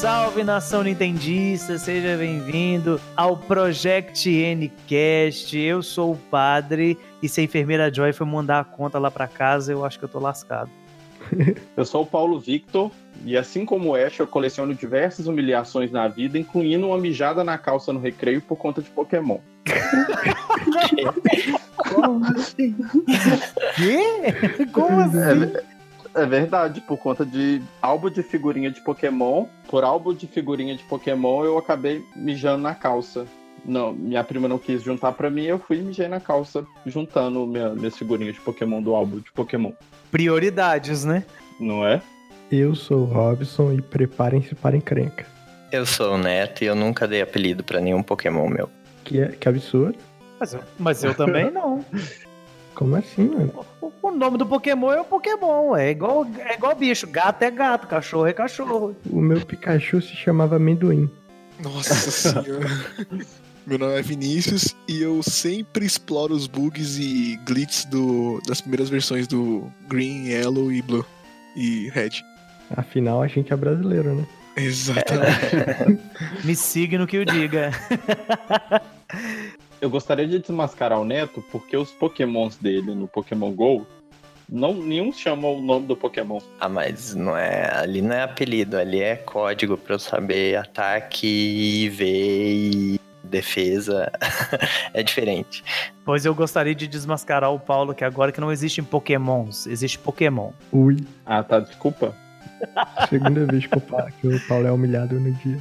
[0.00, 5.58] Salve nação nintendista, seja bem-vindo ao Project Ncast.
[5.58, 9.28] Eu sou o padre e se a enfermeira Joy foi mandar a conta lá pra
[9.28, 10.70] casa, eu acho que eu tô lascado.
[11.76, 12.90] Eu sou o Paulo Victor
[13.26, 17.58] e assim como o Ash, eu coleciono diversas humilhações na vida, incluindo uma mijada na
[17.58, 19.36] calça no recreio por conta de Pokémon.
[21.76, 22.74] Como assim?
[23.76, 24.66] Quê?
[24.72, 25.52] Como assim?
[26.14, 29.46] É, verdade, por conta de álbum de figurinha de Pokémon.
[29.68, 33.26] Por álbum de figurinha de Pokémon, eu acabei mijando na calça.
[33.64, 37.46] Não, minha prima não quis juntar pra mim, eu fui e mijei na calça, juntando
[37.46, 39.72] minha, minhas figurinhas de Pokémon do álbum de Pokémon.
[40.10, 41.24] Prioridades, né?
[41.60, 42.00] Não é?
[42.50, 45.26] Eu sou o Robson e preparem-se para encrenca.
[45.70, 48.68] Eu sou o Neto e eu nunca dei apelido pra nenhum Pokémon meu.
[49.04, 49.96] Que, é, que absurdo.
[50.40, 51.84] Mas eu, mas eu também não.
[52.74, 53.66] Como assim, mano?
[53.80, 55.76] O, o nome do Pokémon é o Pokémon.
[55.76, 57.06] É igual, é igual bicho.
[57.06, 58.96] Gato é gato, cachorro é cachorro.
[59.08, 61.10] O meu Pikachu se chamava Amendoim.
[61.62, 62.68] Nossa senhora.
[63.66, 68.88] Meu nome é Vinícius e eu sempre exploro os bugs e glitches do, das primeiras
[68.88, 71.04] versões do Green, Yellow e Blue
[71.54, 72.22] e Red.
[72.76, 74.26] Afinal, a gente é brasileiro, né?
[74.56, 75.98] Exatamente.
[76.44, 77.70] Me siga no que eu diga.
[79.80, 83.86] Eu gostaria de desmascarar o Neto porque os Pokémons dele no Pokémon GO,
[84.48, 86.38] não, nenhum chama o nome do Pokémon.
[86.58, 87.70] Ah, mas não é.
[87.78, 94.10] Ali não é apelido, ali é código pra eu saber ataque, IV e defesa.
[94.92, 95.62] é diferente.
[96.04, 100.50] Pois eu gostaria de desmascarar o Paulo que agora que não existem Pokémons, existe Pokémon.
[100.72, 102.14] Ui, Ah, tá, desculpa.
[103.08, 105.58] segunda vez que o, Pa- que o Paulo é humilhado no dia.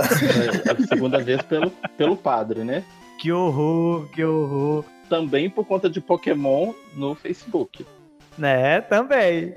[0.00, 2.82] É a segunda vez pelo, pelo padre, né?
[3.22, 4.84] Que horror, que horror.
[5.08, 7.86] Também por conta de Pokémon no Facebook.
[8.36, 9.54] Né, também.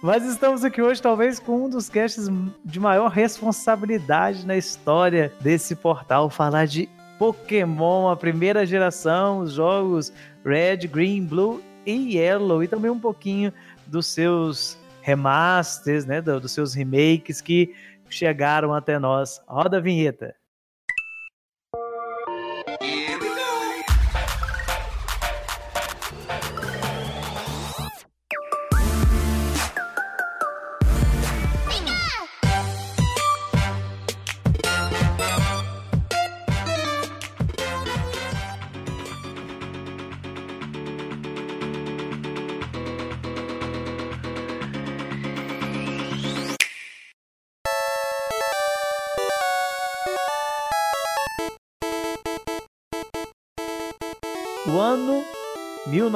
[0.00, 2.28] Mas estamos aqui hoje, talvez, com um dos casts
[2.64, 6.30] de maior responsabilidade na história desse portal.
[6.30, 10.12] Falar de Pokémon, a primeira geração, os jogos
[10.44, 12.62] Red, Green, Blue e Yellow.
[12.62, 13.52] E também um pouquinho
[13.84, 16.20] dos seus remasters, né?
[16.20, 17.74] do- Dos seus remakes que
[18.08, 19.40] chegaram até nós.
[19.48, 20.36] Roda a vinheta.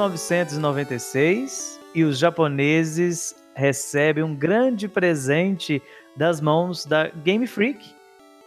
[0.09, 5.81] 1996 e os japoneses recebem um grande presente
[6.15, 7.93] das mãos da Game Freak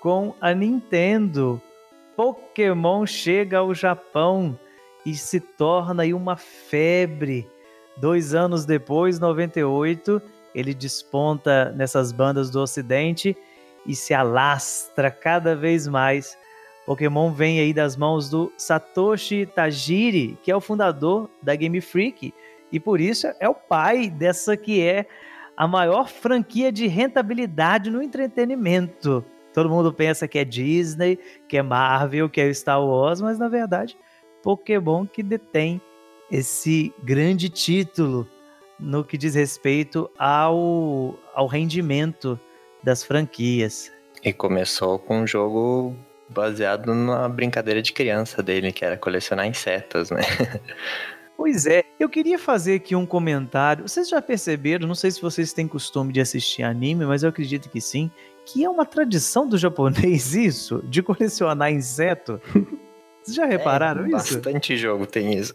[0.00, 1.61] com a Nintendo.
[2.16, 4.59] Pokémon chega ao Japão
[5.05, 7.49] e se torna aí uma febre.
[7.97, 10.21] Dois anos depois, 98,
[10.55, 13.37] ele desponta nessas bandas do Ocidente
[13.87, 16.37] e se alastra cada vez mais
[16.86, 22.32] Pokémon vem aí das mãos do Satoshi Tajiri, que é o fundador da Game Freak,
[22.70, 25.04] e por isso é o pai dessa que é
[25.56, 29.24] a maior franquia de rentabilidade no entretenimento.
[29.52, 33.48] Todo mundo pensa que é Disney, que é Marvel, que é Star Wars, mas na
[33.48, 33.97] verdade,
[34.42, 35.80] Pokémon que detém
[36.30, 38.28] esse grande título
[38.78, 42.38] no que diz respeito ao, ao rendimento
[42.82, 43.91] das franquias.
[44.22, 45.97] E começou com um jogo
[46.28, 50.22] baseado na brincadeira de criança dele, que era colecionar insetos, né?
[51.37, 53.87] Pois é, eu queria fazer aqui um comentário.
[53.87, 57.68] Vocês já perceberam, não sei se vocês têm costume de assistir anime, mas eu acredito
[57.68, 58.10] que sim,
[58.47, 62.41] que é uma tradição do japonês isso, de colecionar inseto.
[63.22, 64.36] Vocês já repararam É, isso?
[64.36, 65.53] Bastante jogo tem isso.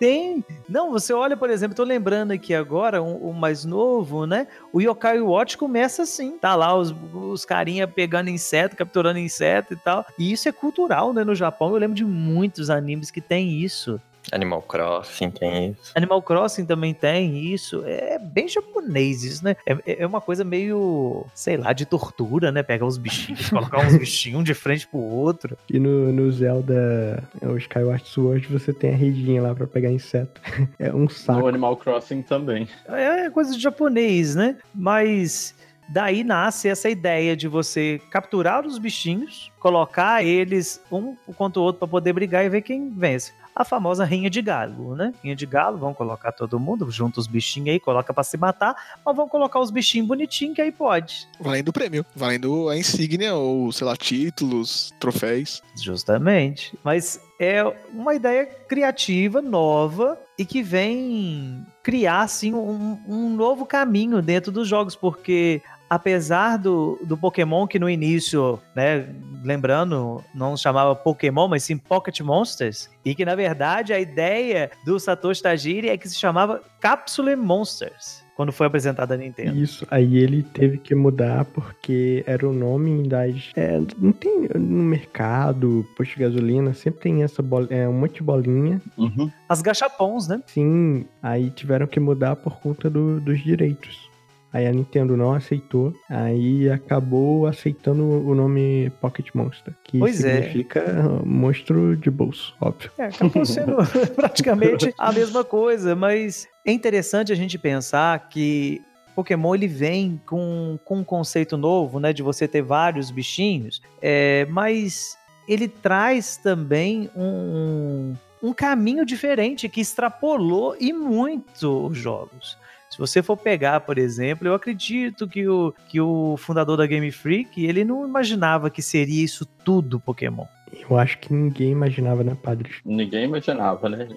[0.00, 0.42] Tem.
[0.66, 4.46] Não, você olha, por exemplo, tô lembrando aqui agora, o um, um mais novo, né?
[4.72, 6.38] O Yokai Watch começa assim.
[6.38, 10.06] Tá lá os, os carinha pegando inseto, capturando inseto e tal.
[10.18, 11.22] E isso é cultural, né?
[11.22, 14.00] No Japão, eu lembro de muitos animes que tem isso.
[14.32, 15.92] Animal Crossing tem isso.
[15.94, 17.82] Animal Crossing também tem isso.
[17.84, 19.56] É bem japonês isso, né?
[19.66, 22.62] É, é uma coisa meio, sei lá, de tortura, né?
[22.62, 25.56] Pegar os bichinhos, colocar uns bichinhos de frente pro outro.
[25.68, 30.40] E no, no Zelda, o Skyward Sword, você tem a redinha lá pra pegar inseto.
[30.78, 31.46] É um No saco.
[31.46, 32.66] Animal Crossing também.
[32.88, 34.56] É coisa de japonês, né?
[34.74, 35.54] Mas
[35.90, 41.80] daí nasce essa ideia de você capturar os bichinhos, colocar eles um contra o outro
[41.80, 45.12] para poder brigar e ver quem vence a famosa rinha de galo, né?
[45.22, 48.74] Rinha de galo, vão colocar todo mundo, junta os bichinhos aí, coloca para se matar,
[49.04, 51.28] mas vão colocar os bichinhos bonitinhos que aí pode.
[51.38, 55.62] Valendo o prêmio, valendo a insígnia ou, sei lá, títulos, troféus.
[55.76, 56.76] Justamente.
[56.82, 64.20] Mas é uma ideia criativa, nova e que vem criar assim um, um novo caminho
[64.20, 69.08] dentro dos jogos, porque apesar do, do Pokémon que no início, né,
[69.42, 75.00] lembrando, não chamava Pokémon, mas sim Pocket Monsters, e que na verdade a ideia do
[75.00, 78.22] Satoshi Tajiri é que se chamava Capsule Monsters.
[78.36, 79.56] Quando foi apresentada a Nintendo.
[79.56, 83.50] Isso, aí ele teve que mudar porque era o nome das.
[83.54, 88.14] É, não tem no mercado, posto de gasolina, sempre tem essa bola, é, um monte
[88.14, 88.80] de bolinha.
[88.96, 89.30] Uhum.
[89.48, 90.42] As gachapons, né?
[90.46, 94.09] Sim, aí tiveram que mudar por conta do, dos direitos.
[94.52, 100.42] Aí a Nintendo não aceitou, aí acabou aceitando o nome Pocket Monster, que Pois é.
[100.42, 100.82] significa
[101.24, 102.90] monstro de bolso, óbvio.
[102.98, 103.76] É, acabou sendo
[104.16, 108.82] praticamente a mesma coisa, mas é interessante a gente pensar que
[109.14, 114.46] Pokémon ele vem com, com um conceito novo, né, de você ter vários bichinhos, é,
[114.50, 115.16] mas
[115.46, 122.58] ele traz também um, um caminho diferente que extrapolou e muito os jogos.
[123.06, 127.10] Se você for pegar, por exemplo, eu acredito que o, que o fundador da Game
[127.10, 130.44] Freak, ele não imaginava que seria isso tudo Pokémon.
[130.72, 132.70] Eu acho que ninguém imaginava, né, Padre?
[132.84, 134.08] Ninguém imaginava, né?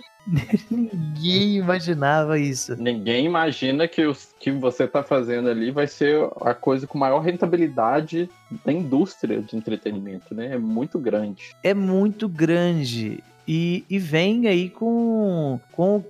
[0.69, 2.75] Ninguém imaginava isso.
[2.75, 7.19] Ninguém imagina que o que você tá fazendo ali vai ser a coisa com maior
[7.21, 8.29] rentabilidade
[8.63, 10.53] da indústria de entretenimento, né?
[10.53, 11.55] É muito grande.
[11.63, 13.23] É muito grande.
[13.47, 16.03] E, e vem aí com, com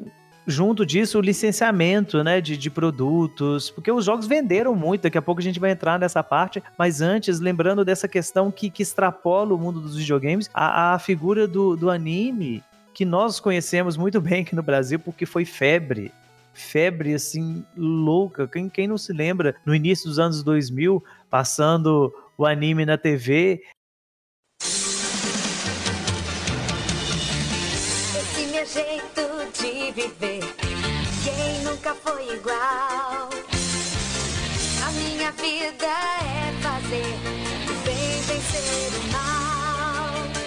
[0.45, 5.21] junto disso o licenciamento né, de, de produtos, porque os jogos venderam muito, daqui a
[5.21, 9.53] pouco a gente vai entrar nessa parte, mas antes, lembrando dessa questão que, que extrapola
[9.53, 12.63] o mundo dos videogames, a, a figura do, do anime,
[12.93, 16.11] que nós conhecemos muito bem aqui no Brasil, porque foi febre.
[16.53, 18.47] Febre, assim, louca.
[18.47, 23.63] Quem, quem não se lembra, no início dos anos 2000, passando o anime na TV,
[29.93, 30.41] viver,
[31.23, 33.29] quem nunca foi igual?
[34.87, 37.13] A minha vida é fazer
[37.69, 39.42] o bem vencer o mal.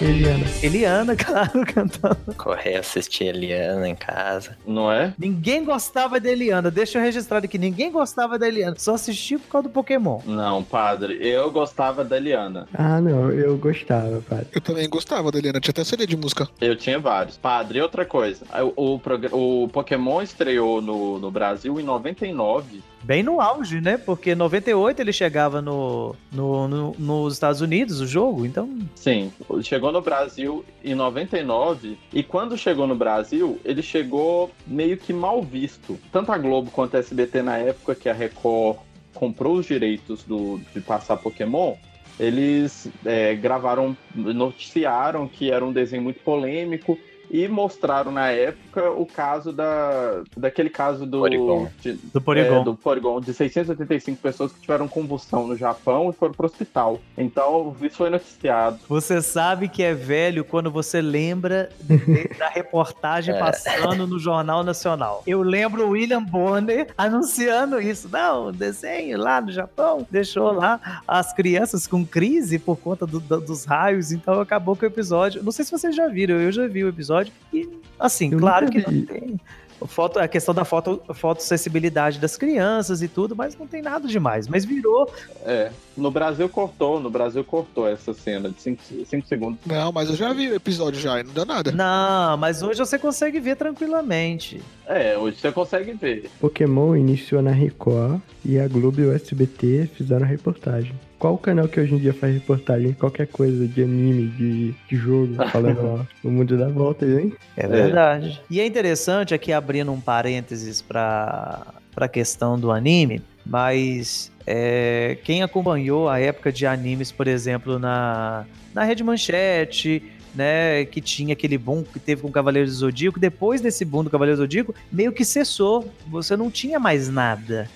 [0.01, 0.45] Eliana.
[0.61, 2.35] Eliana, claro, cantando.
[2.37, 4.55] Correr assistir Eliana em casa.
[4.65, 5.13] Não é?
[5.17, 6.69] Ninguém gostava da Eliana.
[6.69, 7.57] Deixa eu registrar aqui.
[7.57, 8.75] Ninguém gostava da Eliana.
[8.77, 10.19] Só assistia por causa do Pokémon.
[10.25, 11.17] Não, padre.
[11.21, 12.67] Eu gostava da Eliana.
[12.73, 14.47] Ah, não, eu gostava, Padre.
[14.53, 16.47] Eu também gostava da Eliana, tinha até CD de música.
[16.61, 17.37] Eu tinha vários.
[17.37, 18.45] Padre, e outra coisa.
[18.75, 22.81] O, o, o Pokémon estreou no, no Brasil em 99.
[23.03, 23.97] Bem no auge, né?
[23.97, 28.45] Porque em 98 ele chegava no, no, no- nos Estados Unidos, o jogo.
[28.45, 29.31] Então, Sim,
[29.63, 35.41] chegou no Brasil em 99 e quando chegou no Brasil, ele chegou meio que mal
[35.41, 35.97] visto.
[36.11, 38.77] Tanto a Globo quanto a SBT na época que a Record
[39.13, 41.75] comprou os direitos do, de passar Pokémon,
[42.19, 46.97] eles é, gravaram, noticiaram que era um desenho muito polêmico
[47.29, 51.67] e mostraram na época o caso da daquele caso do Porygon.
[51.81, 52.61] de- do Porygon.
[52.61, 56.99] é, do Porygon, de 685 pessoas que tiveram convulsão no Japão e foram pro hospital.
[57.17, 58.79] Então, isso foi noticiado.
[58.87, 61.97] Você sabe que é velho quando você lembra de-
[62.37, 63.39] da reportagem É.
[63.39, 65.23] passando no Jornal Nacional.
[65.25, 68.07] Eu lembro o William Bonner anunciando isso.
[68.11, 73.19] Não, o desenho lá no Japão deixou lá as crianças com crise por conta do-
[73.19, 74.11] do- dos raios.
[74.11, 75.43] Então acabou com o episódio.
[75.43, 77.16] Não sei se vocês já viram, eu já vi o episódio.
[77.53, 77.67] E,
[77.99, 78.85] assim, Eu claro que vi.
[78.91, 79.39] não tem.
[79.85, 84.47] Foto, a questão da foto, fotossensibilidade das crianças e tudo, mas não tem nada demais.
[84.47, 85.07] Mas virou
[85.45, 88.59] É, no Brasil cortou, no Brasil cortou essa cena de
[89.05, 89.59] 5 segundos.
[89.67, 91.71] Não, mas eu já vi o episódio já e não deu nada.
[91.71, 94.59] Não, mas hoje você consegue ver tranquilamente.
[94.87, 96.27] É, hoje você consegue ver.
[96.39, 100.93] Pokémon iniciou na Record e a Globo e o SBT fizeram a reportagem.
[101.19, 104.71] Qual o canal que hoje em dia faz reportagem de qualquer coisa de anime, de,
[104.87, 107.33] de jogo, falando ó, o mundo dá voltas, hein?
[107.55, 108.39] É verdade.
[108.49, 115.41] E é interessante aqui abrindo um parênteses para a questão do anime, mas é, quem
[115.41, 120.03] acompanhou a época de animes, por exemplo, na, na Rede Manchete,
[120.35, 124.03] né, que tinha aquele boom que teve com o Cavaleiro do Zodíaco, depois desse boom
[124.03, 125.91] do Cavaleiro do Zodíaco, meio que cessou.
[126.07, 127.67] Você não tinha mais nada.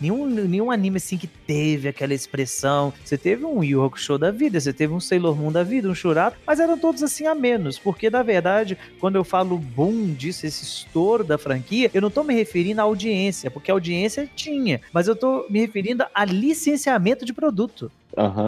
[0.00, 2.92] Nenhum, nenhum anime assim que teve aquela expressão.
[3.04, 5.94] Você teve um Yu Hakusho da vida, você teve um Sailor Moon da vida, um
[5.94, 10.46] Shurato, mas eram todos assim a menos, porque na verdade, quando eu falo boom disso,
[10.46, 14.80] esse estouro da franquia, eu não tô me referindo à audiência, porque a audiência tinha,
[14.92, 17.90] mas eu tô me referindo a licenciamento de produto.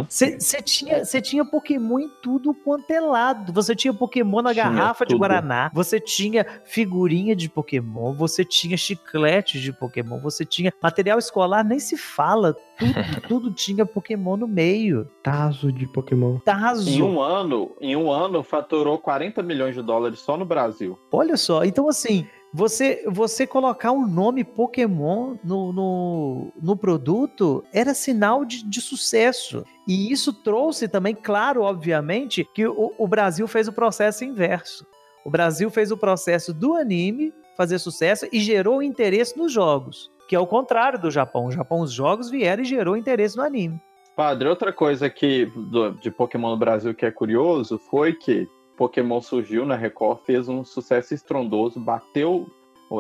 [0.09, 3.53] Você tinha, cê tinha Pokémon em tudo quanto é lado.
[3.53, 5.21] Você tinha Pokémon na Tinha garrafa de tudo.
[5.21, 5.71] Guaraná.
[5.75, 8.15] Você tinha figurinha de Pokémon.
[8.15, 10.21] Você tinha chiclete de Pokémon.
[10.21, 12.55] Você tinha material escolar, nem se fala.
[12.79, 12.95] Tudo,
[13.29, 15.09] tudo tinha Pokémon no meio.
[15.23, 16.39] Tazo de Pokémon.
[16.41, 16.91] Tazo.
[16.91, 20.99] Em um ano, em um ano, faturou 40 milhões de dólares só no Brasil.
[21.13, 27.95] Olha só, então assim, você você colocar o nome Pokémon no, no, no produto era
[27.95, 29.65] sinal de, de sucesso.
[29.87, 34.85] E isso trouxe também, claro, obviamente, que o, o Brasil fez o processo inverso.
[35.25, 40.11] O Brasil fez o processo do anime fazer sucesso e gerou interesse nos jogos.
[40.29, 41.47] Que é o contrário do Japão.
[41.47, 43.81] O Japão, os jogos vieram e gerou interesse no anime.
[44.17, 48.49] Padre, outra coisa que do- de Pokémon no Brasil que é curioso foi que
[48.81, 52.47] Pokémon surgiu na Record, fez um sucesso estrondoso, bateu,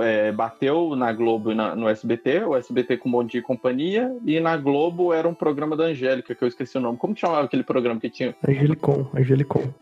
[0.02, 4.14] é, bateu na Globo e na- no SBT, o SBT com Bom Dia e Companhia,
[4.26, 6.98] e na Globo era um programa da Angélica, que eu esqueci o nome.
[6.98, 8.36] Como que chamava aquele programa que tinha?
[8.46, 9.72] Angelicon, Angelicon.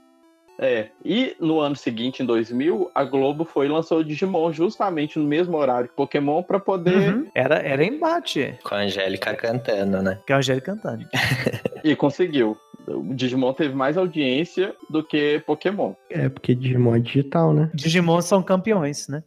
[0.61, 5.19] É, e no ano seguinte, em 2000, a Globo foi e lançou o Digimon justamente
[5.19, 7.27] no mesmo horário que Pokémon para poder Uhum.
[7.35, 8.57] Era, era embate.
[8.63, 10.21] Com a Angélica cantando, né?
[10.25, 11.05] Que é o Angélica cantando.
[11.83, 12.57] e conseguiu.
[12.97, 15.95] O Digimon teve mais audiência do que Pokémon.
[16.11, 17.71] É, porque Digimon é digital, né?
[17.75, 19.23] Digimon são campeões, né?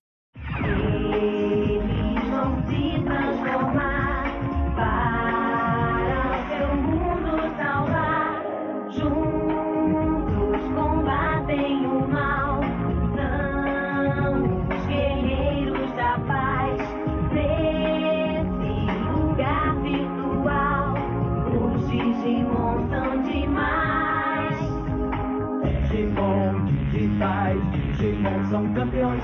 [27.21, 27.61] Digitais,
[27.97, 29.23] Digimon são campeões.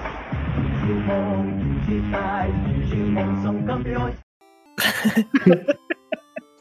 [0.82, 4.16] Digimon digitais, Digimon são campeões.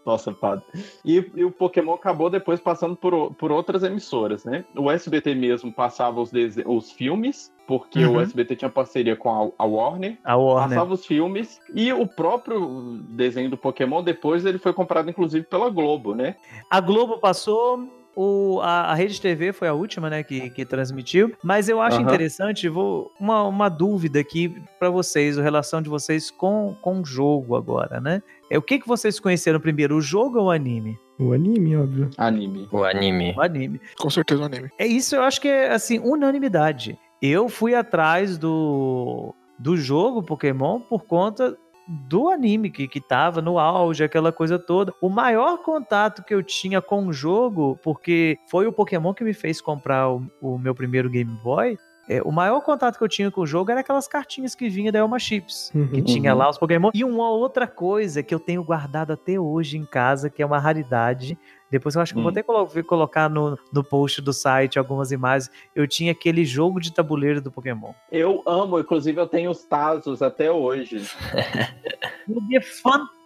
[0.06, 0.64] Nossa, padre.
[1.04, 4.64] E, e o Pokémon acabou depois passando por, por outras emissoras, né?
[4.76, 6.30] O SBT mesmo passava os,
[6.64, 8.14] os filmes, porque Uhum.
[8.16, 10.16] o SBT tinha parceria com a, a Warner.
[10.24, 10.68] A Warner.
[10.68, 15.68] Passava os filmes e o próprio desenho do Pokémon depois ele foi comprado inclusive pela
[15.68, 16.36] Globo, né?
[16.70, 21.32] A Globo passou, o, a, a Rede TV foi a última, né, que, que transmitiu.
[21.42, 22.06] Mas eu acho Aham.
[22.06, 27.04] interessante, vou uma, uma dúvida aqui pra vocês, a relação de vocês com, com o
[27.04, 28.22] jogo agora, né?
[28.50, 30.98] É, o que, que vocês conheceram primeiro, o jogo ou o anime?
[31.18, 32.10] O anime, óbvio.
[32.16, 32.68] Anime.
[32.72, 33.34] O anime.
[33.36, 33.80] O anime.
[33.98, 34.70] Com certeza o anime.
[34.78, 36.98] É isso, eu acho que é assim, unanimidade.
[37.20, 41.56] Eu fui atrás do, do jogo Pokémon por conta
[41.88, 44.92] do anime que, que tava no auge, aquela coisa toda.
[45.00, 49.32] O maior contato que eu tinha com o jogo, porque foi o Pokémon que me
[49.34, 51.78] fez comprar o, o meu primeiro Game Boy.
[52.08, 54.92] é, o maior contato que eu tinha com o jogo era aquelas cartinhas que vinha
[54.92, 55.70] da Elma Chips.
[55.72, 56.04] Que Uhum.
[56.04, 56.38] tinha Uhum.
[56.38, 56.90] lá os Pokémon.
[56.94, 60.58] E uma outra coisa que eu tenho guardado até hoje em casa, que é uma
[60.58, 61.36] raridade.
[61.70, 62.32] Depois eu acho que eu vou Hum.
[62.32, 65.50] até colo- colocar no, no post do site algumas imagens.
[65.74, 67.92] Eu tinha aquele jogo de tabuleiro do Pokémon.
[68.10, 71.02] Eu amo, inclusive eu tenho os Tazos até hoje.
[72.52, 73.25] É fantástico,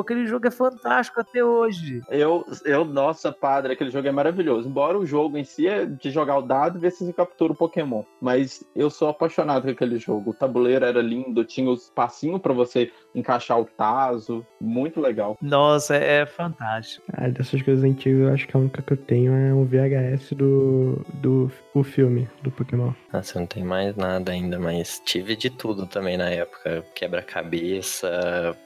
[0.00, 2.02] aquele jogo é fantástico até hoje.
[2.08, 4.68] Eu, eu, nossa, padre, aquele jogo é maravilhoso.
[4.68, 7.52] Embora o jogo em si é de jogar o dado e ver se você captura
[7.52, 8.02] o Pokémon.
[8.20, 10.30] Mas eu sou apaixonado com aquele jogo.
[10.30, 14.44] O tabuleiro era lindo, tinha os passinhos pra você encaixar o taso.
[14.60, 15.36] Muito legal.
[15.40, 17.04] Nossa, é, fantástico.
[17.12, 20.32] Ah, dessas coisas antigas, eu acho que a única que eu tenho é um VHS
[20.32, 22.92] do, do o filme do Pokémon.
[23.12, 26.84] Nossa, eu não tenho mais nada ainda, mas tive de tudo também na época.
[26.94, 28.56] Quebra-cabeça,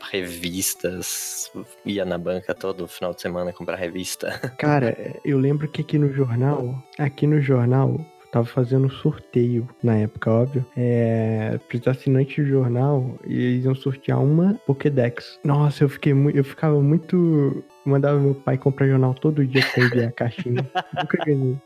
[0.48, 1.52] revistas.
[1.84, 4.30] Ia na banca todo final de semana comprar revista.
[4.58, 8.00] Cara, eu lembro que aqui no jornal, aqui no jornal,
[8.32, 10.64] tava fazendo sorteio na época, óbvio.
[10.76, 15.38] É, pros assinantes do jornal, e eles iam sortear uma Pokédex.
[15.44, 19.88] Nossa, eu fiquei muito, eu ficava muito, mandava meu pai comprar jornal todo dia pra
[19.88, 20.68] ver a caixinha.
[20.98, 21.56] Nunca ganhei.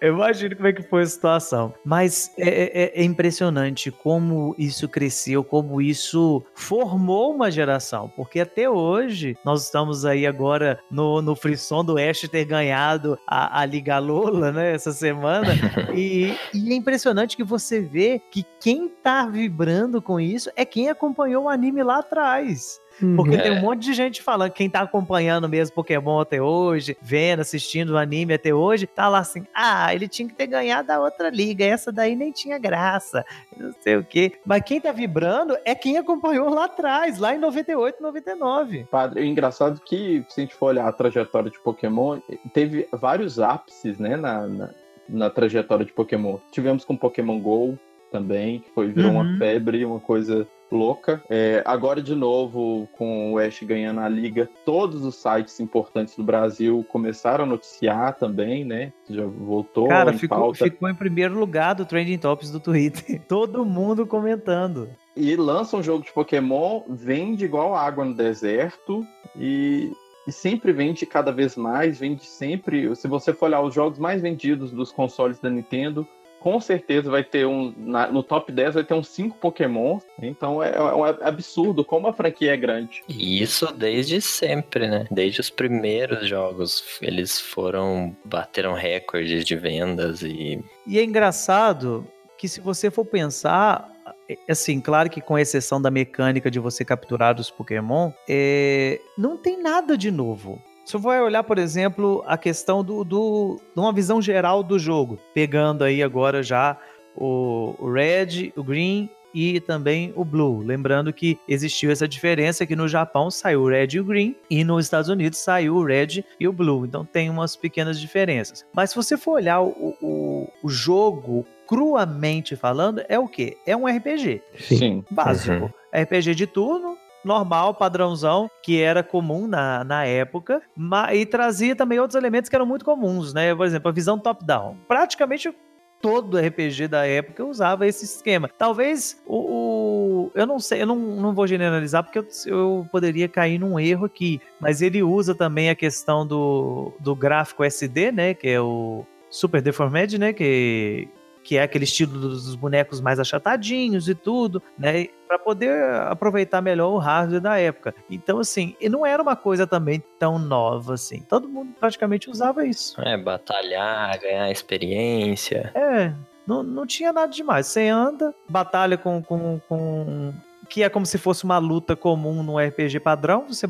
[0.00, 1.74] Eu imagino como é que foi a situação.
[1.84, 8.10] Mas é, é- é impressionante como isso cresceu, como isso formou uma geração.
[8.16, 13.60] Porque até hoje, nós estamos aí agora no, no frisson do Ash ter ganhado a,
[13.60, 15.48] a Liga Lola, né, essa semana.
[15.94, 20.88] E, e é impressionante que você vê que quem tá vibrando com isso é quem
[20.88, 22.80] acompanhou o anime lá atrás.
[23.16, 23.42] Porque Uhum.
[23.42, 23.60] tem um É.
[23.60, 28.34] monte de gente falando, quem tá acompanhando mesmo Pokémon até hoje, vendo, assistindo o anime
[28.34, 31.90] até hoje, tá lá assim, ah, ele tinha que ter ganhado a outra liga, essa
[31.90, 33.24] daí nem tinha graça,
[33.56, 34.32] não sei o quê.
[34.46, 38.86] Mas quem tá vibrando é quem acompanhou lá atrás, lá em 98, 99.
[38.90, 42.20] Padre, é engraçado que, se a gente for olhar a trajetória de Pokémon,
[42.52, 44.70] teve vários ápices, né, na, na,
[45.08, 46.38] na trajetória de Pokémon.
[46.52, 47.78] Tivemos com Pokémon GO
[48.12, 49.20] também, que foi, virou Uhum.
[49.20, 51.22] uma febre, uma coisa louca.
[51.28, 56.22] É, agora, de novo, com o Ash ganhando a liga, todos os sites importantes do
[56.22, 58.92] Brasil começaram a noticiar também, né?
[59.08, 60.64] Já voltou Cara, em ficou, pauta.
[60.64, 63.22] ficou em primeiro lugar do Trending Topics do Twitter.
[63.28, 64.88] Todo mundo comentando.
[65.16, 69.92] E lança um jogo de Pokémon, vende igual água no deserto e,
[70.26, 72.94] e sempre vende cada vez mais, vende sempre.
[72.96, 76.06] Se você for olhar os jogos mais vendidos dos consoles da Nintendo,
[76.44, 77.72] com certeza vai ter um.
[77.74, 79.98] na- no top 10 vai ter uns 5 Pokémon.
[80.20, 83.02] Então é, é um absurdo como a franquia é grande.
[83.08, 85.06] E isso desde sempre, né?
[85.10, 88.14] Desde os primeiros jogos, eles foram.
[88.26, 90.62] bateram recordes de vendas e.
[90.86, 93.90] E é engraçado que se você for pensar,
[94.28, 99.38] é, assim, claro que com exceção da mecânica de você capturar os Pokémon, é, não
[99.38, 100.60] tem nada de novo.
[100.84, 104.78] Se você vai olhar, por exemplo, a questão do, do, de uma visão geral do
[104.78, 106.78] jogo, pegando aí agora já
[107.16, 110.60] o, o Red, o Green e também o Blue.
[110.60, 114.62] Lembrando que existiu essa diferença que no Japão saiu o Red e o Green e
[114.62, 116.84] nos Estados Unidos saiu o Red e o Blue.
[116.84, 118.64] Então tem umas pequenas diferenças.
[118.72, 123.56] Mas se você for olhar o, o, o jogo cruamente falando, é o quê?
[123.66, 125.04] É um RPG Sim.
[125.10, 125.72] básico.
[125.92, 126.93] RPG de turno,
[127.24, 132.56] normal, padrãozão, que era comum na, na época, ma- e trazia também outros elementos que
[132.56, 133.54] eram muito comuns, né?
[133.54, 134.76] Por exemplo, a visão top-down.
[134.88, 135.54] Praticamente
[136.00, 138.50] todo RPG da época usava esse esquema.
[138.58, 139.36] Talvez o.
[139.36, 143.78] o- eu não sei, eu não, não vou generalizar porque eu, eu poderia cair num
[143.80, 148.34] erro aqui, mas ele usa também a questão do, do gráfico SD, né?
[148.34, 150.32] Que é o Super Deformed, né?
[150.32, 151.08] Que,
[151.44, 155.08] que é aquele estilo dos bonecos mais achatadinhos e tudo, né?
[155.28, 157.94] Para poder aproveitar melhor o hardware da época.
[158.10, 161.20] Então, assim, e não era uma coisa também tão nova assim.
[161.20, 162.98] Todo mundo praticamente usava isso.
[163.00, 165.70] É, batalhar, ganhar experiência.
[165.74, 166.14] É,
[166.46, 167.66] não, não tinha nada demais.
[167.66, 170.32] Você anda, batalha com, com, com.
[170.68, 173.46] Que é como se fosse uma luta comum no RPG padrão.
[173.48, 173.68] Você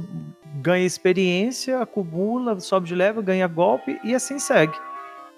[0.63, 4.79] ganha experiência, acumula, sobe de level, ganha golpe e assim segue.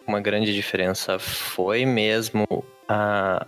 [0.07, 2.47] Uma grande diferença foi mesmo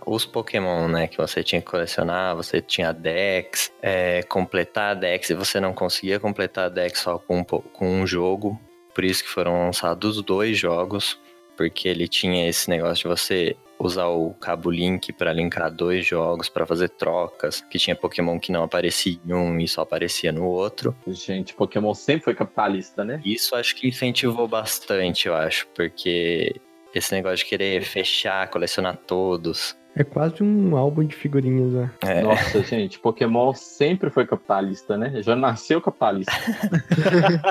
[0.05, 1.07] os Pokémon, né?
[1.07, 5.73] Que você tinha que colecionar, você tinha Dex, é, completar a Dex, e você não
[5.73, 8.59] conseguia completar a Dex só com, com um jogo.
[8.93, 11.17] Por isso que foram lançados dois jogos,
[11.55, 16.49] porque ele tinha esse negócio de você usar o cabo Link para linkar dois jogos,
[16.49, 20.45] para fazer trocas, que tinha Pokémon que não aparecia em um e só aparecia no
[20.45, 20.95] outro.
[21.07, 23.21] Gente, Pokémon sempre foi capitalista, né?
[23.23, 26.59] Isso acho que incentivou bastante, eu acho, porque
[26.93, 29.77] esse negócio de querer fechar, colecionar todos.
[29.95, 31.91] É quase um álbum de figurinhas, né?
[32.01, 35.21] É, Nossa, gente, Pokémon sempre foi capitalista, né?
[35.21, 36.31] Já nasceu capitalista.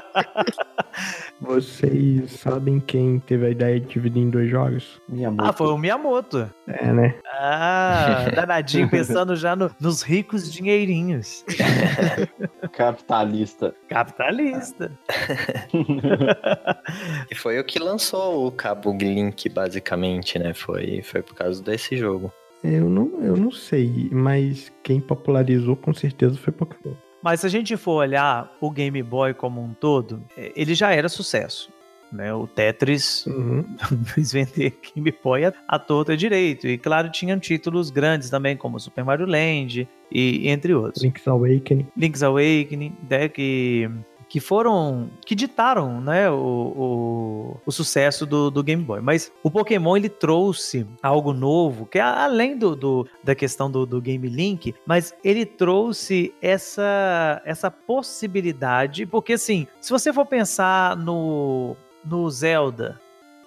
[1.40, 5.01] Vocês sabem quem teve a ideia de dividir em dois jogos?
[5.09, 6.51] Minha Ah, foi o Miyamoto.
[6.66, 7.14] É, né?
[7.40, 11.44] Ah, danadinho, pensando já no- nos ricos dinheirinhos.
[12.79, 13.75] capitalista.
[13.88, 14.97] Capitalista.
[17.29, 20.55] e foi o que lançou o cabo Link, basicamente, né?
[20.55, 22.33] Foi, foi por causa desse jogo.
[22.62, 26.95] Eu não, eu não sei, mas quem popularizou com certeza foi Pokémon.
[27.21, 30.93] Mas se a gente for olhar o Game Boy como um todo, eh, ele já
[30.93, 31.73] era sucesso.
[32.12, 32.33] Né?
[32.33, 33.64] O Tetris Uhum.
[34.07, 36.66] fez vender Game Boy a, a torta direito.
[36.66, 41.03] E claro, tinham títulos grandes também, como Super Mario Land e entre outros.
[41.03, 41.87] Link's Awakening.
[41.97, 43.90] Link's Awakening, né, que,
[44.27, 49.01] que foram, que ditaram, né, o, o, o sucesso do, do Game Boy.
[49.03, 53.85] Mas o Pokémon, ele trouxe algo novo, que é além do, do- da questão do,
[53.85, 60.97] do Game Link, mas ele trouxe essa, essa possibilidade, porque assim, se você for pensar
[60.97, 61.77] no,
[62.09, 63.01] no Zelda,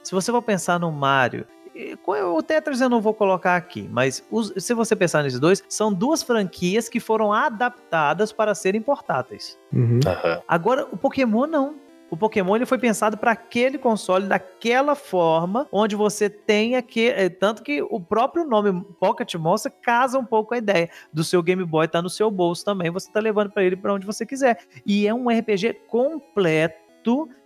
[0.04, 4.26] se você for pensar no Mario, e o Tetris eu não vou colocar aqui, mas
[4.30, 9.58] os- se você pensar nesses dois, são duas franquias que foram adaptadas para serem portáteis.
[9.71, 10.00] Uhum.
[10.47, 11.76] Agora, o Pokémon não.
[12.10, 17.30] O Pokémon ele foi pensado para aquele console daquela forma, onde você tem aqui, é,
[17.30, 21.41] tanto que o próprio nome Pocket Monster casa um pouco com a ideia do seu
[21.41, 24.26] Game Boy tá no seu bolso também, você tá levando para ele para onde você
[24.26, 24.60] quiser.
[24.86, 26.81] E é um RPG completo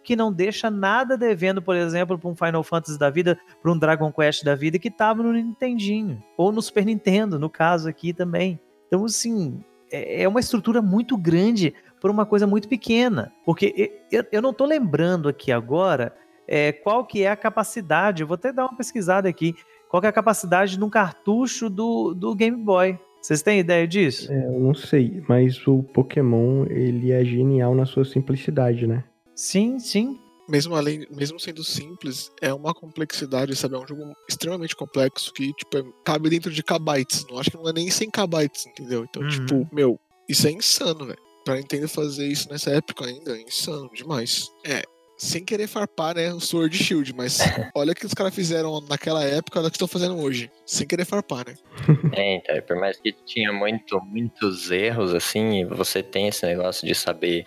[0.04, 3.78] que não deixa nada devendo, por exemplo, para um Final Fantasy da vida, para um
[3.78, 8.14] Dragon Quest da vida que tava no Nintendinho ou no Super Nintendo, no caso aqui
[8.14, 8.60] também.
[8.88, 13.32] Então, assim, é é uma estrutura muito grande por uma coisa muito pequena.
[13.44, 13.92] Porque
[14.32, 16.14] eu, não tô lembrando aqui agora
[16.48, 18.22] é, qual que é a capacidade.
[18.22, 19.56] Eu vou até dar uma pesquisada aqui.
[19.90, 23.00] Qual que é a capacidade de um cartucho do, do Game Boy?
[23.22, 24.32] Vocês têm ideia disso?
[24.32, 29.04] É, eu não sei, mas o Pokémon, ele é genial na sua simplicidade, né?
[29.36, 30.20] Sim, sim.
[30.48, 33.76] Mesmo, além, mesmo sendo simples, é uma complexidade, sabe?
[33.76, 37.26] É um jogo extremamente complexo que, tipo, é- cabe dentro de kbytes.
[37.30, 39.04] Não acho que não é nem 100 kbytes, entendeu?
[39.10, 39.30] Então, Uhum.
[39.30, 41.20] tipo, meu, isso é insano, velho.
[41.44, 44.48] Pra Nintendo fazer isso nessa época ainda, é insano demais.
[44.64, 44.84] É,
[45.18, 47.38] sem querer farpar, né, o Sword Shield, mas
[47.76, 50.52] olha o que os caras fizeram naquela época, olha o que estão fazendo hoje.
[50.66, 51.56] Sem querer farpar, né?
[52.18, 56.88] É, então, por mais que tinha muito, muitos erros, assim, e você tem esse negócio
[56.88, 57.46] de saber.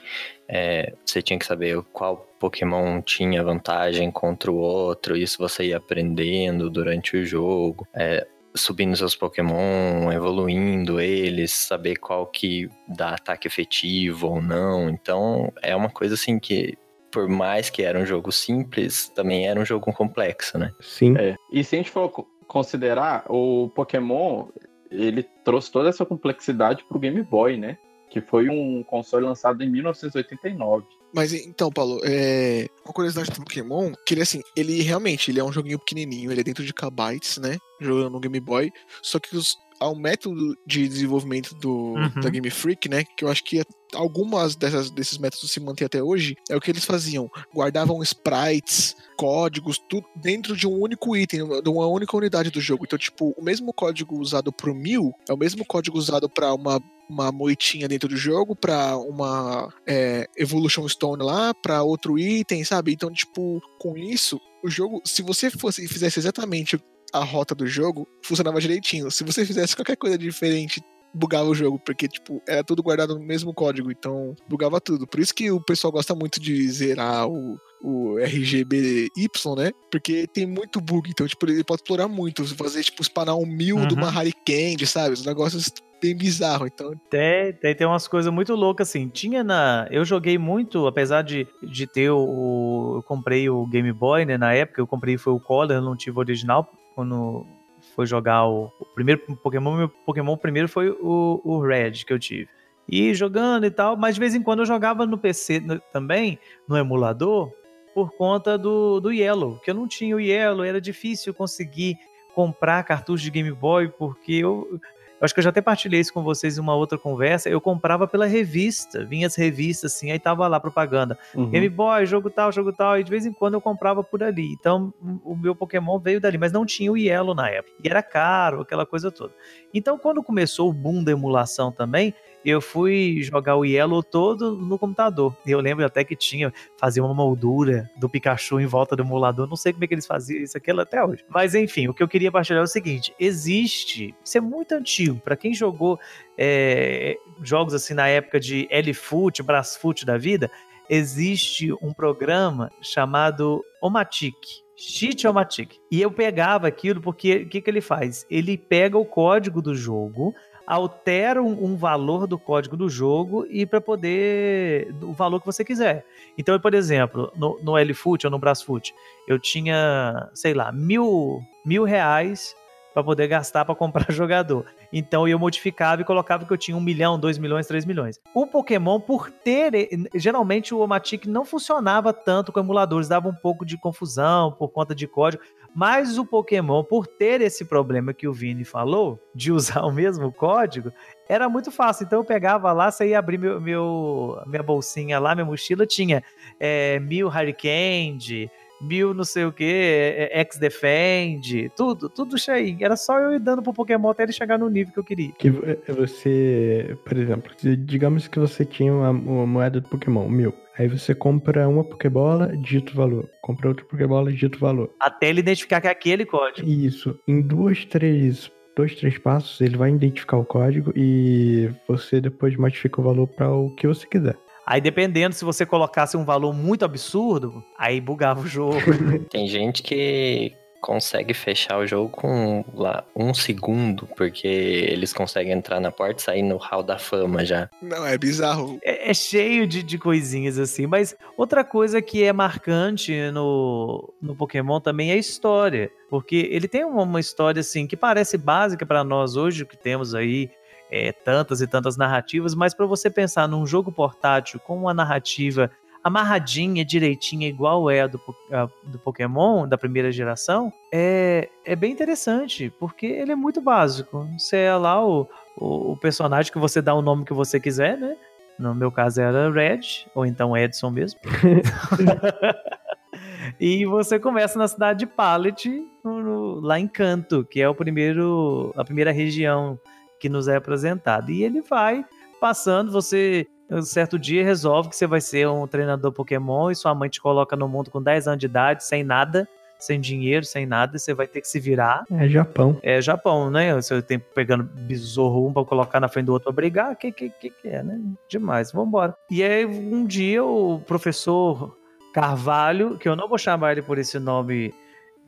[0.48, 5.76] É, você tinha que saber qual Pokémon tinha vantagem contra o outro, isso você ia
[5.76, 7.86] aprendendo durante o jogo.
[7.94, 14.88] é, subindo seus Pokémon, evoluindo eles, saber qual que dá ataque efetivo ou não.
[14.88, 16.76] Então, é uma coisa assim que,
[17.12, 20.72] por mais que era um jogo simples, também era um jogo complexo, né?
[20.80, 21.16] Sim.
[21.16, 21.36] É.
[21.52, 24.46] E se a gente for co- considerar, o Pokémon,
[24.90, 27.76] ele trouxe toda essa complexidade pro Game Boy, né?
[28.10, 30.86] Que foi um console lançado em 1989.
[31.12, 32.68] Mas então, Paulo, é...
[32.84, 36.40] uma curiosidade do Pokémon, que ele assim, ele realmente ele é um joguinho pequenininho, ele
[36.40, 37.56] é dentro de kbytes, né?
[37.80, 38.70] Jogando no Game Boy.
[39.02, 39.56] Só que os...
[39.80, 42.20] ao método de desenvolvimento do Uhum.
[42.20, 43.04] da Game Freak, né?
[43.16, 43.62] Que eu acho que
[43.94, 47.30] algumas dessas, desses métodos se mantêm até hoje, é o que eles faziam.
[47.54, 52.84] Guardavam sprites, códigos, tudo dentro de um único item, de uma única unidade do jogo.
[52.84, 56.80] Então, tipo, o mesmo código usado pro mil é o mesmo código usado para uma
[57.10, 62.92] uma moitinha dentro do jogo pra uma é, Evolution Stone lá, pra outro item, sabe?
[62.92, 66.78] Então, tipo, com isso, o jogo, se você fosse fizesse exatamente
[67.12, 69.10] a rota do jogo, funcionava direitinho.
[69.10, 73.24] Se você fizesse qualquer coisa diferente, bugava o jogo, porque, tipo, era tudo guardado no
[73.24, 75.06] mesmo código, então bugava tudo.
[75.06, 79.08] Por isso que o pessoal gosta muito de zerar o, o RGBY,
[79.56, 79.72] né?
[79.90, 82.44] Porque tem muito bug, então, tipo, ele pode explorar muito.
[82.56, 84.18] Fazer, tipo, spanar um mil de uma Uhum.
[84.18, 85.14] Hurricane, sabe?
[85.14, 86.68] Os negócios bem bizarros.
[86.72, 89.08] Então, Tem, tem, tem umas coisas muito loucas, assim.
[89.08, 89.86] Tinha na.
[89.90, 92.94] Eu joguei muito, apesar de, de ter o.
[92.96, 94.38] Eu comprei o Game Boy, né?
[94.38, 96.72] Na época, eu comprei foi o Color, eu não tive o original.
[96.98, 97.46] Quando
[97.94, 102.18] foi jogar o, o primeiro Pokémon, meu Pokémon primeiro foi o, o Red que eu
[102.18, 102.48] tive.
[102.88, 106.40] E jogando e tal, mas de vez em quando eu jogava no PC no- também,
[106.66, 107.52] no emulador,
[107.94, 111.96] por conta do, do Yellow, que eu não tinha o Yellow, era difícil conseguir
[112.34, 114.80] comprar cartucho de Game Boy, porque eu,
[115.20, 117.48] eu acho que eu já até partilhei isso com vocês em uma outra conversa.
[117.48, 121.18] Eu comprava pela revista, vinha as revistas assim, aí tava lá propaganda.
[121.34, 121.50] Uhum.
[121.50, 124.52] Game Boy, jogo tal, jogo tal, e de vez em quando eu comprava por ali.
[124.52, 127.76] Então o meu Pokémon veio dali, mas não tinha o Yellow na época.
[127.82, 129.34] E era caro, aquela coisa toda.
[129.74, 134.78] Então quando começou o boom da emulação também, eu fui jogar o Yellow todo no
[134.78, 135.36] computador.
[135.46, 139.48] Eu lembro até que tinha, fazia uma moldura do Pikachu em volta do emulador.
[139.48, 141.24] Não sei como é que eles faziam isso aquilo até hoje.
[141.28, 145.20] Mas enfim, o que eu queria partilhar é o seguinte: existe, isso é muito antigo,
[145.20, 145.98] para quem jogou
[146.36, 150.50] é, jogos assim na época de L-Foot, Brasfoot da vida,
[150.88, 154.36] existe um programa chamado Omatic.
[154.76, 155.76] Cheat Omatic.
[155.90, 158.24] E eu pegava aquilo porque o que, que ele faz?
[158.30, 160.32] Ele pega o código do jogo,
[160.68, 165.64] altera um, um valor do código do jogo e para poder o valor que você
[165.64, 166.04] quiser.
[166.36, 168.94] Então, por exemplo, no, no L-Foot ou no Brasfoot,
[169.26, 172.54] eu tinha, sei lá, mil, mil reais
[172.92, 174.66] para poder gastar para comprar jogador.
[174.92, 178.18] Então eu modificava e colocava que eu tinha um milhão, dois milhões, três milhões.
[178.34, 179.72] O Pokémon, por ter.
[180.14, 184.94] Geralmente o Omatic não funcionava tanto com emuladores, dava um pouco de confusão por conta
[184.94, 185.42] de código.
[185.74, 190.32] Mas o Pokémon, por ter esse problema que o Vini falou, de usar o mesmo
[190.32, 190.90] código,
[191.28, 192.04] era muito fácil.
[192.04, 196.22] Então eu pegava lá, ia abrir meu, meu- minha bolsinha lá, minha mochila, tinha
[196.58, 202.76] é, mil Hurricane, mil não sei o que, X-Defend, tudo, tudo cheio.
[202.80, 205.32] Era só eu ir dando pro Pokémon até ele chegar no nível que eu queria.
[205.32, 205.62] Que vo-
[205.96, 207.52] você, por exemplo,
[207.84, 210.52] digamos que você tinha uma, uma moeda do Pokémon, mil.
[210.78, 213.28] Aí você compra uma Pokébola, digita o valor.
[213.42, 214.90] Compra outra Pokébola, digita o valor.
[215.00, 216.68] Até ele identificar que é aquele código.
[216.68, 217.18] Isso.
[217.26, 223.00] Em duas, três, dois, três passos, ele vai identificar o código e você depois modifica
[223.00, 224.36] o valor para o que você quiser.
[224.70, 228.82] Aí, dependendo, se você colocasse um valor muito absurdo, aí bugava o jogo.
[229.30, 235.80] Tem gente que consegue fechar o jogo com lá um segundo, porque eles conseguem entrar
[235.80, 237.70] na porta e sair no hall da fama já.
[237.80, 238.78] não, é bizarro.
[238.84, 240.86] é, é cheio de, de coisinhas assim.
[240.86, 245.90] Mas outra coisa que é marcante no, no Pokémon também é a história.
[246.10, 250.14] Porque ele tem uma, uma história assim que parece básica para nós hoje, que temos
[250.14, 250.50] aí
[250.90, 255.70] é, tantas e tantas narrativas, mas para você pensar num jogo portátil com uma narrativa
[256.02, 258.20] amarradinha, direitinha, igual é a do,
[258.52, 264.26] a, do Pokémon, da primeira geração, é, é bem interessante, porque ele é muito básico.
[264.38, 267.98] Você é lá o, o, o personagem que você dá o nome que você quiser,
[267.98, 268.16] né?
[268.58, 271.20] No meu caso era Red, ou então Edson mesmo.
[273.60, 275.70] e você começa na cidade de Pallet,
[276.02, 279.78] no, no, lá em Canto, que é o primeiro, a primeira região
[280.18, 281.30] que nos é apresentada.
[281.30, 282.04] E ele vai
[282.40, 286.94] passando, você um certo dia resolve que você vai ser um treinador Pokémon e sua
[286.94, 289.46] mãe te coloca no mundo com 10 anos de idade, sem nada,
[289.78, 292.04] sem dinheiro, sem nada, e você vai ter que se virar.
[292.10, 292.78] É Japão.
[292.82, 293.74] É Japão, né?
[293.74, 297.30] Você tem pegando besouro um pra colocar na frente do outro pra brigar, que que,
[297.30, 298.00] que, que é, né?
[298.28, 299.14] Demais, vambora.
[299.30, 301.76] E aí um dia o professor
[302.12, 304.74] Carvalho, que eu não vou chamar ele por esse nome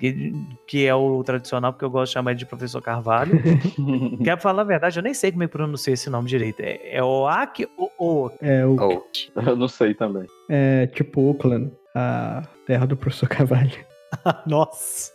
[0.00, 0.32] que,
[0.66, 3.40] que é o tradicional, porque eu gosto de chamar ele de professor Carvalho.
[4.24, 6.60] Quer falar a verdade, eu nem sei como é que pronuncia esse nome direito.
[6.60, 8.30] É, é Oak ou O?
[8.40, 9.30] É, o, Oak.
[9.46, 10.26] Eu não sei também.
[10.48, 13.84] é tipo Oakland, a terra do professor Carvalho.
[14.46, 15.12] Nossa.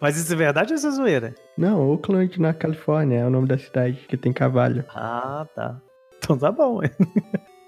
[0.00, 1.34] Mas isso é verdade ou isso é zoeira?
[1.56, 4.84] Não, Oakland na Califórnia é o nome da cidade que tem cavalho.
[4.94, 5.80] Ah, tá.
[6.16, 6.80] Então tá bom.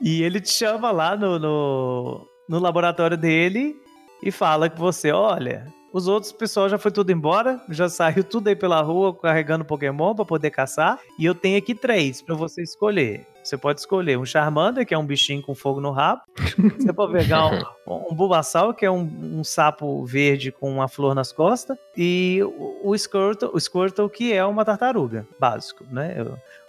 [0.02, 3.74] e ele te chama lá no, no, no laboratório dele
[4.22, 8.48] e fala que você, olha, os outros pessoal já foi tudo embora, já saiu tudo
[8.48, 11.00] aí pela rua carregando Pokémon pra poder caçar.
[11.18, 13.26] E eu tenho aqui três pra você escolher.
[13.42, 16.22] Você pode escolher um Charmander, que é um bichinho com fogo no rabo.
[16.78, 17.62] Você pode pegar um,
[18.10, 21.76] um Bulbasaur, que é um, um sapo verde com uma flor nas costas.
[21.96, 26.22] E o, o, Squirtle, o Squirtle, que é uma tartaruga, básico, né?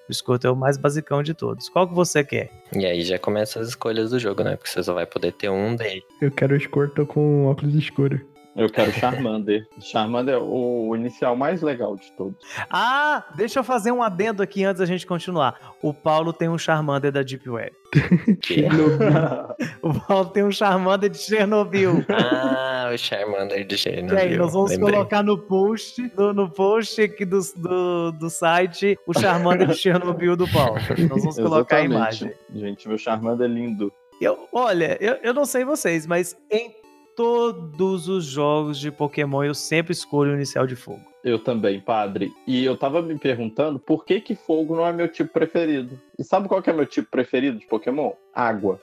[0.09, 1.67] O Squirtle é o mais basicão de todos.
[1.67, 2.49] Qual que você quer?
[2.73, 4.55] E aí já começa as escolhas do jogo, né?
[4.55, 6.03] Porque você só vai poder ter um deles.
[6.21, 8.30] Eu quero o Squirtle com óculos escuros.
[8.55, 9.65] Eu quero Charmander.
[9.79, 12.35] Charmander é o inicial mais legal de todos.
[12.69, 15.57] Ah, deixa eu fazer um adendo aqui antes da gente continuar.
[15.81, 17.71] O Paulo tem um Charmander da Deep Web.
[19.81, 22.03] O Paulo tem um Charmander de Chernobyl.
[22.09, 24.17] Ah, o Charmander de E Chernobyl.
[24.17, 24.93] aí, nós vamos lembrei.
[24.93, 30.35] colocar no post, no, no post aqui do, do, do site, o Charmander de Chernobyl
[30.35, 30.75] do Paulo.
[31.09, 32.23] Nós vamos colocar a Exatamente.
[32.23, 32.33] imagem.
[32.53, 33.91] Gente, meu Charmander é lindo.
[34.19, 36.75] Eu, olha, eu, eu não sei vocês, mas em
[37.21, 41.05] todos os jogos de Pokémon eu sempre escolho o inicial de fogo.
[41.23, 42.31] Eu também, padre.
[42.47, 45.99] E eu tava me perguntando por que que fogo não é meu tipo preferido.
[46.17, 48.13] E sabe qual que é meu tipo preferido de Pokémon?
[48.33, 48.81] Água.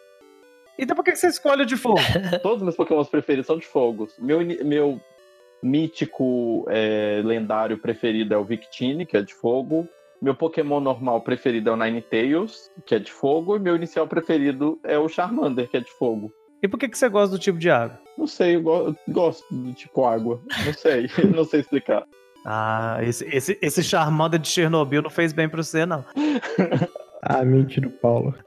[0.79, 1.99] Então por que você escolhe o de fogo?
[2.41, 4.07] Todos os meus Pokémons preferidos são de fogo.
[4.21, 5.01] Meu, meu
[5.61, 9.89] mítico é, lendário preferido é o Victini, que é de fogo.
[10.23, 13.57] Meu Pokémon normal preferido é o Ninetales, que é de fogo.
[13.57, 16.33] E meu inicial preferido é o Charmander, que é de fogo.
[16.63, 17.99] E por que que você gosta do tipo de água?
[18.17, 20.41] Não sei, eu, go- eu gosto do tipo água.
[20.67, 22.05] Não sei, não sei explicar.
[22.45, 26.05] Ah, esse, esse, esse Charmander de Chernobyl não fez bem pra você, não.
[27.23, 28.35] A mente do Paulo.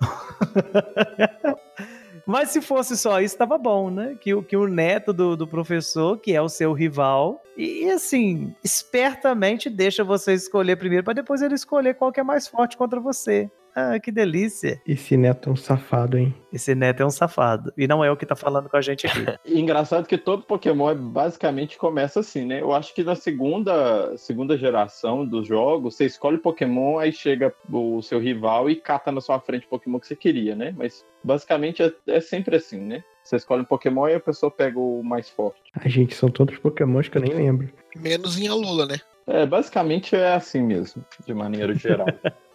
[2.25, 4.15] Mas se fosse só isso, tava bom, né?
[4.21, 8.55] Que, o- que o neto do, do professor, que é o seu rival, e assim,
[8.63, 12.99] espertamente deixa você escolher primeiro, pra depois ele escolher qual que é mais forte contra
[12.99, 13.49] você.
[13.75, 14.81] Ah, que delícia.
[14.85, 16.33] Esse neto é um safado, hein?
[16.51, 17.71] Esse neto é um safado.
[17.77, 19.25] E não é o que tá falando com a gente aqui.
[19.45, 22.61] Engraçado que todo Pokémon é basicamente começa assim, né?
[22.61, 28.01] Eu acho que na segunda, segunda geração dos jogos, você escolhe Pokémon, aí chega o
[28.01, 30.73] seu rival e cata na sua frente o Pokémon que você queria, né?
[30.77, 33.03] Mas basicamente é, é sempre assim, né?
[33.23, 35.61] Você escolhe um Pokémon e a pessoa pega o mais forte.
[35.73, 37.69] A gente são todos pokémons que eu nem lembro.
[37.95, 38.97] Menos em Alola, né?
[39.27, 42.07] É, basicamente é assim mesmo, de maneira geral.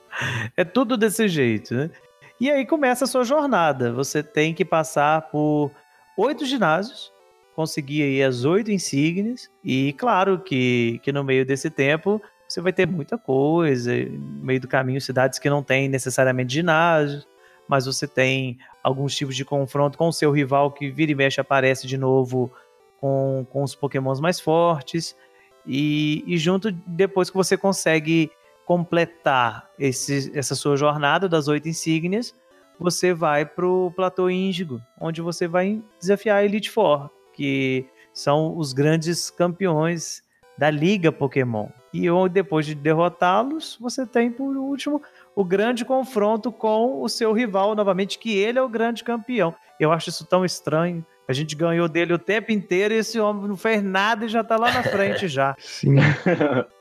[0.56, 1.90] É tudo desse jeito, né?
[2.40, 3.92] E aí começa a sua jornada.
[3.92, 5.70] Você tem que passar por
[6.16, 7.12] oito ginásios,
[7.54, 12.72] conseguir aí as oito insígnias, e claro que, que no meio desse tempo você vai
[12.72, 17.26] ter muita coisa, no meio do caminho, cidades que não têm necessariamente ginásios,
[17.68, 21.40] mas você tem alguns tipos de confronto com o seu rival que vira e mexe
[21.40, 22.52] aparece de novo
[23.00, 25.16] com, com os pokémons mais fortes,
[25.66, 28.30] e, e junto, depois que você consegue
[28.66, 32.34] completar esse, essa sua jornada das oito insígnias,
[32.78, 38.72] você vai pro platô Índigo, onde você vai desafiar a Elite Four, que são os
[38.72, 40.22] grandes campeões
[40.58, 41.68] da Liga Pokémon.
[41.94, 45.00] E depois de derrotá-los, você tem por último
[45.34, 49.54] o grande confronto com o seu rival novamente, que ele é o grande campeão.
[49.78, 51.04] Eu acho isso tão estranho.
[51.28, 54.44] A gente ganhou dele o tempo inteiro e esse homem não fez nada e já
[54.44, 55.54] tá lá na frente já.
[55.58, 55.96] Sim.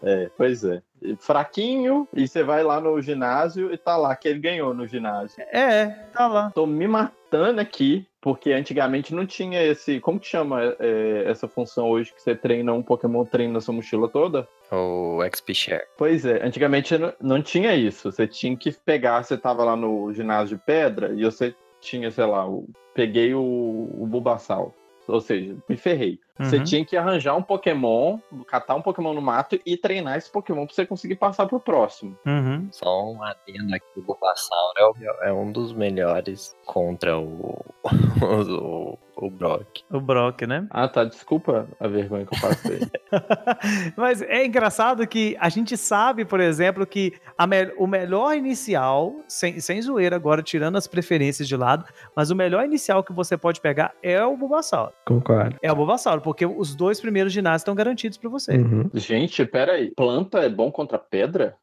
[0.00, 0.80] É, pois é.
[1.18, 5.42] Fraquinho, e você vai lá no ginásio e tá lá que ele ganhou no ginásio.
[5.50, 6.50] É, tá lá.
[6.54, 10.00] Tô me, ma- voltando aqui, porque antigamente não tinha esse.
[10.00, 13.72] Como que chama é, essa função hoje que você treina um Pokémon treina na sua
[13.74, 14.48] mochila toda?
[14.72, 15.84] O XP Share.
[15.96, 18.10] Pois é, antigamente não, não tinha isso.
[18.10, 22.26] Você tinha que pegar, você tava lá no ginásio de pedra e você tinha, sei
[22.26, 24.72] lá, o- peguei o, o Bulbasaur.
[25.12, 26.18] Ou seja, me ferrei.
[26.38, 26.64] Você Uhum.
[26.64, 30.74] tinha que arranjar um Pokémon, catar um Pokémon no mato e treinar esse Pokémon pra
[30.74, 32.16] você conseguir passar pro próximo.
[32.26, 32.68] Uhum.
[32.72, 37.62] Só um adendo aqui, o Bulbasaur é, é um dos melhores contra o,
[38.22, 39.80] o, o Brock.
[39.90, 40.66] O Brock, né?
[40.70, 41.04] Ah, tá.
[41.04, 42.80] Desculpa a vergonha que eu passei.
[43.96, 49.14] Mas é engraçado que a gente sabe, por exemplo, que a me- o melhor inicial,
[49.28, 53.36] sem, sem zoeira agora, tirando as preferências de lado, mas o melhor inicial que você
[53.36, 54.92] pode pegar é o Bulbasaur.
[55.06, 55.56] Concordo.
[55.62, 58.56] É o Bulbasaur, porque os dois primeiros ginásios estão garantidos pra você.
[58.56, 58.88] Uhum.
[58.94, 59.90] Gente, pera aí.
[59.94, 61.56] Planta é bom contra pedra?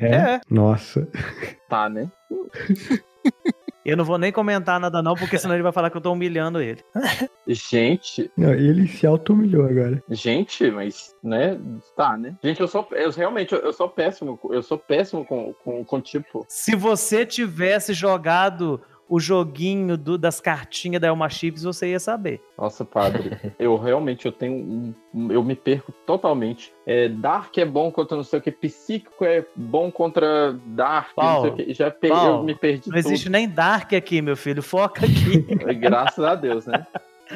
[0.00, 0.14] É?
[0.14, 0.40] É.
[0.50, 1.06] Nossa.
[1.68, 2.10] Tá, né?
[3.86, 6.10] Eu não vou nem comentar nada não, porque senão ele vai falar que eu tô
[6.12, 6.82] humilhando ele.
[7.46, 10.02] Gente, Não, ele se auto-humilhou agora.
[10.10, 11.56] gente, mas, né?
[11.96, 12.36] Tá, né?
[12.42, 12.84] Gente, eu sou.
[12.90, 14.40] Eu realmente, eu, eu sou péssimo.
[14.50, 16.44] Eu sou péssimo com, com, com tipo.
[16.48, 22.40] Se você tivesse jogado o joguinho do- das cartinhas da Elma Chips, você ia saber.
[22.58, 23.30] Nossa, padre.
[23.58, 24.94] eu realmente eu tenho.
[25.14, 26.72] um- eu me perco totalmente.
[26.86, 28.50] É, Dark é bom contra não sei o que.
[28.50, 31.10] Psíquico é bom contra Dark.
[31.16, 31.72] não sei Paulo, o que.
[31.74, 34.62] Já pe- Paulo, eu me perdi Não existe nem Dark aqui, meu filho.
[34.62, 35.42] Foca aqui.
[35.42, 35.64] tudo.
[35.78, 36.86] Graças a Deus, né?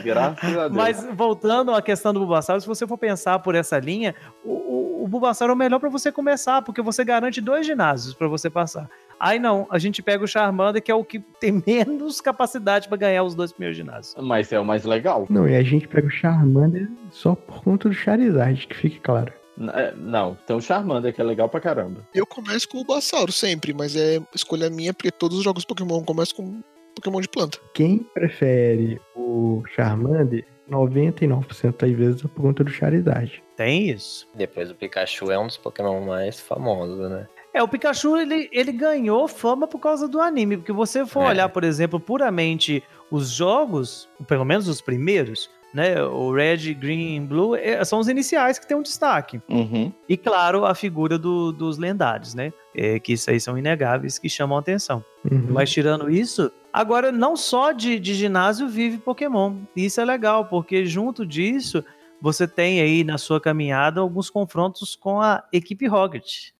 [0.05, 0.73] Graças a Deus.
[0.77, 5.05] Mas voltando à questão do Bulbasaur, se você for pensar por essa linha, o, o,
[5.05, 8.49] o Bulbasaur é o melhor pra você começar, porque você garante dois ginásios pra você
[8.49, 8.89] passar.
[9.21, 12.97] Aí não, a gente pega o Charmander, que é o que tem menos capacidade pra
[12.97, 14.15] ganhar os dois primeiros ginásios.
[14.19, 15.27] Mas é o mais legal.
[15.29, 19.31] Não, e a gente pega o Charmander só por conta do Charizard, que fique claro.
[19.75, 22.01] É, Não, tem o Charmander que é legal pra caramba.
[22.15, 26.03] Eu começo com o Bulbasaur sempre, mas é escolha minha porque todos os jogos Pokémon
[26.03, 26.63] começam com
[26.95, 27.59] Pokémon de planta.
[27.75, 33.43] Quem prefere o Charmander, 99% das vezes é por conta do Charizard.
[33.57, 34.27] Tem isso.
[34.35, 37.27] Depois o Pikachu é um dos Pokémon mais famosos, né?
[37.53, 41.29] É, o Pikachu, ele, ele ganhou fama por causa do anime, porque você for É.
[41.31, 47.21] olhar, por exemplo, puramente os jogos, pelo menos os primeiros, né, o Red, Green e
[47.21, 49.41] Blue, é, são os iniciais que têm um destaque.
[49.49, 49.93] Uhum.
[50.09, 54.29] E, claro, a figura do- dos lendários, né, é, que isso aí são inegáveis, que
[54.29, 55.05] chamam a atenção.
[55.29, 55.47] Uhum.
[55.51, 59.57] Mas tirando isso, agora não só de, de ginásio vive Pokémon.
[59.77, 61.85] E isso é legal, porque junto disso,
[62.21, 66.51] você tem aí na sua caminhada alguns confrontos com a equipe Rocket.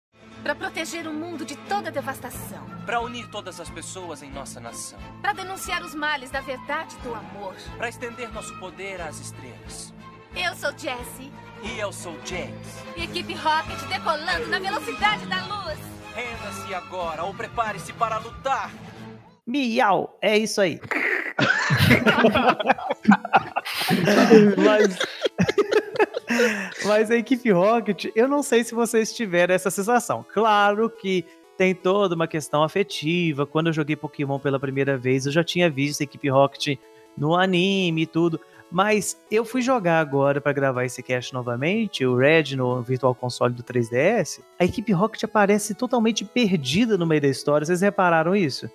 [0.43, 2.65] Para proteger o mundo de toda devastação.
[2.87, 4.99] Para unir todas as pessoas em nossa nação.
[5.21, 7.55] Para denunciar os males da verdade e do amor.
[7.77, 9.93] Para estender nosso poder às estrelas.
[10.35, 11.31] Eu sou Jessie.
[11.63, 12.67] E eu sou James.
[12.97, 15.79] Equipe Rocket decolando na velocidade da luz.
[16.15, 18.73] Renda-se agora ou prepare-se para lutar.
[19.47, 20.17] Miau!
[20.23, 20.81] É isso aí.
[24.57, 24.99] Mas.
[26.85, 30.25] Mas a equipe Rocket, eu não sei se vocês tiveram essa sensação.
[30.33, 31.25] Claro que
[31.57, 33.45] tem toda uma questão afetiva.
[33.45, 36.79] Quando eu joguei Pokémon pela primeira vez, eu já tinha visto a equipe Rocket
[37.17, 38.41] no anime e tudo.
[38.71, 43.53] Mas eu fui jogar agora para gravar esse cast novamente, o Red no Virtual Console
[43.53, 44.41] do 3DS.
[44.59, 47.67] A equipe Rocket aparece totalmente perdida no meio da história.
[47.67, 48.71] Vocês repararam isso?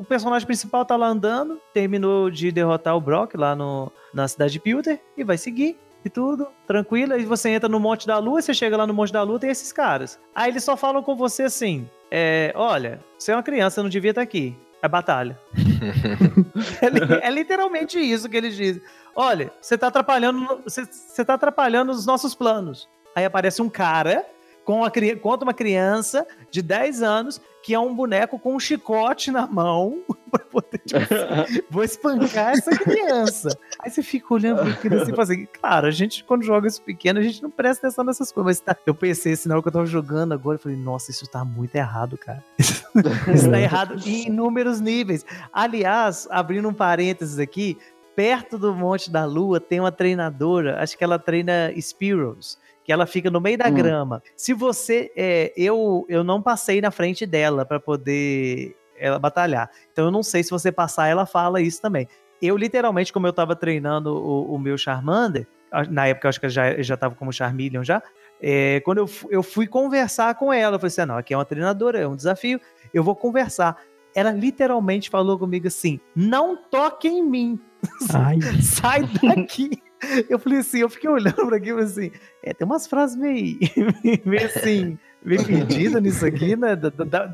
[0.00, 4.54] O, personagem principal tá lá andando, terminou de derrotar o Brock lá no, na cidade
[4.54, 5.78] de Pilter e vai seguir.
[6.02, 7.12] E tudo, tranquilo.
[7.12, 9.50] Aí você entra no Monte da Lua, você chega lá no Monte da Lua, tem
[9.50, 10.18] esses caras.
[10.34, 14.12] Aí eles só falam com você assim: é, olha, você é uma criança, não devia
[14.12, 14.56] estar aqui.
[14.82, 15.38] É batalha.
[16.80, 18.80] é, é literalmente isso que eles dizem.
[19.14, 20.62] Olha, você tá atrapalhando.
[20.64, 22.88] Você, você tá atrapalhando os nossos planos.
[23.14, 24.24] Aí aparece um cara
[24.64, 28.58] com uma, cri- contra uma criança de 10 anos que é um boneco com um
[28.60, 33.48] chicote na mão pra poder, tipo assim, vou espancar essa criança.
[33.80, 36.66] Aí você fica olhando pra aquilo assim e fala assim, claro, a gente quando joga
[36.68, 39.56] isso pequeno, a gente não presta atenção nessas coisas, mas tá- eu pensei assim na
[39.56, 42.42] hora que eu tava jogando agora, eu falei, nossa, isso tá muito errado, cara.
[43.34, 45.24] Isso tá errado em inúmeros níveis.
[45.52, 47.78] Aliás, abrindo um parênteses aqui,
[48.16, 52.58] perto do Monte da Lua tem uma treinadora, acho que ela treina Spearows,
[52.90, 53.74] que ela fica no meio da Hum.
[53.74, 54.20] grama.
[54.36, 55.12] Se você.
[55.16, 59.70] é, eu, eu não passei na frente dela pra poder ela batalhar.
[59.92, 62.08] Então eu não sei se você passar, ela fala isso também.
[62.42, 65.46] Eu, literalmente, como eu tava treinando o, o meu Charmander,
[65.88, 68.02] na época eu acho que eu já, eu já tava como Charmeleon já.
[68.42, 71.36] é, quando eu, eu fui conversar com ela, eu falei assim: ah, não, aqui é
[71.36, 72.60] uma treinadora, é um desafio,
[72.92, 73.76] eu vou conversar.
[74.16, 77.60] Ela literalmente falou comigo assim: não toque em mim,
[78.12, 79.80] Ai, sai daqui.
[80.28, 82.10] Eu falei assim, eu fiquei olhando pra aqui e falei assim,
[82.42, 83.58] é, tem umas frases meio,
[84.24, 86.76] meio assim, meio perdido nisso aqui, né?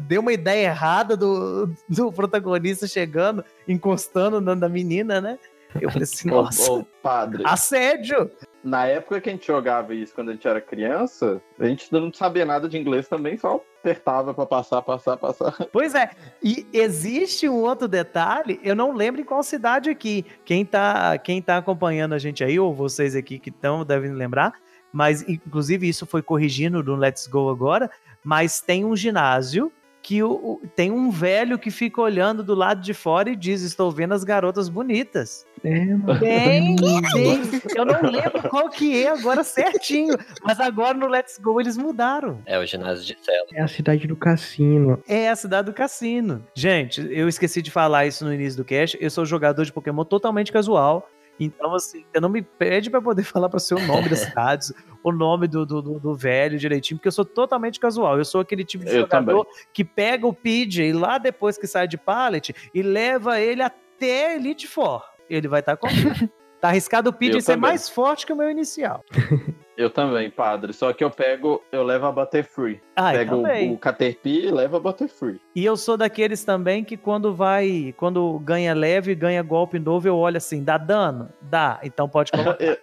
[0.07, 5.39] Deu uma ideia errada do, do protagonista chegando, encostando na, na menina, né?
[5.81, 8.31] Eu falei assim, Ô, nossa, ô, padre, assédio!
[8.67, 12.13] Na época que a gente jogava isso quando a gente era criança, a gente não
[12.13, 15.55] sabia nada de inglês também, só apertava pra passar, passar, passar.
[15.73, 16.11] Pois é,
[16.43, 20.27] e existe um outro detalhe, eu não lembro em qual cidade aqui.
[20.45, 24.55] Quem tá, quem tá acompanhando a gente aí, ou vocês aqui que estão, devem lembrar,
[24.93, 27.89] mas inclusive isso foi corrigindo no Let's Go agora,
[28.25, 29.71] mas tem um ginásio
[30.03, 33.91] que o- tem um velho que fica olhando do lado de fora e diz: Estou
[33.91, 35.45] vendo as garotas bonitas.
[35.65, 36.19] É, mano.
[36.21, 37.41] Tem, tem.
[37.75, 42.41] Eu não lembro qual que é agora certinho, mas agora no Let's Go eles mudaram.
[42.47, 43.47] É o ginásio de cela.
[43.55, 45.03] É a cidade do cassino.
[45.09, 46.47] É a cidade do cassino.
[46.55, 48.97] Gente, eu esqueci de falar isso no início do cast.
[49.01, 51.09] Eu sou jogador de Pokémon totalmente casual.
[51.39, 54.73] Então, assim, você não me pede pra poder falar pra você o nome das cidades,
[55.05, 58.17] o nome do, do, do- velho direitinho, porque eu sou totalmente casual.
[58.17, 61.87] Eu sou aquele tipo de Eu jogador que pega o PJ lá depois que sai
[61.87, 65.03] de pallet e leva ele até Elite Four.
[65.29, 66.11] Ele vai estar comigo.
[66.61, 67.71] Tá arriscado o Eu ser também.
[67.71, 69.05] mais forte que o meu inicial.
[69.77, 70.73] Eu também, padre.
[70.73, 72.81] Só que eu pego, eu levo a Butterfree.
[72.97, 73.71] Ah, eu pego também.
[73.71, 75.39] o, o Caterpie e levo a Butterfree.
[75.55, 80.17] E eu sou daqueles também que quando vai, quando ganha leve, ganha golpe novo, eu
[80.17, 81.29] olho assim, dá dano?
[81.43, 82.57] Dá, então pode colocar.
[82.59, 82.79] Eu,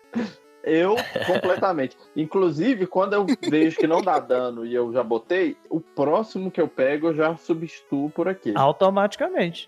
[0.63, 1.97] eu, completamente.
[2.15, 6.61] Inclusive, quando eu vejo que não dá dano e eu já botei, o próximo que
[6.61, 8.53] eu pego eu já substituo por aqui.
[8.55, 9.67] Automaticamente.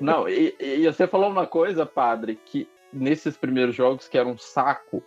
[0.00, 4.38] Não, e, e você falou uma coisa, padre, que nesses primeiros jogos que era um
[4.38, 5.02] saco,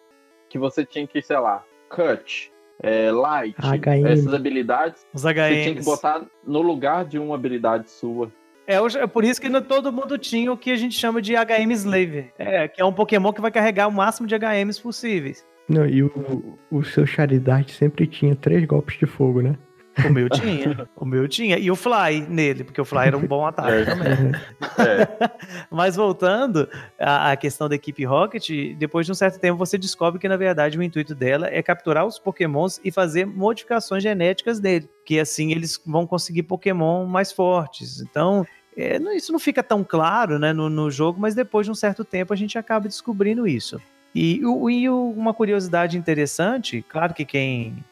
[0.50, 2.52] que você tinha que, sei lá, cut,
[2.82, 4.08] é, light, HM.
[4.08, 8.32] essas habilidades, Os você tinha que botar no lugar de uma habilidade sua.
[8.66, 11.34] É, é por isso que não todo mundo tinha o que a gente chama de
[11.34, 12.32] HM Slave.
[12.38, 15.46] É, que é um Pokémon que vai carregar o máximo de HMs possíveis.
[15.68, 19.58] Não, e o, o seu Charizard sempre tinha três golpes de fogo, né?
[20.06, 20.88] O meu tinha.
[20.96, 21.58] o meu tinha.
[21.58, 23.86] E o Fly nele, porque o Fly era um bom ataque É.
[23.86, 24.32] também.
[24.80, 25.30] É,
[25.70, 26.68] Mas voltando
[27.00, 30.78] à, questão da equipe Rocket, depois de um certo tempo você descobre que, na verdade,
[30.78, 34.90] o intuito dela é capturar os Pokémons e fazer modificações genéticas dele.
[35.06, 38.02] Que assim eles vão conseguir Pokémon mais fortes.
[38.02, 38.46] Então.
[38.76, 42.04] é, isso não fica tão claro né, no, no jogo, mas depois de um certo
[42.04, 43.80] tempo a gente acaba descobrindo isso.
[44.16, 47.84] E, e uma curiosidade interessante, claro que quem.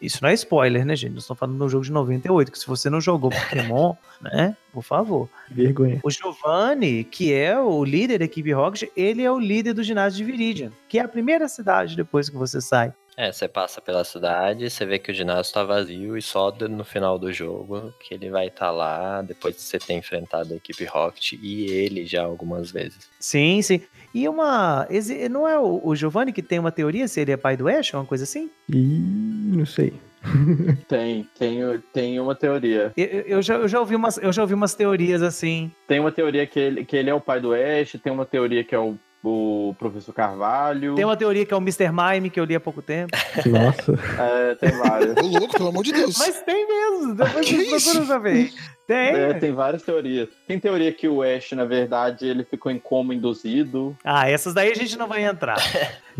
[0.00, 1.12] Isso não é spoiler, né, gente?
[1.12, 4.56] Nós estamos falando de um jogo de 98, que se você não jogou Pokémon, né,
[4.72, 5.28] por favor.
[5.50, 6.00] Vergonha.
[6.02, 10.18] O Giovanni, que é o líder da equipe Rocket, ele é o líder do ginásio
[10.18, 12.92] de Viridian, que é a primeira cidade depois que você sai.
[13.22, 16.66] É, você passa pela cidade, você vê que o ginásio tá vazio e só de-
[16.68, 20.56] no final do jogo que ele vai estar lá, depois de você ter enfrentado a
[20.56, 23.10] equipe Rocket e ele já algumas vezes.
[23.18, 23.82] Sim, sim.
[24.14, 24.88] E uma.
[25.30, 28.06] Não é o, Giovanni que tem uma teoria se ele é pai do Ash, uma
[28.06, 28.48] coisa assim?
[28.72, 28.74] E
[29.54, 29.92] não sei.
[30.88, 31.58] tem, tem,
[31.92, 32.90] tem uma teoria.
[32.96, 35.70] Eu, eu- eu já, eu, já ouvi umas, eu já ouvi umas teorias assim.
[35.86, 38.64] Tem uma teoria que ele, que ele é o pai do Ash, tem uma teoria
[38.64, 40.94] que é o, o professor Carvalho.
[40.94, 41.90] Tem uma teoria que é o Mr.
[41.92, 43.16] Mime, que eu li há pouco tempo.
[43.46, 43.98] Nossa.
[44.20, 45.16] É, tem várias.
[45.16, 46.18] Ô, louco, pelo amor de Deus.
[46.18, 48.52] Mas tem mesmo, depois Que vocês procuram saber.
[48.86, 49.14] Tem.
[49.14, 50.28] É, tem várias teorias.
[50.46, 53.96] Tem teoria que o Ash, na verdade, ele ficou em coma induzido.
[54.04, 55.58] Ah, essas daí a gente não vai entrar.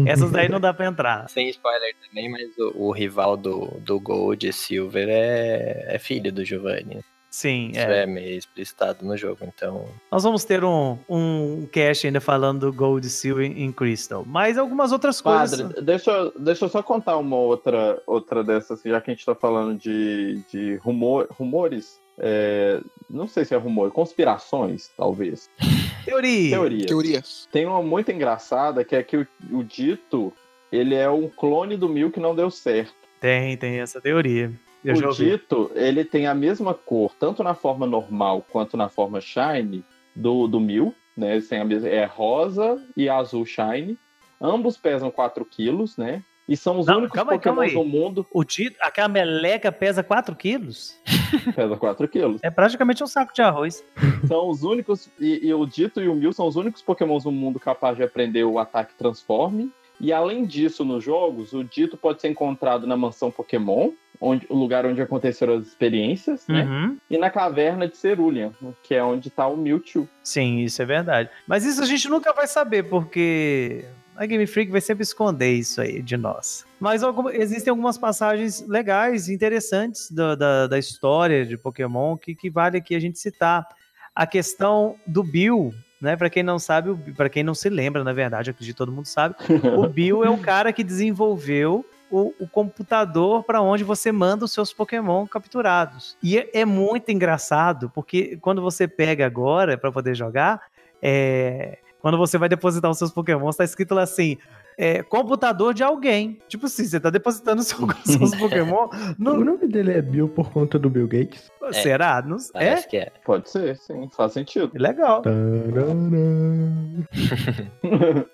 [0.06, 1.28] Essas daí não dá pra entrar.
[1.30, 6.44] Sem spoiler também, mas o, o rival do, do Gold Silver é, é filho do
[6.44, 7.00] Giovanni.
[7.30, 8.02] Sim, Isso é.
[8.02, 8.06] é.
[8.06, 9.86] meio explicitado no jogo, então.
[10.10, 14.24] Nós vamos ter um, um cast ainda falando do Gold, Silver em Crystal.
[14.26, 15.84] Mas algumas outras Padre, coisas.
[15.84, 19.34] deixa, eu- deixa eu só contar uma outra, outra dessas, já que a gente tá
[19.34, 22.00] falando de, de rumor, rumores.
[22.18, 25.48] é, não sei se é rumor, conspirações, talvez.
[26.04, 26.50] Teoria.
[26.50, 26.86] Teoria.
[26.86, 27.48] Teorias.
[27.52, 30.32] Tem uma muito engraçada que é que o, o Dito,
[30.72, 32.92] ele é um clone do Mil que não deu certo.
[33.20, 34.50] Tem, tem essa teoria.
[34.84, 35.12] Eu o.
[35.12, 40.46] Dito, ele tem a mesma cor, tanto na forma normal quanto na forma Shine do,
[40.46, 41.32] do Mil, né?
[41.32, 43.98] Eles têm a mesma, é rosa e azul Shine.
[44.40, 46.22] Ambos pesam 4 quilos, né?
[46.48, 50.02] E são os Não, únicos calma aí, calma do mundo O Tito, aquela meleca pesa
[50.02, 50.98] 4 quilos?
[51.44, 52.40] que pesam 4 quilos.
[52.42, 53.84] É praticamente um saco de arroz.
[54.26, 57.30] São os únicos, e, e o Dito e o Mil são os únicos Pokémons do
[57.30, 59.70] mundo capazes de aprender o ataque Transforme.
[60.00, 64.54] E além disso, nos jogos, o Dito pode ser encontrado na mansão Pokémon, onde, o
[64.54, 66.64] lugar onde aconteceram as experiências, né?
[66.64, 66.98] Uhum.
[67.08, 68.52] E na caverna de Cerulean,
[68.82, 70.06] que é onde tá o Mewtwo.
[70.22, 71.30] Sim, isso é verdade.
[71.46, 75.80] Mas isso a gente nunca vai saber, porque a Game Freak vai sempre esconder isso
[75.80, 76.66] aí de nós.
[76.78, 77.02] Mas
[77.32, 82.94] existem algumas passagens legais, interessantes da, da, da história de Pokémon que, que vale aqui
[82.94, 83.66] a gente citar.
[84.14, 86.16] A questão do Bill, né?
[86.16, 89.06] Para quem não sabe, para quem não se lembra, na verdade, acredito que todo mundo
[89.06, 89.36] sabe,
[89.78, 94.52] o Bill é o cara que desenvolveu o, o computador para onde você manda os
[94.52, 96.16] seus Pokémon capturados.
[96.22, 100.60] E é, é muito engraçado, porque quando você pega agora para poder jogar,
[101.02, 104.38] é, quando você vai depositar os seus Pokémon, tá escrito lá assim.
[104.78, 106.38] É, computador de alguém.
[106.48, 109.32] Tipo assim, você tá depositando seu- seus Pokémon no.
[109.34, 111.50] O nome dele é Bill por conta do Bill Gates.
[111.72, 112.20] Será?
[112.22, 112.40] Não, é?
[112.52, 113.12] Parece que é.
[113.24, 114.70] Pode ser, sim, faz sentido.
[114.74, 115.22] Legal.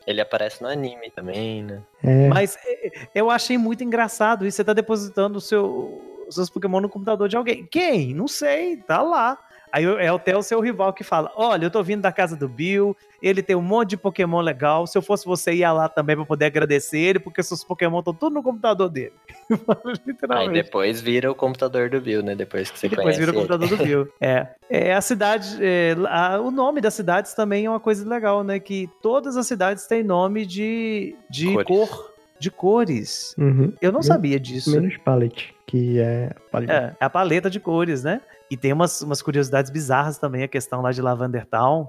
[0.06, 1.82] Ele aparece no anime também, né?
[2.02, 4.56] É, Mas é, eu achei muito engraçado isso.
[4.56, 7.66] Você tá depositando o seu, os seus Pokémon no computador de alguém.
[7.70, 8.14] Quem?
[8.14, 9.38] Não sei, tá lá.
[9.72, 12.48] Aí é até o seu rival que fala: Olha, eu tô vindo da casa do
[12.48, 14.86] Bill, ele tem um monte de Pokémon legal.
[14.86, 18.14] Se eu fosse você, ia lá também pra poder agradecer ele, porque seus Pokémon estão
[18.14, 19.12] tudo no computador dele.
[20.30, 22.34] Aí depois vira o computador do Bill, né?
[22.34, 23.40] Depois que você Depois conhece vira o ele.
[23.48, 24.08] computador do Bill.
[24.20, 24.46] É.
[24.68, 25.56] É a cidade.
[25.60, 28.58] é, a- o nome das cidades também é uma coisa legal, né?
[28.58, 31.66] Que todas as cidades têm nome de, de Cores.
[31.68, 32.12] cor.
[32.38, 33.34] De cores.
[33.38, 33.72] uhum.
[33.80, 34.70] Eu não Men- sabia disso.
[34.70, 36.72] Menos palette, que é palette.
[36.72, 38.20] É, é a paleta de cores, né?
[38.50, 41.88] E tem umas, umas curiosidades bizarras também, a questão lá de Lavender Town.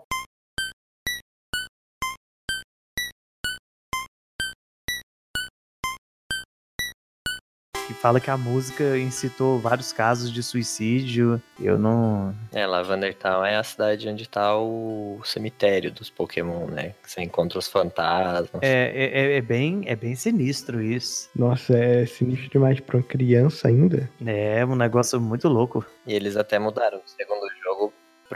[8.02, 11.42] Fala que a música incitou vários casos de suicídio.
[11.60, 12.34] Eu não.
[12.52, 16.94] É, Lavender Town é a cidade onde tá o cemitério dos Pokémon, né?
[17.04, 18.62] Que você encontra os fantasmas.
[18.62, 21.30] É, é, é- é bem, é bem sinistro isso.
[21.36, 24.10] Nossa, é sinistro demais pra uma criança ainda.
[24.26, 25.86] É um negócio muito louco.
[26.06, 27.57] E eles até mudaram o segundo jogo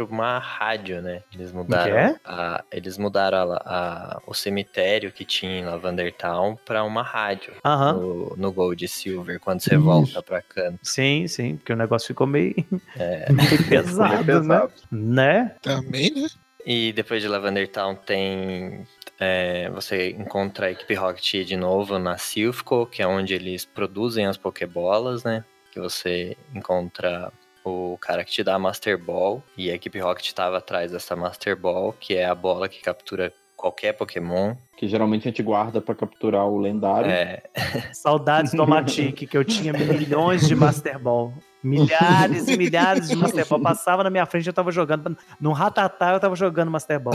[0.08, 1.22] pra uma rádio, né?
[1.34, 2.20] Eles mudaram, é?
[2.26, 7.54] a, eles mudaram a- a- o cemitério que tinha em Lavender Town pra uma rádio
[7.66, 7.94] Aham.
[7.94, 9.84] no, no Gold e Silver, quando você Isso.
[9.84, 10.80] volta pra canto.
[10.84, 12.54] Sim, sim, porque o negócio ficou meio,
[12.98, 14.72] É, meio pesado, Pesado.
[14.92, 15.12] né?
[15.42, 15.56] Né?
[15.62, 16.28] Também, né?
[16.66, 18.86] E depois de Lavender Town tem.
[19.20, 24.28] é, você encontra a equipe Rocket de novo na Silphco, que é onde eles produzem
[24.28, 25.44] as Pokébolas, né?
[25.72, 27.32] Que você encontra
[27.64, 29.44] o cara que te dá a Master Ball.
[29.58, 33.32] E a equipe Rocket estava atrás dessa Master Ball, que é a bola que captura
[33.62, 34.56] qualquer Pokémon.
[34.76, 37.12] Que geralmente a gente guarda pra capturar o lendário.
[37.12, 37.44] É,
[37.94, 41.32] Saudades do Matic, que eu tinha milhões de Master Ball.
[41.64, 43.62] Milhares e milhares de Master Ball.
[43.62, 45.16] Passava na minha frente, eu tava jogando.
[45.40, 47.14] Num ratatá, eu tava jogando Master Ball.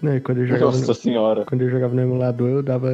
[0.00, 1.44] Não, e quando eu jogava, Nossa no, senhora.
[1.44, 2.88] quando eu jogava no emulador, eu dava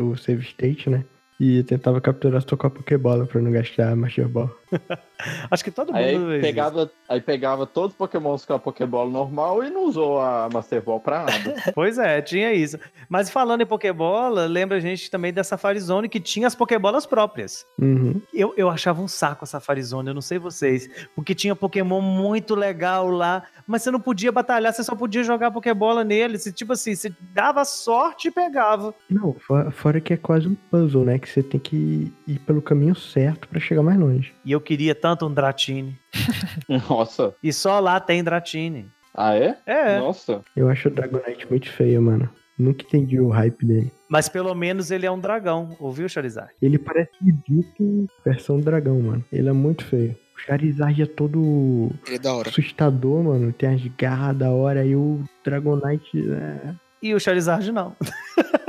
[0.00, 1.04] o save state, né?
[1.38, 4.50] E tentava capturar só com a Pokébola pra não gastar a Master Ball.
[5.50, 6.30] Acho que todo mundo.
[6.30, 10.48] Aí pegava, aí pegava todos os pokémons com a Pokébola normal e não usou a
[10.52, 11.56] Master Ball pra nada.
[11.74, 12.78] Pois é, tinha isso.
[13.08, 17.06] Mas falando em Pokébola, lembra a gente também da Safari Zone que tinha as Pokébolas
[17.06, 17.66] próprias.
[17.78, 18.20] Uhum.
[18.32, 20.88] Eu, eu achava um saco a Safari Zone, eu não sei vocês.
[21.14, 25.50] Porque tinha Pokémon muito legal lá, mas você não podia batalhar, você só podia jogar
[25.50, 26.38] Pokébola nele.
[26.38, 28.94] Você, tipo assim, você dava sorte e pegava.
[29.08, 31.18] Não, fora, fora que é quase um puzzle, né?
[31.18, 34.34] Que você tem que ir pelo caminho certo pra chegar mais longe.
[34.44, 35.98] E eu queria tanto um Dratini.
[36.88, 37.34] Nossa.
[37.42, 38.88] E só lá tem Dratini.
[39.14, 39.56] Ah, é?
[39.66, 40.42] É, Nossa.
[40.54, 42.28] Eu acho o Dragonite muito feio, mano.
[42.58, 43.92] Nunca entendi o hype dele.
[44.08, 46.50] mas pelo menos ele é um dragão, ouviu, Charizard?
[46.62, 49.24] Ele parece ridículo versão dragão, mano.
[49.30, 50.16] Ele é muito feio.
[50.34, 52.48] O Charizard é todo é da hora.
[52.48, 53.52] assustador, mano.
[53.52, 54.84] Tem as garras da hora.
[54.84, 57.94] E o Dragonite é, E o Charizard não.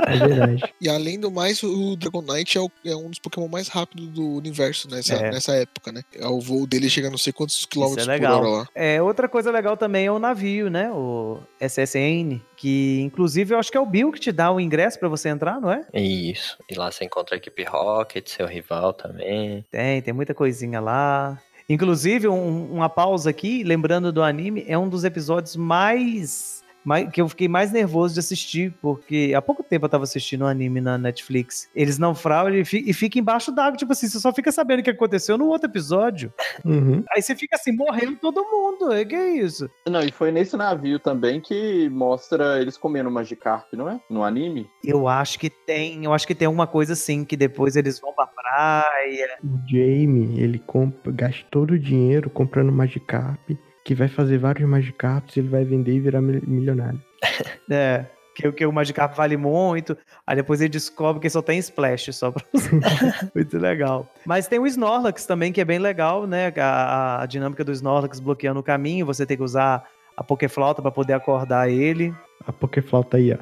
[0.06, 0.62] é verdade.
[0.80, 4.22] E além do mais, o Dragonite é, o- é um dos Pokémon mais rápidos do
[4.36, 5.30] universo nessa, É.
[5.30, 6.02] nessa época, né?
[6.22, 8.38] O voo dele chega a não sei quantos quilômetros por legal.
[8.40, 8.68] hora lá.
[8.74, 10.90] É, outra coisa legal também é o navio, né?
[10.92, 14.98] O SSN, que inclusive eu acho que é o Bill que te dá o ingresso
[15.00, 15.84] pra você entrar, não é?
[15.94, 16.56] isso.
[16.70, 19.64] E lá você encontra a equipe Rocket, seu rival também.
[19.70, 21.38] Tem, tem muita coisinha lá.
[21.68, 26.57] Inclusive, um- uma pausa aqui, lembrando do anime, é um dos episódios mais,
[26.88, 30.44] mais- que eu fiquei mais nervoso de assistir, porque há pouco tempo eu tava assistindo
[30.44, 31.68] um anime na Netflix.
[31.74, 34.82] Eles naufragam e, fi- e fica embaixo d'água, tipo assim, você só fica sabendo o
[34.82, 36.32] que aconteceu no outro episódio.
[36.64, 37.04] Uhum.
[37.14, 38.92] Aí você fica assim, morrendo todo mundo.
[38.92, 39.68] É que é isso?
[39.86, 44.00] Não, e foi nesse navio também que mostra eles comendo Magikarp, não é?
[44.08, 44.68] No anime.
[44.82, 48.12] Eu acho que tem, eu acho que tem alguma coisa assim, que depois eles vão
[48.14, 49.28] pra praia.
[49.44, 53.50] O Jamie, ele compra, gasta todo o dinheiro comprando Magikarp,
[53.88, 57.00] que vai fazer vários Magikarps, ele vai vender e virar mil- milionário.
[57.70, 58.04] É.
[58.34, 59.96] Que, que o Magikarp vale muito.
[60.26, 62.44] Aí depois ele descobre que só tem Splash só pra
[63.34, 64.06] muito legal.
[64.26, 66.52] Mas tem o Snorlax também, que é bem legal, né?
[66.58, 69.06] A, a dinâmica do Snorlax bloqueando o caminho.
[69.06, 69.84] Você tem que usar
[70.16, 72.14] a Pokéflauta pra poder acordar ele.
[72.46, 73.38] A Pokéflauta aí, ó.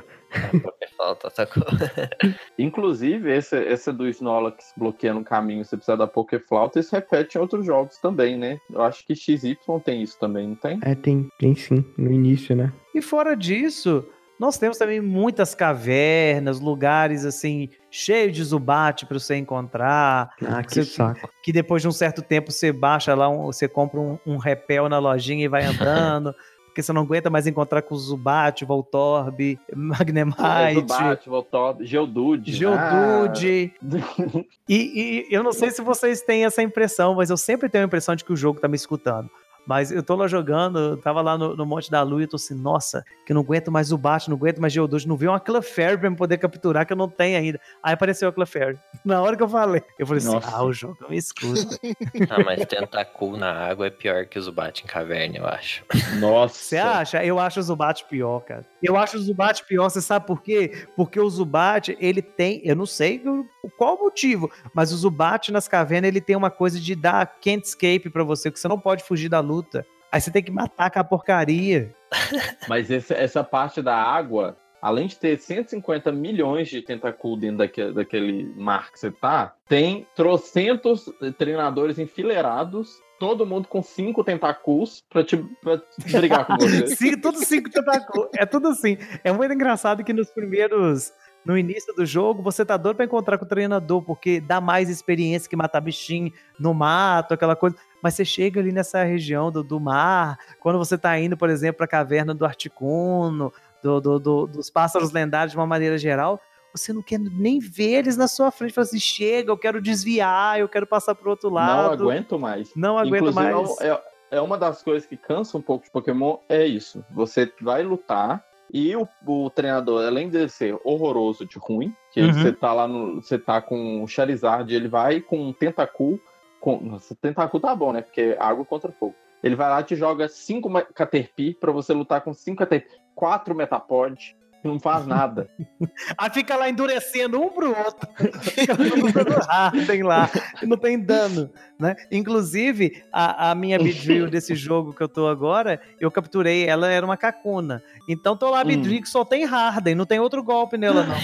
[0.62, 1.62] Porque falta atacou.
[2.58, 7.40] Inclusive, esse, esse do Snorlax bloqueando o caminho, você precisa da Pokéflauta, isso repete em
[7.40, 8.58] outros jogos também, né?
[8.70, 10.78] Eu acho que XY tem isso também, não tem?
[10.82, 12.72] É, tem, tem sim, no início, né?
[12.94, 14.04] E fora disso,
[14.38, 20.28] Nós temos também muitas cavernas, lugares assim, cheios de Zubat para você encontrar.
[20.44, 21.26] Ah, que Você- saco.
[21.42, 24.90] Que depois de um certo tempo você baixa lá, um- você compra um, um repel
[24.90, 25.62] na lojinha e vai
[26.20, 26.34] andando.
[26.76, 30.74] Porque você não aguenta mais encontrar com Zubat, Voltorb, Magnemite.
[30.74, 32.52] Zubat, Voltorb, Geodude.
[32.52, 33.72] Geodude.
[33.82, 34.44] Ah.
[34.68, 37.86] E, e eu não sei se vocês têm essa impressão, mas eu sempre tenho a
[37.86, 39.30] impressão de que o jogo tá me escutando.
[39.66, 42.28] Mas eu tô lá jogando, eu tava lá no, no Monte da Lua e eu
[42.28, 45.16] tô assim, nossa, que eu não aguento mais o Bat, não aguento mais Geodude, não
[45.16, 47.60] vi uma Clefairy pra me poder capturar que eu não tenho ainda.
[47.82, 48.78] Aí apareceu a Clefairy.
[49.04, 50.46] Na hora que eu falei, eu falei Nossa.
[50.46, 51.76] assim, ah, o jogo me escuta.
[52.30, 55.84] Ah, mas Tentacool na água é pior que o Zubat em caverna, eu acho.
[56.20, 56.54] Nossa.
[56.54, 57.24] Você acha?
[57.24, 58.64] Eu acho o Zubat pior, cara.
[58.82, 60.86] Eu acho o Zubat pior, você sabe por quê?
[60.96, 63.46] Porque o Zubat, ele tem, eu não sei o-
[63.76, 67.66] qual o motivo, mas o Zubat nas cavernas, ele tem uma coisa de dar can't
[67.66, 69.86] escape pra você, que você não pode fugir da luta.
[70.12, 71.94] Aí você tem que matar com a porcaria.
[72.68, 77.92] Mas esse- essa parte da água, além de ter 150 milhões de tentaculos dentro daquele,
[77.92, 81.06] daquele mar que você tá, tem trocentos
[81.38, 82.88] treinadores enfileirados,
[83.18, 85.80] todo mundo com cinco tentáculos pra, te, pra
[86.12, 86.86] brigar com você.
[86.88, 88.28] Sim, tudo cinco tentáculos.
[88.36, 88.96] É tudo assim.
[89.24, 91.12] É muito engraçado que nos primeiros.
[91.46, 94.90] No início do jogo, você tá doido pra encontrar com o treinador, porque dá mais
[94.90, 97.76] experiência que matar bichinho no mato, aquela coisa.
[98.02, 101.78] Mas você chega ali nessa região do, do mar, quando você tá indo, por exemplo,
[101.78, 106.40] pra caverna do Articuno, do, do- do- dos pássaros lendários de uma maneira geral,
[106.74, 108.74] você não quer nem ver eles na sua frente.
[108.74, 112.02] Fala assim: chega, eu quero desviar, eu quero passar pro outro Não lado.
[112.02, 112.70] aguento mais.
[112.74, 113.80] Não aguento Inclusive, mais.
[113.80, 114.00] É,
[114.32, 117.04] é uma das coisas que cansa um pouco de Pokémon, é isso.
[117.12, 122.32] Você vai lutar e o, o treinador, além de ser horroroso de ruim, que Uhum.
[122.32, 123.22] você tá lá no.
[123.22, 126.20] Você tá com o Charizard, ele vai com um Tentacool.
[126.60, 127.16] Com, nossa,
[127.60, 128.02] tá bom, né?
[128.02, 129.14] Porque é água contra fogo.
[129.42, 133.54] Ele vai lá e te joga cinco Caterpie pra você lutar com cinco Caterpie, quatro
[133.54, 135.48] Metapod, não faz nada.
[136.18, 138.08] Aí fica lá endurecendo um pro outro.
[138.42, 140.28] Fica dando Harden lá.
[140.62, 141.94] Não tem dano, né?
[142.10, 147.04] Inclusive, a, a minha Beedrill desse jogo que eu tô agora, eu capturei, ela era
[147.06, 147.82] uma cacuna.
[148.08, 148.66] Então tô lá Hum.
[148.66, 151.16] Beedrill que só tem Harden, não tem outro golpe nela, não.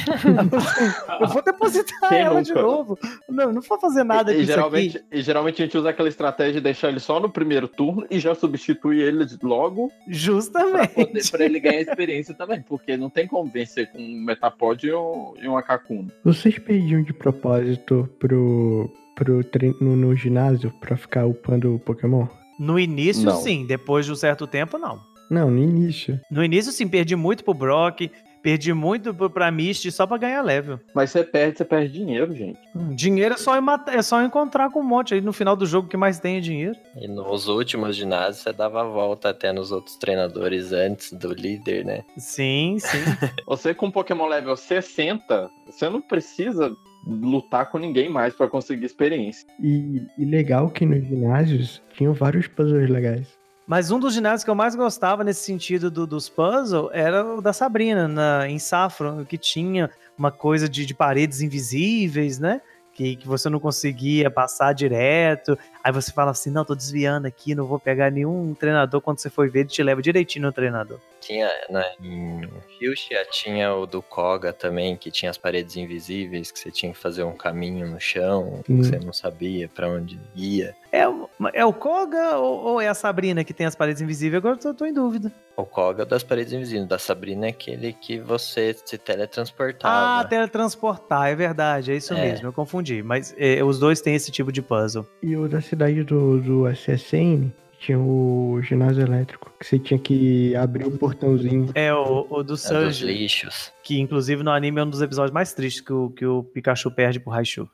[1.20, 2.62] eu vou depositar Quem ela de nunca?
[2.62, 2.98] novo.
[3.28, 5.06] Não, não vou fazer nada e, com isso geralmente, aqui.
[5.12, 8.18] e geralmente a gente usa aquela estratégia de deixar ele só no primeiro turno e
[8.18, 10.94] já substitui ele logo pra, Justamente.
[10.94, 14.92] poder, pra ele ganhar experiência também, porque não tem como vencer com um Metapod e
[14.94, 16.08] um, e um Akakuna.
[16.24, 22.26] Vocês pediam de propósito pro, pro treino no, no ginásio pra ficar upando o Pokémon?
[22.58, 23.36] No início, Não.
[23.40, 23.66] sim.
[23.66, 25.00] Depois de um certo tempo, não.
[25.30, 26.20] Não, no início.
[26.30, 28.10] No início, sim, perdi muito pro Brock,
[28.42, 30.80] perdi muito pra Misty só pra ganhar level.
[30.94, 32.58] Mas você perde, você perde dinheiro, gente.
[32.74, 33.54] Hum, Dinheiro é só,
[33.88, 35.14] é só encontrar com um monte.
[35.14, 36.76] Aí no final do jogo que mais tem é dinheiro.
[36.96, 41.84] E nos últimos ginásios você dava a volta até nos outros treinadores antes do líder,
[41.84, 42.02] né?
[42.16, 42.98] Sim, sim.
[43.46, 46.74] Você com Pokémon level 60, você não precisa
[47.06, 49.46] lutar com ninguém mais pra conseguir experiência.
[49.60, 53.41] E, e legal que nos ginásios tinham vários puzzles legais.
[53.66, 57.40] Mas um dos ginásios que eu mais gostava nesse sentido do- dos puzzles era o
[57.40, 59.88] da Sabrina, na, em Saffron, que tinha
[60.18, 62.60] uma coisa de, de paredes invisíveis, né?
[62.92, 65.56] Que, que você não conseguia passar direto.
[65.84, 69.00] Aí você fala assim: não, tô desviando aqui, não vou pegar nenhum treinador.
[69.00, 70.98] Quando você for ver, ele te leva direitinho no treinador.
[71.20, 72.40] Tinha, né, em
[72.78, 76.98] Fuchsia tinha o do Koga também, que tinha as paredes invisíveis, que você tinha que
[76.98, 78.82] fazer um caminho no chão, que Hum.
[78.82, 80.74] você não sabia pra onde ia.
[80.90, 84.38] É, o- é o Koga ou, ou é a Sabrina que tem as paredes invisíveis?
[84.38, 85.32] Agora eu tô, tô em dúvida.
[85.56, 90.20] O Koga das paredes invisíveis, da Sabrina é aquele que você se teletransportava.
[90.20, 92.20] Ah, teletransportar, é verdade, é isso É.
[92.20, 93.02] mesmo, eu confundi.
[93.02, 95.06] Mas é, os dois têm esse tipo de puzzle.
[95.22, 100.54] E o da cidade do, do SSN tinha o ginásio elétrico, que você tinha que
[100.54, 101.70] abrir o portãozinho.
[101.74, 103.72] É o, o do É dos Surge, lixos.
[103.82, 106.90] que inclusive no anime é um dos episódios mais tristes que o, que o Pikachu
[106.90, 107.66] perde pro Raichu.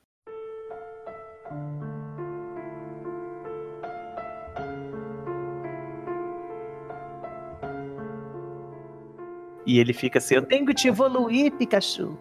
[9.67, 12.17] E ele fica assim, eu tenho que te evoluir, Pikachu.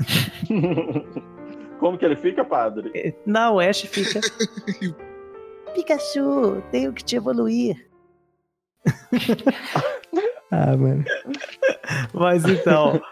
[1.78, 2.90] Como que ele fica, padre?
[2.94, 4.20] É, Na Ash fica.
[5.74, 7.86] Pikachu, tenho que te evoluir.
[10.50, 11.04] Ah, mano.
[12.12, 13.02] Mas então,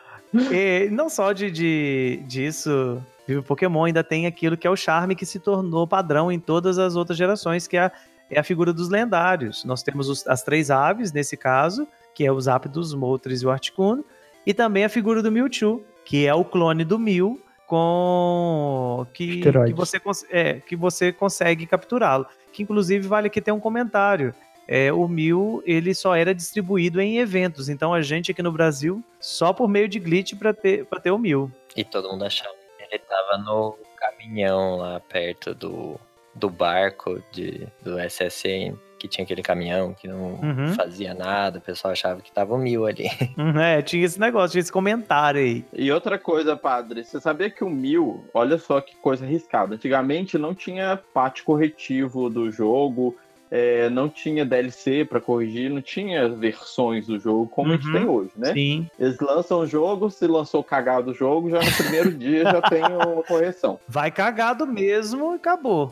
[0.52, 5.16] eh, não só de, de disso, viu, Pokémon ainda tem aquilo que é o charme
[5.16, 7.92] que se tornou padrão em todas as outras gerações, que é a,
[8.30, 9.64] é a figura dos lendários.
[9.64, 13.50] Nós temos os- as três aves, nesse caso, que é os Zapdos, Moltres e o
[13.50, 14.04] Articuno,
[14.46, 17.40] e também a figura do Mewtwo, que é o clone do Mew,
[17.72, 19.98] com que, que, você,
[20.28, 22.26] é, que você consegue capturá-lo.
[22.52, 24.34] Que inclusive vale aqui ter um comentário
[24.68, 27.70] é, o Mil ele só era distribuído em eventos.
[27.70, 31.10] Então a gente aqui no Brasil, só por meio de glitch para ter, pra ter
[31.10, 31.50] o Mil.
[31.74, 35.98] E todo mundo achava que ele tava no caminhão lá perto do,
[36.34, 40.74] do barco de, do SSN, que tinha aquele caminhão que não Uhum.
[40.74, 43.08] fazia nada, o pessoal achava que tava o mil ali.
[43.36, 45.64] Uhum, É, tinha esse negócio, tinha esse comentário aí.
[45.72, 49.74] E outra coisa, padre, você sabia que o mil, olha só que coisa arriscada.
[49.74, 53.16] Antigamente não tinha patch corretivo do jogo,
[53.54, 57.92] é, não tinha DLC pra corrigir, não tinha versões do jogo como a gente Uhum.
[57.92, 58.52] tem hoje, né?
[58.54, 58.88] Sim.
[58.98, 62.82] Eles lançam o jogo, se lançou cagado o jogo, já no primeiro dia já tem
[62.82, 63.78] uma correção.
[63.86, 65.90] Vai cagado mesmo e acabou.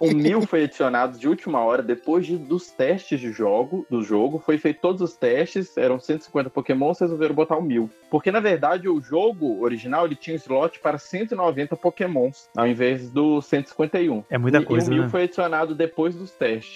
[0.00, 4.42] O mil foi adicionado de última hora, depois de- dos testes de jogo, do jogo.
[4.44, 7.88] Foi feito todos os testes, eram 150 Pokémon, resolveram botar o mil.
[8.10, 13.46] Porque, na verdade, o jogo original ele tinha slot para 190 Pokémons, ao invés dos
[13.46, 14.24] 151.
[14.28, 15.08] É muita E- coisa, e o mil né?
[15.08, 16.71] foi adicionado depois dos testes.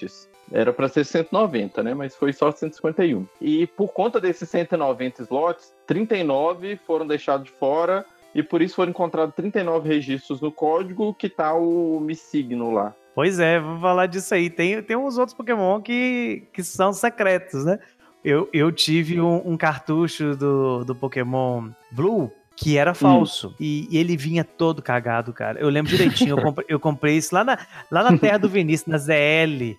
[0.53, 1.95] Era para ser 190, né?
[1.95, 3.27] Mas foi só 151.
[3.41, 8.05] E por conta desses 190 slots, 39 foram deixados de fora.
[8.35, 12.95] E por isso foram encontrados 39 registros no código que tá o Mi Signo lá.
[13.15, 14.51] Pois é, vou falar disso aí.
[14.51, 17.79] Tem, tem uns outros Pokémon que, que são secretos, né?
[18.23, 23.55] Eu, eu tive um, um cartucho do, do Pokémon Blue que era falso.
[23.61, 25.61] E, e ele vinha todo cagado, cara.
[25.61, 27.59] Eu lembro direitinho, eu comprei, eu comprei isso lá na,
[27.91, 29.77] lá na terra do Vinícius, na ZL.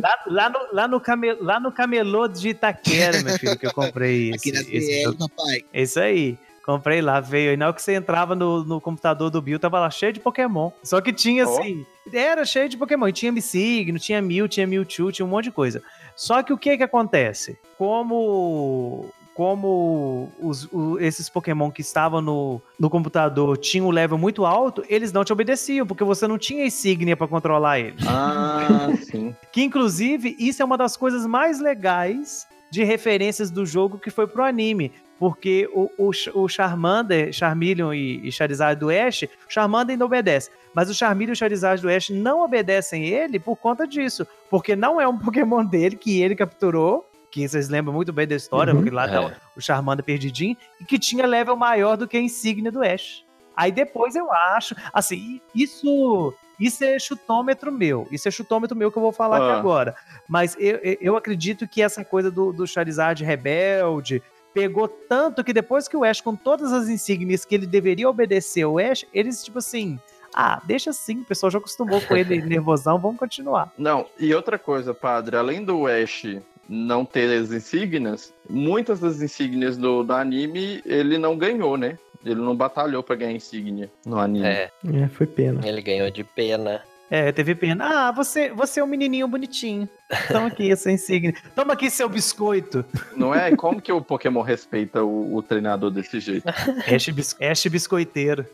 [0.00, 3.72] Lá, lá, no, lá, no came, lá no camelô de Itaquera, meu filho, que eu
[3.72, 5.60] comprei esse, Aqui na ZL, papai.
[5.74, 6.38] Isso aí.
[6.64, 7.52] Comprei lá, veio.
[7.52, 10.20] E na hora que você entrava no, no computador do Bill, tava lá cheio de
[10.20, 10.70] Pokémon.
[10.82, 11.58] Só que tinha Ó.
[11.58, 11.84] assim.
[12.12, 13.08] Era cheio de Pokémon.
[13.08, 15.82] E tinha Missigno, tinha Mew, tinha Mewtwo, tinha um monte de coisa.
[16.14, 17.58] Só que o que que acontece?
[17.76, 19.10] Como.
[19.40, 24.84] Como os, o- esses Pokémon que estavam no, no computador tinham um level muito alto,
[24.86, 28.04] eles não te obedeciam, porque você não tinha insígnia pra controlar eles.
[28.06, 29.34] Ah, sim.
[29.50, 34.26] Que inclusive isso é uma das coisas mais legais de referências do jogo que foi
[34.26, 34.92] pro anime.
[35.18, 40.50] Porque o, o, o Charmander, Charmeleon e, e Charizard do Ash, o Charmander ainda obedece.
[40.74, 44.26] Mas o Charmeleon e o Charizard do Ash não obedecem ele por conta disso.
[44.50, 47.06] Porque não é um Pokémon dele que ele capturou.
[47.30, 48.80] Que vocês lembram muito bem da história, Uhum.
[48.80, 49.20] porque lá tá É.
[49.20, 50.56] o- o Charmander perdidinho.
[50.80, 53.24] E que tinha level maior do que a insígnia do Ash.
[53.56, 58.06] Aí depois eu acho, assim, isso isso é chutômetro meu.
[58.12, 59.58] Isso é chutômetro meu que eu vou falar aqui Ah.
[59.58, 59.94] agora.
[60.28, 64.22] Mas eu, eu- acredito que essa coisa do, do Charizard rebelde
[64.52, 68.64] pegou tanto que depois que o Ash, com todas as insígnias que ele deveria obedecer
[68.64, 69.98] ao Ash, eles, tipo assim,
[70.34, 73.72] ah, deixa assim, o pessoal já acostumou com ele nervosão, vamos continuar.
[73.78, 76.26] Não, e outra coisa, padre, além do Ash
[76.72, 81.98] não ter as insígnias, muitas das insígnias do, do anime ele não ganhou, né?
[82.24, 84.46] Ele não batalhou pra ganhar insígnia no anime.
[84.46, 85.66] É, É, foi pena.
[85.66, 86.80] ele ganhou de pena.
[87.10, 88.08] É, teve pena.
[88.08, 89.88] Ah, você, você é um menininho bonitinho.
[90.28, 91.34] Toma aqui essa insígnia.
[91.56, 92.84] Toma aqui seu biscoito.
[93.16, 93.56] Não é?
[93.56, 96.44] Como que o Pokémon respeita o, o treinador desse jeito?
[96.94, 98.46] Ash, bis, Ash biscoiteiro.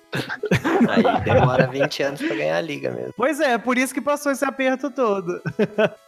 [0.88, 3.12] Aí demora 20 anos pra ganhar a liga mesmo.
[3.14, 5.38] Pois é, por isso que passou esse aperto todo.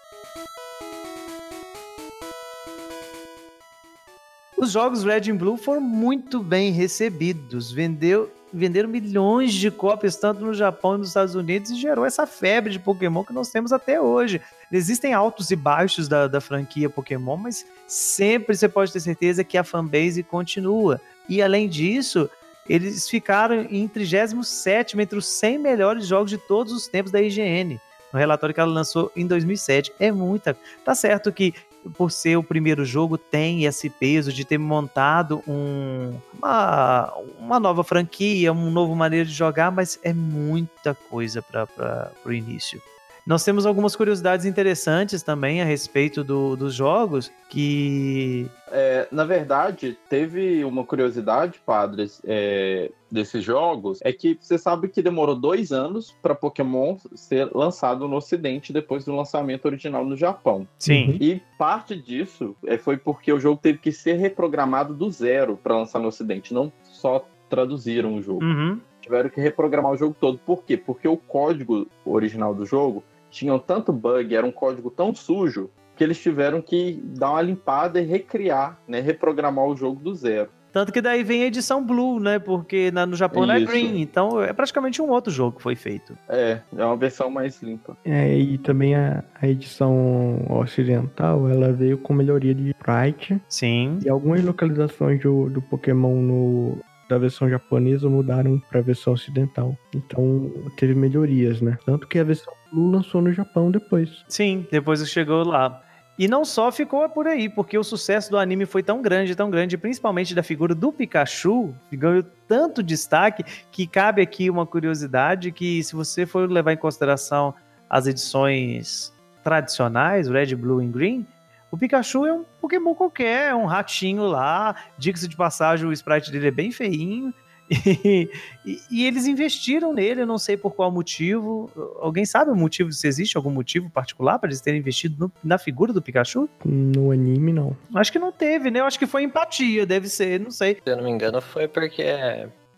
[4.58, 7.70] Os jogos Red and Blue foram muito bem recebidos.
[7.70, 12.26] Vendeu, venderam milhões de cópias, tanto no Japão e nos Estados Unidos, e gerou essa
[12.26, 14.40] febre de Pokémon que nós temos até hoje.
[14.72, 19.56] Existem altos e baixos da, da franquia Pokémon, mas sempre você pode ter certeza que
[19.56, 21.00] a fanbase continua.
[21.28, 22.28] E além disso,
[22.68, 27.80] eles ficaram em 37 entre os 100 melhores jogos de todos os tempos da IGN.
[28.12, 29.92] No relatório que ela lançou em 2007.
[30.00, 30.56] É muita.
[30.84, 31.54] Tá certo que
[31.96, 37.84] por ser o primeiro jogo, tem esse peso de ter montado um, uma, uma nova
[37.84, 42.80] franquia, um novo maneira de jogar, mas é muita coisa para o início.
[43.28, 48.46] Nós temos algumas curiosidades interessantes também a respeito do, dos jogos que.
[48.72, 55.02] É, na verdade, teve uma curiosidade, padres, é, desses jogos, é que você sabe que
[55.02, 60.66] demorou dois anos para Pokémon ser lançado no Ocidente depois do lançamento original no Japão.
[60.78, 61.18] Sim.
[61.20, 65.76] E parte disso é, foi porque o jogo teve que ser reprogramado do zero para
[65.76, 68.42] lançar no Ocidente, não só traduziram o jogo.
[68.42, 68.80] Uhum.
[69.02, 70.38] Tiveram que reprogramar o jogo todo.
[70.38, 70.78] Por quê?
[70.78, 76.04] Porque o código original do jogo tinha tanto bug, era um código tão sujo, que
[76.04, 79.00] eles tiveram que dar uma limpada e recriar, né?
[79.00, 80.48] Reprogramar o jogo do zero.
[80.70, 82.38] Tanto que daí vem a edição Blue, né?
[82.38, 83.60] Porque na- no Japão não é.
[83.60, 84.00] Green.
[84.00, 86.16] Então é praticamente um outro jogo que foi feito.
[86.28, 87.96] É, é uma versão mais limpa.
[88.04, 93.98] É, e também a, a edição ocidental, ela veio com melhoria de sprite Sim.
[94.04, 99.74] e algumas localizações do, do Pokémon no, da versão japonesa mudaram para a versão ocidental.
[99.94, 101.78] Então teve melhorias, né?
[101.84, 104.24] Tanto que a versão lançou no Japão depois.
[104.28, 105.82] Sim, depois chegou lá.
[106.18, 109.48] E não só ficou por aí, porque o sucesso do anime foi tão grande, tão
[109.48, 115.80] grande, principalmente da figura do Pikachu, ganhou tanto destaque, que cabe aqui uma curiosidade que
[115.84, 117.54] se você for levar em consideração
[117.88, 119.12] as edições
[119.44, 121.26] tradicionais, Red, Blue e Green,
[121.70, 126.32] o Pikachu é um Pokémon qualquer, é um ratinho lá, diga-se de passagem, o sprite
[126.32, 127.32] dele é bem feinho,
[127.70, 128.30] e,
[128.64, 131.70] e- e eles investiram nele, eu não sei por qual motivo.
[132.00, 135.58] Alguém sabe o motivo, se existe algum motivo particular para eles terem investido no- na
[135.58, 136.48] figura do Pikachu?
[136.64, 137.76] No anime, não.
[137.94, 138.80] Acho que não teve, né?
[138.80, 140.74] Eu acho que foi empatia, deve ser, não sei.
[140.82, 142.04] Se eu não me engano, foi porque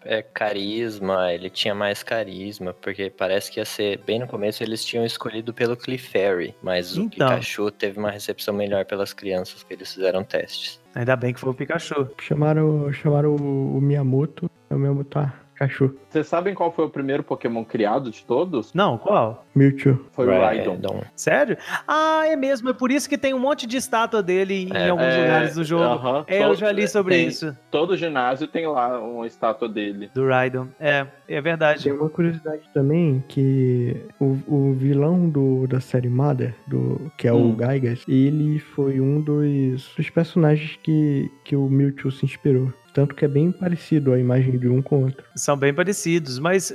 [0.05, 4.85] é, carisma, ele tinha mais carisma, porque parece que ia ser, bem no começo, eles
[4.85, 7.29] tinham escolhido pelo Clefairy, mas o Então.
[7.29, 10.81] Pikachu teve uma recepção melhor pelas crianças que eles fizeram testes.
[10.95, 12.11] Ainda bem que foi o Pikachu.
[12.21, 14.51] Chamaram, chamaram o, o Miyamoto.
[14.69, 15.95] É o Miyamoto, ah, Pikachu.
[16.09, 18.73] Vocês sabem qual foi o primeiro Pokémon criado de todos?
[18.73, 19.45] Não, qual?
[19.55, 20.07] Mewtwo.
[20.13, 20.31] Foi o.
[20.31, 20.79] Rhydon.
[21.15, 21.57] Sério?
[21.87, 22.71] Ah, é mesmo.
[22.71, 25.55] É por isso que tem um monte de estátua dele em É, alguns É, lugares
[25.55, 25.85] do jogo.
[25.85, 26.25] aham.
[26.27, 27.55] É, eu Todo- já li sobre tem- isso.
[27.71, 30.11] Todo ginásio tem lá uma estátua dele.
[30.15, 30.69] Do Raidon.
[30.81, 31.85] É, é verdade.
[31.85, 37.33] Tem uma curiosidade também que o, o vilão do, da série Mother, do, que é
[37.33, 37.51] Hum.
[37.51, 42.73] o Gaigas, ele foi um dos, dos personagens que, que o Mewtwo se inspirou.
[42.93, 45.24] Tanto que é bem parecido a imagem de um com o outro.
[45.36, 46.72] São bem parecidos, mas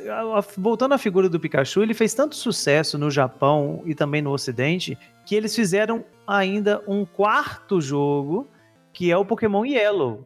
[0.57, 4.97] voltando à figura do Pikachu, ele fez tanto sucesso no Japão e também no Ocidente
[5.25, 8.47] que eles fizeram ainda um quarto jogo
[8.93, 10.25] que é o Pokémon Yellow.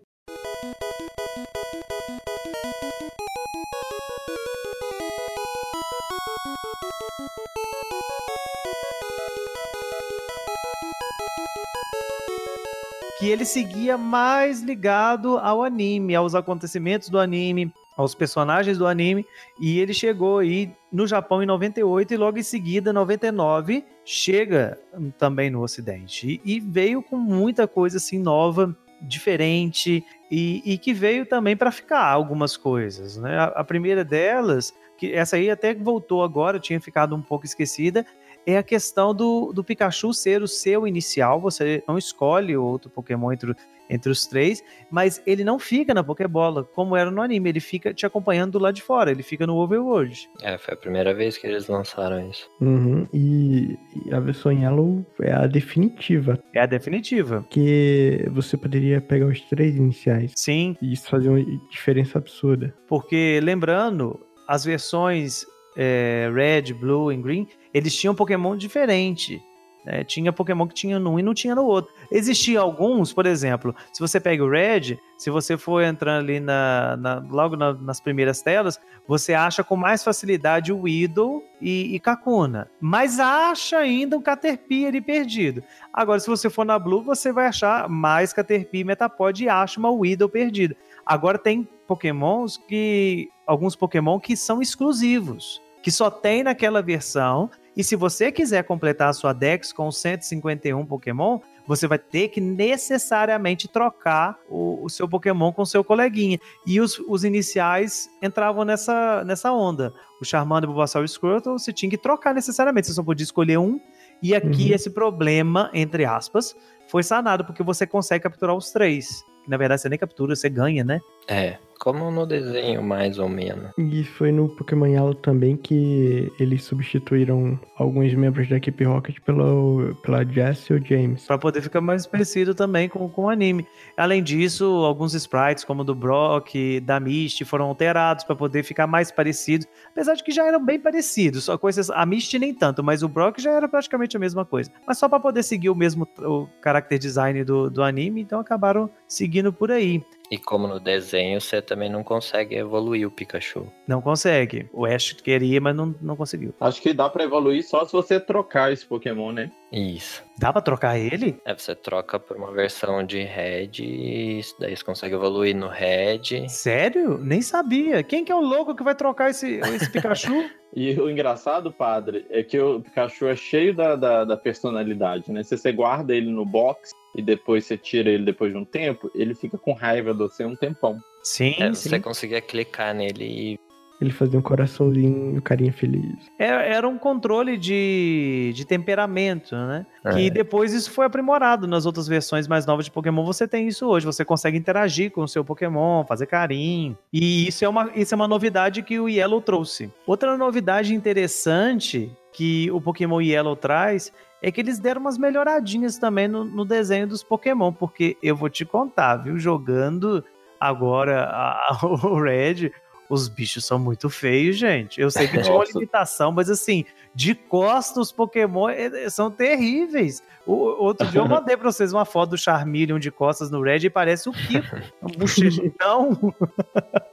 [13.20, 19.26] Que ele seguia mais ligado ao anime, aos acontecimentos do anime, aos personagens do anime,
[19.60, 24.80] e ele chegou aí no Japão em 98 e logo em seguida, 99, chega
[25.18, 26.40] também no Ocidente.
[26.46, 30.02] E, veio com muita coisa assim nova, diferente,
[30.32, 33.18] e, e que veio também para ficar algumas coisas.
[33.18, 33.38] Né?
[33.38, 38.06] A, a primeira delas, que essa aí até voltou agora, tinha ficado um pouco esquecida,
[38.54, 41.40] é a questão do, do Pikachu ser o seu inicial.
[41.42, 43.54] Você não escolhe outro Pokémon entre,
[43.90, 47.50] entre os três, mas ele não fica na Pokébola, como era no anime.
[47.50, 50.30] Ele fica te acompanhando do lado de fora, ele fica no Overworld.
[50.42, 52.50] É, foi a primeira vez que eles lançaram isso.
[52.62, 57.46] Uhum, E, e a versão Yellow é a definitiva, É a definitiva.
[57.50, 60.34] que você poderia pegar os três iniciais.
[60.36, 62.74] Sim, E isso fazia uma diferença absurda.
[62.88, 65.46] porque lembrando, as versões
[65.78, 69.42] é, Red, Blue e Green, eles tinham Pokémon diferente.
[69.86, 70.04] né?
[70.04, 71.92] Tinha Pokémon que tinha num e não tinha no outro.
[72.12, 76.98] Existiam alguns, por exemplo, se você pega o Red, se você for entrando ali na,
[76.98, 82.00] na- logo na- nas primeiras telas, você acha com mais facilidade o Weedle e, e
[82.00, 82.70] Kakuna.
[82.82, 85.64] Mas acha ainda um Caterpie ali perdido.
[85.94, 89.90] Agora, se você for na Blue, você vai achar mais Caterpie Metapod e acha uma
[89.92, 90.76] Weedle perdida.
[91.06, 93.30] Agora tem Pokémons que.
[93.48, 95.60] Alguns Pokémon que são exclusivos.
[95.82, 97.50] Que só tem naquela versão.
[97.76, 102.42] E se você quiser completar a sua Dex com 151 Pokémon, você vai ter que
[102.42, 106.40] necessariamente trocar o, o seu Pokémon com o seu coleguinha.
[106.66, 109.94] E os, os iniciais entravam nessa, nessa onda.
[110.20, 112.88] O Charmander, Bulbasaur e Squirtle, você tinha que trocar necessariamente.
[112.88, 113.80] Você só podia escolher um.
[114.22, 114.76] E aqui Uhum.
[114.76, 116.54] esse problema, entre aspas,
[116.90, 119.24] foi sanado, porque você consegue capturar os três.
[119.48, 121.00] Na verdade, você nem captura, você ganha, né?
[121.30, 123.72] É, como no desenho, mais ou menos.
[123.78, 129.96] E foi no Pokémon Yellow também que eles substituíram alguns membros da equipe Rocket pelo,
[130.04, 131.26] pela Jessie ou James.
[131.26, 133.66] Pra poder ficar mais parecido também com, com o anime.
[133.96, 138.86] Além disso, alguns sprites, como o do Brock, da Misty, foram alterados pra poder ficar
[138.86, 139.66] mais parecidos.
[139.92, 141.46] Apesar de que já eram bem parecidos.
[141.46, 141.90] Só coisas.
[141.90, 144.70] A Misty nem tanto, mas o Brock já era praticamente a mesma coisa.
[144.86, 148.90] Mas só pra poder seguir o mesmo o character design do, do anime, então acabaram
[149.08, 150.04] seguindo por aí.
[150.32, 153.68] E como no desenho, você também não consegue evoluir o Pikachu.
[153.88, 154.70] Não consegue.
[154.72, 156.54] O Ash queria, mas não, não conseguiu.
[156.60, 159.52] Acho que dá pra evoluir só se você trocar esse Pokémon, né?
[159.72, 160.24] Isso.
[160.38, 161.40] Dá pra trocar ele?
[161.46, 166.48] É, você troca por uma versão de Red e daí você consegue evoluir no Red.
[166.48, 167.18] Sério?
[167.20, 168.02] Nem sabia.
[168.02, 170.50] Quem que é o louco que vai trocar esse, esse Pikachu?
[170.72, 175.42] E o engraçado, padre, é que o Pikachu é cheio da, da, da personalidade, né?
[175.42, 179.10] Se você guarda ele no box e depois você tira ele depois de um tempo,
[179.16, 181.00] ele fica com raiva de você um tempão.
[181.24, 181.90] Sim, É, sim.
[181.90, 183.60] você conseguia clicar nele e
[184.02, 186.32] Ele fazia um coraçãozinho e o carinha feliz.
[186.38, 189.86] Era, era um controle de, de temperamento, né?
[190.06, 190.14] É.
[190.14, 193.26] Que depois isso foi aprimorado nas outras versões mais novas de Pokémon.
[193.26, 194.06] Você tem isso hoje.
[194.06, 196.98] Você consegue interagir com o seu Pokémon, fazer carinho.
[197.12, 199.92] E isso é uma, isso é uma novidade que o Yellow trouxe.
[200.08, 206.28] Outra novidade interessante que o Pokémon Yellow traz é que eles deram umas melhoradinhas também
[206.28, 209.38] no, no desenho dos Pokémon, porque eu vou te contar, viu?
[209.38, 210.24] Jogando
[210.60, 212.72] agora a, o Red,
[213.10, 215.02] os bichos são muito feios, gente.
[215.02, 219.30] Eu sei que tinha uma limitação, mas assim, de costas os Pokémon eh, eh, são
[219.32, 220.24] terríveis.
[220.46, 223.80] O, outro dia eu mandei pra vocês uma foto do Charmeleon de costas no Red
[223.86, 224.76] e parece o Kiko.
[225.02, 226.34] Um bochechão.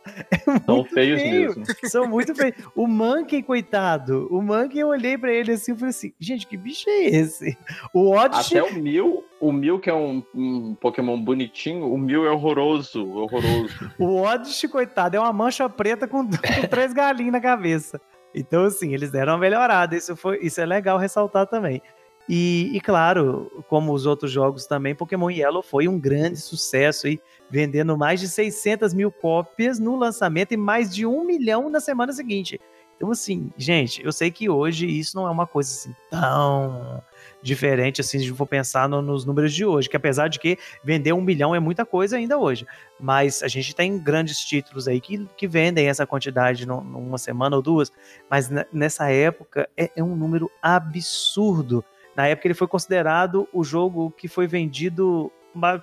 [0.30, 1.48] é São feios feio.
[1.48, 1.64] mesmo.
[1.84, 2.56] São muito feios.
[2.74, 4.28] O Monkey, coitado.
[4.30, 7.56] O Monkey, eu olhei pra ele assim e falei assim, gente, que bicho é esse?
[7.92, 8.58] O Odyssey...
[8.58, 13.06] Até o Mil, o Mil que é um, um Pokémon bonitinho, o Mil é horroroso,
[13.10, 13.92] horroroso.
[13.98, 18.00] O Odyssey, coitado, é uma mancha preta com, com três galinhas na cabeça.
[18.36, 19.96] Então, assim, eles deram uma melhorada.
[19.96, 21.80] Isso, foi, isso é legal ressaltar também.
[22.28, 27.20] E, e, claro, como os outros jogos também, Pokémon Yellow foi um grande sucesso aí,
[27.48, 32.12] vendendo mais de 600 mil cópias no lançamento e mais de um milhão na semana
[32.12, 32.60] seguinte.
[32.96, 37.02] Então, assim, gente, eu sei que hoje isso não é uma coisa assim tão
[37.42, 41.12] diferente assim, se for pensar no- nos números de hoje, que apesar de que vender
[41.12, 42.66] um milhão é muita coisa ainda hoje,
[42.98, 47.54] mas a gente tem grandes títulos aí que, que vendem essa quantidade num- numa semana
[47.56, 47.92] ou duas,
[48.30, 51.84] mas ne- nessa época é, é um número absurdo.
[52.16, 55.30] Na época ele foi considerado o jogo que foi vendido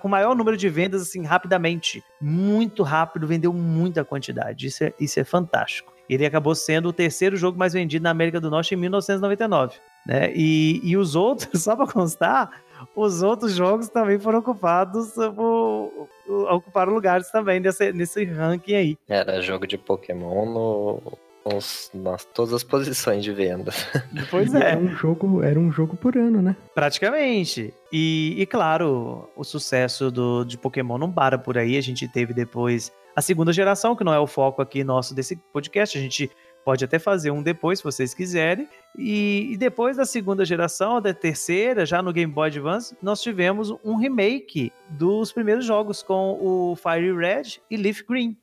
[0.00, 4.68] com maior número de vendas assim rapidamente, muito rápido, vendeu muita quantidade.
[4.68, 5.92] Isso é, isso é fantástico.
[6.08, 9.76] Ele acabou sendo o terceiro jogo mais vendido na América do Norte em 1999,
[10.06, 10.32] né?
[10.34, 12.50] E, e os outros, só para constar,
[12.94, 16.08] os outros jogos também foram ocupados por,
[16.50, 18.98] ocuparam lugares também nesse, nesse ranking aí.
[19.08, 21.02] Era jogo de Pokémon no,
[21.50, 23.72] nos- nas todas as posições de venda.
[24.30, 24.72] Pois é.
[24.72, 26.56] Era um jogo, era um jogo por ano, né?
[26.74, 27.72] Praticamente.
[27.92, 31.76] E, e, claro, o sucesso do, de Pokémon não para por aí.
[31.76, 35.36] A gente teve depois a segunda geração, que não é o foco aqui nosso desse
[35.52, 35.96] podcast.
[35.96, 36.30] A gente
[36.64, 38.66] pode até fazer um depois, se vocês quiserem.
[38.98, 43.70] E, e depois da segunda geração, da terceira, já no Game Boy Advance, nós tivemos
[43.84, 48.36] um remake dos primeiros jogos com o Fire Red e Leaf Green.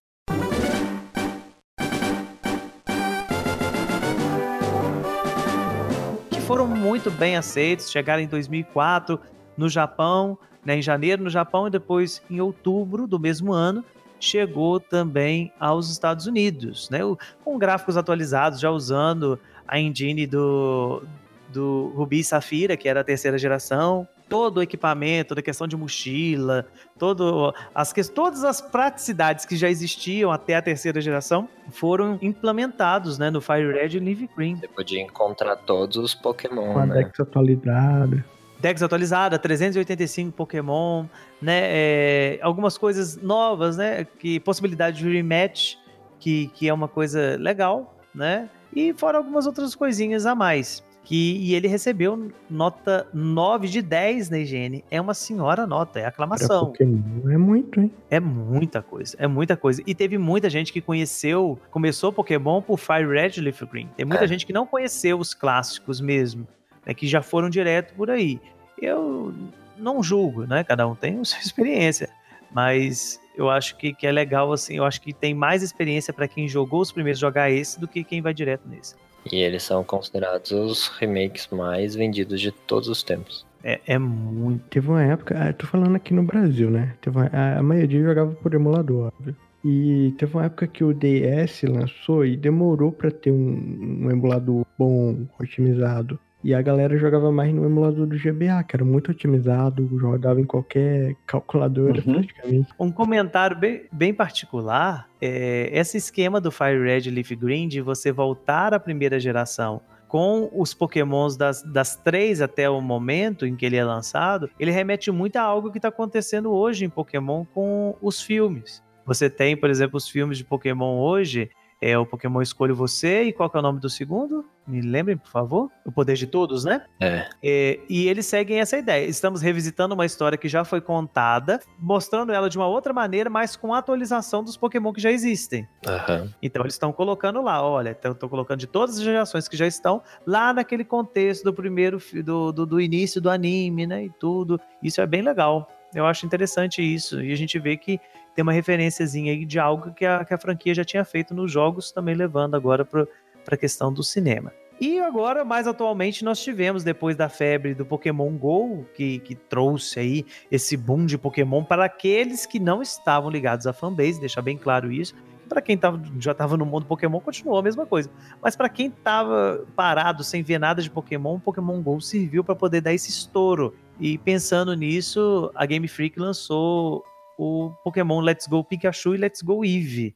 [6.29, 9.19] que foram muito bem aceitos, chegaram em 2004
[9.57, 13.83] no Japão, né, em janeiro no Japão e depois em outubro do mesmo ano
[14.21, 16.99] chegou também aos Estados Unidos, né,
[17.43, 21.03] com gráficos atualizados, já usando a engine do,
[21.51, 25.67] do Ruby e Safira, que era a terceira geração, todo o equipamento, toda a questão
[25.67, 26.65] de mochila,
[26.97, 33.17] todo as, que- todas as praticidades que já existiam até a terceira geração foram implementados
[33.17, 34.55] né, no Fire Red e Leaf Green.
[34.55, 37.03] Você podia encontrar todos os Pokémon, Com a né?
[37.03, 38.23] Dex atualizada.
[38.61, 41.05] Dex atualizada, 385 Pokémon,
[41.41, 41.59] né?
[41.63, 44.05] é, algumas coisas novas, né?
[44.19, 45.75] Que possibilidade de rematch,
[46.19, 48.49] que, que é uma coisa legal, né?
[48.75, 50.83] E fora algumas outras coisinhas a mais.
[51.03, 54.83] Que, e ele recebeu nota 9 de 10 na IGN.
[54.91, 56.67] É uma senhora nota, é aclamação.
[56.67, 57.91] Pokémon é muito, hein?
[58.09, 59.81] É muita coisa, é muita coisa.
[59.87, 63.89] E teve muita gente que conheceu, começou Pokémon por Fire Red Leaf Green.
[63.97, 64.27] Tem muita É.
[64.27, 66.47] gente que não conheceu os clássicos mesmo,
[66.85, 68.39] né, que já foram direto por aí.
[68.81, 69.33] Eu
[69.77, 70.63] não julgo, né?
[70.63, 72.09] Cada um tem a sua experiência.
[72.53, 76.27] Mas eu acho que, que é legal, assim, eu acho que tem mais experiência para
[76.27, 78.95] quem jogou os primeiros jogar esse do que quem vai direto nesse.
[79.31, 83.45] E eles são considerados os remakes mais vendidos de todos os tempos.
[83.63, 84.63] É, é muito.
[84.69, 86.95] Teve uma época, ah, tô falando aqui no Brasil, né?
[86.99, 89.35] Teve uma- a, a maioria jogava por emulador, óbvio.
[89.63, 94.65] E teve uma época que o DS lançou e demorou pra ter um, um emulador
[94.77, 96.19] bom, otimizado.
[96.43, 100.43] E a galera jogava mais no emulador do GBA, que era muito otimizado, rodava em
[100.43, 102.13] qualquer calculadora Uhum.
[102.13, 102.69] praticamente.
[102.79, 108.11] Um comentário bem, bem particular é esse esquema do Fire Red Leaf Green de você
[108.11, 113.65] voltar à primeira geração com os pokémons das, das três até o momento em que
[113.65, 117.95] ele é lançado, ele remete muito a algo que está acontecendo hoje em Pokémon com
[118.01, 118.83] os filmes.
[119.05, 121.49] Você tem, por exemplo, os filmes de Pokémon hoje,
[121.81, 124.45] é o Pokémon Escolho Você, e qual que é o nome do segundo?
[124.67, 125.71] Me lembrem, por favor?
[125.83, 126.85] O Poder de Todos, né?
[126.99, 127.27] É.
[127.43, 129.05] É, e eles seguem essa ideia.
[129.07, 133.55] Estamos revisitando uma história que já foi contada, mostrando ela de uma outra maneira, mas
[133.55, 135.67] com a atualização dos Pokémon que já existem.
[135.87, 136.31] Aham.
[136.39, 140.03] Então eles estão colocando lá, olha, estão colocando de todas as gerações que já estão
[140.25, 144.61] lá naquele contexto do primeiro, do, do, do início do anime, né, e tudo.
[144.83, 145.67] Isso é bem legal.
[145.93, 147.21] Eu acho interessante isso.
[147.21, 147.99] E a gente vê que
[148.35, 151.51] tem uma referenciazinha aí de algo que a, que a franquia já tinha feito nos
[151.51, 153.07] jogos, também levando agora para
[153.51, 154.51] a questão do cinema.
[154.81, 159.99] E agora, mais atualmente, nós tivemos, depois da febre do Pokémon GO, que, que trouxe
[159.99, 164.57] aí esse boom de Pokémon para aqueles que não estavam ligados à fanbase, deixar bem
[164.57, 165.13] claro isso.
[165.47, 168.09] Pra quem tava, já tava no mundo Pokémon, continuou a mesma coisa.
[168.41, 172.81] Mas pra quem tava parado, sem ver nada de Pokémon, Pokémon GO serviu pra poder
[172.81, 173.75] dar esse estouro.
[173.99, 177.05] E pensando nisso, a Game Freak lançou
[177.43, 180.15] o Pokémon Let's Go Pikachu e Let's Go Eevee.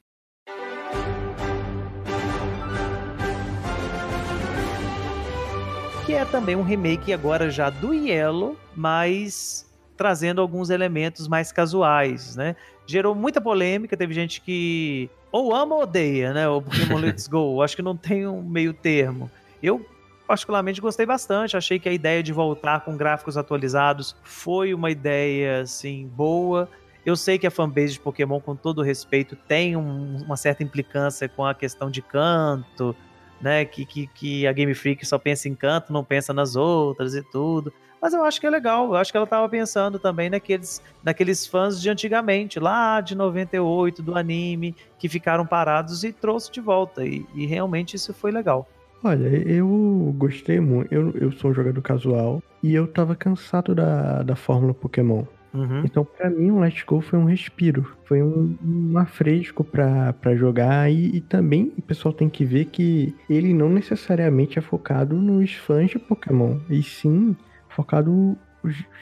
[6.06, 9.68] Que é também um remake agora já do Yellow, mas
[9.98, 12.56] trazendo alguns elementos mais casuais, né?
[12.86, 16.48] Gerou muita polêmica, teve gente que ou ama ou odeia, né?
[16.48, 17.64] O Pokémon Let's Go.
[17.64, 19.32] Acho que não tem um meio termo.
[19.64, 19.84] Eu
[20.28, 21.58] particularmente gostei bastante.
[21.58, 26.70] Achei que a ideia de voltar com gráficos atualizados foi uma ideia assim boa.
[27.06, 31.30] Eu sei que a fanbase de Pokémon, com todo respeito, tem um- uma certa implicância
[31.30, 32.96] com a questão de canto,
[33.40, 33.64] né?
[33.66, 37.22] Que, que, que a Game Freak só pensa em canto, não pensa nas outras e
[37.22, 37.72] tudo.
[38.02, 38.88] Mas eu acho que é legal.
[38.88, 44.02] Eu acho que ela estava pensando também naqueles, naqueles fãs de antigamente, lá de 98,
[44.04, 47.04] do anime, que ficaram parados e trouxe de volta.
[47.06, 48.68] E, e realmente isso foi legal.
[49.04, 50.92] Olha, eu gostei muito.
[50.94, 55.24] Eu, eu sou um jogador casual e eu tava cansado da, da fórmula Pokémon.
[55.56, 55.84] Uhum.
[55.86, 57.96] Então, pra mim, o Let's Go foi um respiro.
[58.04, 60.92] Foi um, um afresco pra jogar.
[60.92, 65.54] E, e também o pessoal tem que ver que ele não necessariamente é focado nos
[65.54, 66.60] fãs de Pokémon.
[66.70, 67.36] E sim
[67.70, 68.38] focado.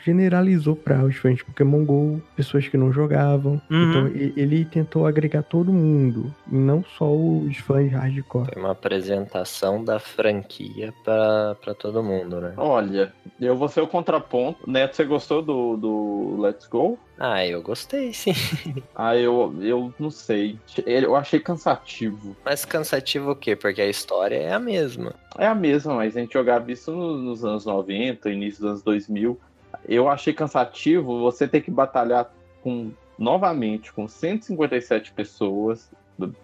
[0.05, 3.61] Generalizou para os fãs de Pokémon GO, pessoas que não jogavam.
[3.71, 3.89] Uhum.
[3.89, 8.49] Então ele tentou agregar todo mundo, e não só os fãs hardcore.
[8.53, 12.53] Foi uma apresentação da franquia pra, pra todo mundo, né?
[12.57, 14.69] Olha, eu vou ser o contraponto.
[14.69, 16.99] Neto, você gostou do, do Let's Go?
[17.17, 18.33] Ah, eu gostei, sim.
[18.95, 20.57] Ah, eu, eu não sei.
[20.85, 22.35] Eu achei cansativo.
[22.43, 23.55] Mas cansativo o quê?
[23.55, 25.13] Porque a história é a mesma.
[25.37, 28.83] É a mesma, mas a gente jogava isso no- nos anos 90, início dos anos
[28.83, 29.39] 2000.
[29.87, 32.31] Eu achei cansativo você ter que batalhar
[32.61, 35.91] com novamente com 157 pessoas,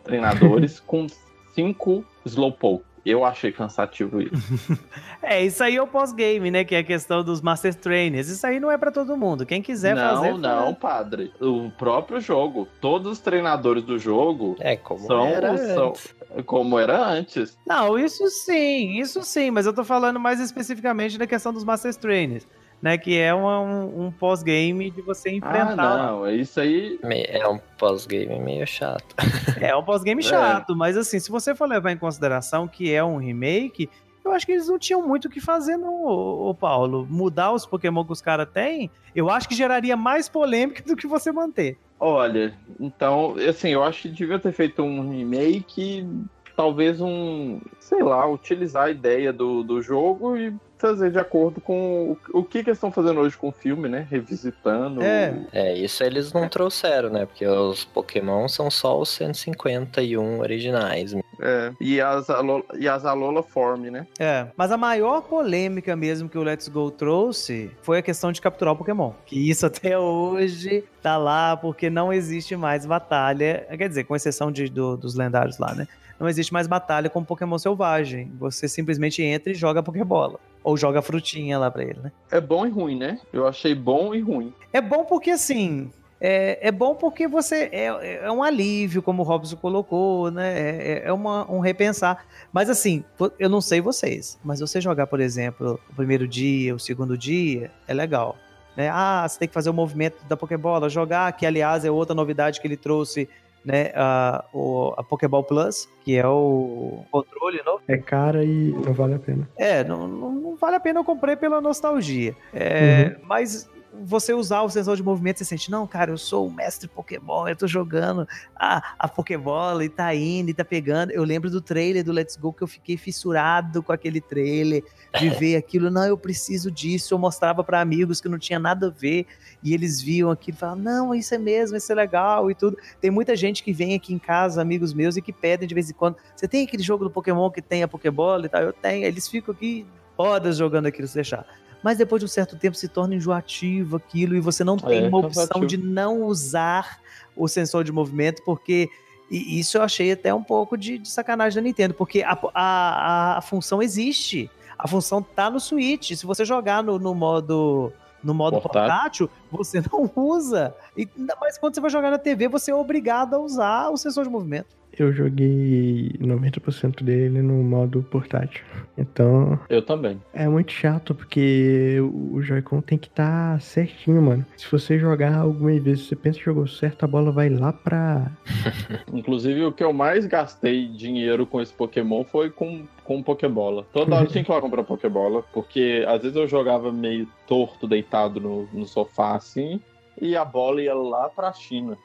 [0.03, 1.07] treinadores, com
[1.55, 2.85] 5 Slowpoke.
[3.05, 4.77] Eu achei cansativo isso.
[5.21, 6.63] É, isso aí é o pós-game, né?
[6.63, 8.29] Que é a questão dos Master Trainers.
[8.29, 9.45] Isso aí não é pra todo mundo.
[9.45, 10.37] Quem quiser não, fazer.
[10.37, 10.77] não, faz.
[10.79, 11.33] padre.
[11.41, 16.15] O próprio jogo, todos os treinadores do jogo É, como São- era são- antes.
[16.45, 17.57] como era antes.
[17.67, 21.93] Não, isso sim, isso sim, mas eu tô falando mais especificamente da questão dos Master
[21.95, 22.47] Trainers,
[22.81, 22.97] né?
[22.97, 25.75] Que é uma- um, um pós-game de você Ah, enfrentar.
[25.75, 26.99] não, é isso aí.
[27.29, 29.15] É um pós-game meio chato.
[29.61, 30.23] É um pós-game É.
[30.27, 33.89] chato, mas assim, se você for levar em consideração que é um remake,
[34.23, 37.07] eu acho que eles não tinham muito o que fazer, não, ô, ô Paulo.
[37.09, 41.07] Mudar os Pokémon que os caras têm, eu acho que geraria mais polêmica do que
[41.07, 41.77] você manter.
[41.99, 46.07] Olha, então, assim, eu acho que devia ter feito um remake,
[46.55, 52.17] talvez um, sei lá, utilizar a ideia do, do jogo e fazer de acordo com
[52.33, 54.07] o, o que, que eles estão fazendo hoje com o filme, né?
[54.09, 55.01] Revisitando.
[55.03, 55.35] É.
[55.51, 57.25] É, isso eles não trouxeram, né?
[57.25, 61.13] Porque os Pokémon são só os 151 originais.
[61.41, 64.07] É, e, as Alola, e as Alola Form, né?
[64.19, 68.41] É, mas a maior polêmica mesmo que o Let's Go trouxe foi a questão de
[68.41, 69.11] capturar o Pokémon.
[69.25, 73.65] Que isso até hoje tá lá porque não existe mais batalha.
[73.77, 75.87] Quer dizer, com exceção de, do- dos lendários lá, né?
[76.19, 78.29] Não existe mais batalha com Pokémon selvagem.
[78.37, 80.37] Você simplesmente entra e joga a Pokébola.
[80.69, 82.11] Ou joga frutinha lá pra ele, né?
[82.29, 83.19] É bom e ruim, né?
[83.33, 84.53] Eu achei bom e ruim.
[84.71, 85.89] É bom porque assim.
[86.21, 87.69] É, é bom porque você.
[87.71, 90.59] É, é um alívio, como o Robson colocou, né?
[90.59, 92.23] É, é uma, um repensar.
[92.53, 93.03] Mas assim,
[93.39, 97.71] eu não sei vocês, mas você jogar, por exemplo, o primeiro dia, o segundo dia,
[97.87, 98.37] é legal.
[98.77, 98.91] Né?
[98.93, 102.61] Ah, você tem que fazer o movimento da Pokébola, jogar, que aliás é outra novidade
[102.61, 103.27] que ele trouxe,
[103.63, 103.91] né?
[103.95, 107.81] A, o, a Pokéball Plus, que é o controle novo.
[107.87, 109.49] É cara e não vale a pena.
[109.57, 112.35] É, não, não, não vale a pena eu comprei pela nostalgia.
[112.53, 116.51] É, Mas você usar o sensor de movimento, você sente, não, cara, eu sou o
[116.51, 121.11] mestre Pokémon, eu tô jogando a, a Pokébola e tá indo e tá pegando.
[121.11, 124.83] Eu lembro do trailer do Let's Go que eu fiquei fissurado com aquele trailer,
[125.19, 127.13] de ver aquilo, não, eu preciso disso.
[127.13, 129.25] Eu mostrava pra amigos que não tinha nada a ver
[129.63, 132.77] e eles viam aquilo e falavam, não, isso é mesmo, isso é legal e tudo.
[133.01, 135.89] Tem muita gente que vem aqui em casa, amigos meus, e que pedem de vez
[135.89, 138.61] em quando, você tem aquele jogo do Pokémon que tem a Pokébola e tal?
[138.61, 139.05] Eu tenho.
[139.05, 139.85] Eles ficam aqui
[140.17, 141.45] horas jogando aquilo se deixar.
[141.83, 145.07] Mas depois de um certo tempo se torna enjoativo aquilo e você não tem É,
[145.07, 145.67] uma opção cansativo.
[145.67, 146.99] de não usar
[147.35, 148.89] o sensor de movimento, porque
[149.31, 153.37] e isso eu achei até um pouco de, de sacanagem da Nintendo, porque a, a,
[153.37, 154.49] a função existe.
[154.77, 156.13] A função tá no Switch.
[156.15, 157.93] Se você jogar no, no modo
[158.23, 159.27] no modo Portátil.
[159.27, 160.75] portátil, você não usa.
[160.97, 163.97] E ainda mais quando você vai jogar na TV, você é obrigado a usar o
[163.97, 164.78] sensor de movimento.
[164.97, 168.63] Eu joguei 90% dele no modo portátil.
[168.97, 170.21] Então, Eu também.
[170.33, 174.45] é muito chato porque o Joy-Con tem que estar certinho, mano.
[174.57, 178.31] Se você jogar algumas vezes, você pensa que jogou certo, a bola vai lá pra.
[179.13, 183.85] Inclusive, o que eu mais gastei dinheiro com esse Pokémon foi com, com Pokébola.
[183.93, 187.27] Toda hora eu tinha que ir lá comprar Pokébola, porque às vezes eu jogava meio
[187.47, 189.79] torto, deitado no, no sofá assim,
[190.21, 191.97] e a bola ia lá pra China.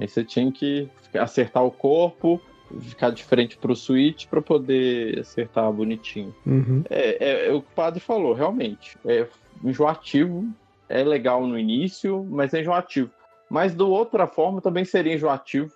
[0.00, 2.40] Aí você tinha que acertar o corpo,
[2.80, 6.34] ficar de frente pro Switch pra poder acertar bonitinho.
[6.46, 6.82] Uhum.
[6.90, 8.96] É, é- é o que o padre falou, realmente.
[9.06, 9.26] É
[9.64, 10.46] enjoativo,
[10.88, 13.10] é legal no início, mas é enjoativo.
[13.50, 15.72] Mas de outra forma também seria enjoativo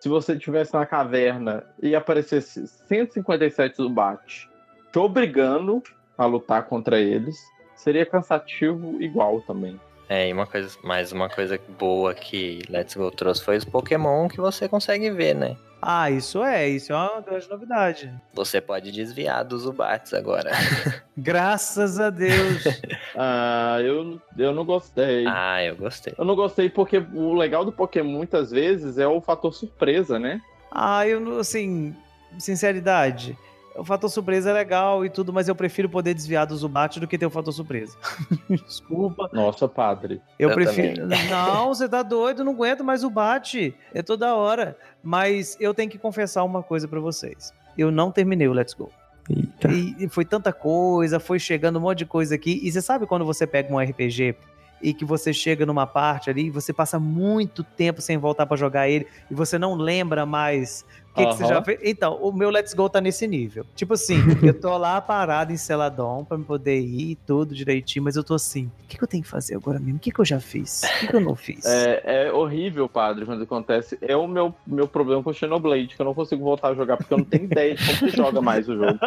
[0.00, 4.48] se você estivesse na caverna e aparecesse 157 Zubat
[4.92, 5.82] te obrigando
[6.16, 7.36] a lutar contra eles.
[7.74, 9.78] Seria cansativo igual também.
[10.08, 14.28] É, e uma coisa, mais uma coisa boa que Let's Go trouxe foi os Pokémon
[14.28, 15.56] que você consegue ver, né?
[15.82, 18.12] Ah, isso é, isso é uma grande novidade.
[18.32, 20.50] Você pode desviar dos Zubats agora.
[21.16, 22.64] Graças a Deus.
[23.18, 25.24] Ah, eu, eu não gostei.
[25.26, 26.12] ah, eu gostei.
[26.18, 30.38] Eu não gostei porque o legal do Pokémon muitas vezes é o fator surpresa, né?
[30.70, 31.96] ah, eu não, assim,
[32.38, 33.34] sinceridade.
[33.78, 37.06] O fator surpresa é legal e tudo, mas eu prefiro poder desviar do Zubat do
[37.06, 37.96] que ter o fator surpresa.
[38.48, 39.28] Desculpa.
[39.32, 40.20] Nossa, padre.
[40.38, 41.06] Eu, Eu prefiro.
[41.28, 43.74] Não, você tá doido, não aguento mais o bate.
[43.92, 44.76] É toda hora.
[45.02, 47.52] Mas eu tenho que confessar uma coisa pra vocês.
[47.76, 48.90] Eu não terminei o Let's Go.
[49.28, 49.68] Eita.
[49.68, 52.60] E, e foi tanta coisa, foi chegando um monte de coisa aqui.
[52.62, 54.36] E você sabe quando você pega um RPG
[54.80, 58.56] e que você chega numa parte ali e você passa muito tempo sem voltar pra
[58.56, 61.80] jogar ele e você não lembra mais o que, que você já fez?
[61.82, 63.64] Então, o meu Let's Go tá nesse nível.
[63.74, 68.16] Tipo assim, eu tô lá parado em Celadon pra me poder ir tudo direitinho, mas
[68.16, 69.96] eu tô assim, o que, que eu tenho que fazer agora mesmo?
[69.96, 70.82] O que, que eu já fiz?
[70.82, 71.64] O que, que eu não fiz?
[71.86, 73.96] É, é horrível, padre, quando acontece.
[74.00, 76.96] É o meu, meu problema com o Xenoblade, que eu não consigo voltar a jogar
[76.96, 78.98] porque eu não tenho ideia de como que joga mais o jogo.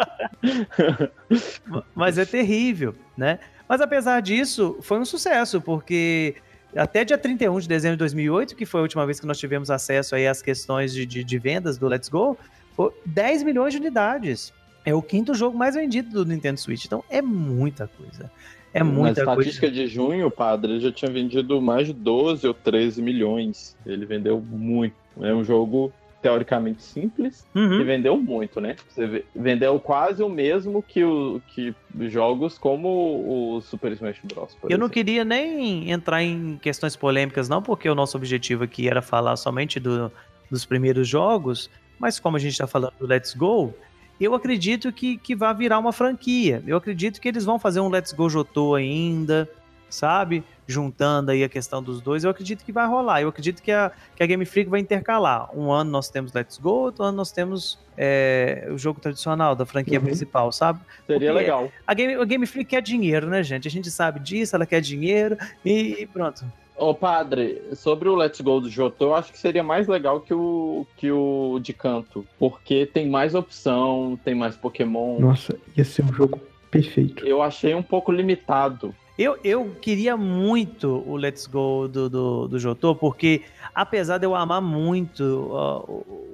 [1.94, 3.38] Mas é terrível, né?
[3.70, 6.34] Mas apesar disso, foi um sucesso, porque
[6.74, 9.70] até dia 31 de dezembro de 2008, que foi a última vez que nós tivemos
[9.70, 12.36] acesso aí às questões de, de, de vendas do Let's Go,
[12.74, 14.52] foi 10 milhões de unidades.
[14.84, 16.84] É o quinto jogo mais vendido do Nintendo Switch.
[16.84, 18.28] Então é muita coisa.
[18.74, 19.48] É muita Na coisa.
[19.48, 23.76] estatística de junho, padre, ele já tinha vendido mais de 12 ou 13 milhões.
[23.86, 24.96] Ele vendeu muito.
[25.20, 25.92] É um jogo
[26.22, 27.84] teoricamente simples e Uhum.
[27.84, 28.76] vendeu muito, né?
[28.88, 31.74] Você vendeu quase o mesmo que, o, que
[32.08, 34.56] jogos como o Super Smash Bros.
[34.64, 34.90] Eu não exemplo.
[34.90, 39.80] queria nem entrar em questões polêmicas, não, porque o nosso objetivo aqui era falar somente
[39.80, 40.12] do-
[40.50, 43.72] dos primeiros jogos, mas como a gente está falando do Let's Go,
[44.20, 46.62] eu acredito que, que vai virar uma franquia.
[46.66, 49.48] Eu acredito que eles vão fazer um Let's Go Jotô ainda,
[49.90, 50.42] sabe?
[50.66, 53.20] Juntando aí a questão dos dois, eu acredito que vai rolar.
[53.20, 55.50] Eu acredito que a, que a Game Freak vai intercalar.
[55.56, 59.66] Um ano nós temos Let's Go, outro ano nós temos é, o jogo tradicional da
[59.66, 60.04] franquia Uhum.
[60.06, 60.78] principal, sabe?
[61.06, 61.70] Seria porque- legal.
[61.86, 63.66] A Game, a Game Freak quer dinheiro, né, gente?
[63.66, 66.44] A gente sabe disso, ela quer dinheiro e, e pronto.
[66.76, 70.32] Ô, padre, sobre o Let's Go do Jotô, eu acho que seria mais legal que
[70.32, 72.24] o, que o de canto.
[72.38, 75.18] Porque tem mais opção, tem mais Pokémon.
[75.20, 76.40] Nossa, ia ser um jogo
[76.70, 77.26] perfeito.
[77.26, 78.94] Eu achei um pouco limitado.
[79.20, 83.42] Eu, eu queria muito o Let's Go do, do, do Jotô, porque
[83.74, 85.84] apesar de eu amar muito ó,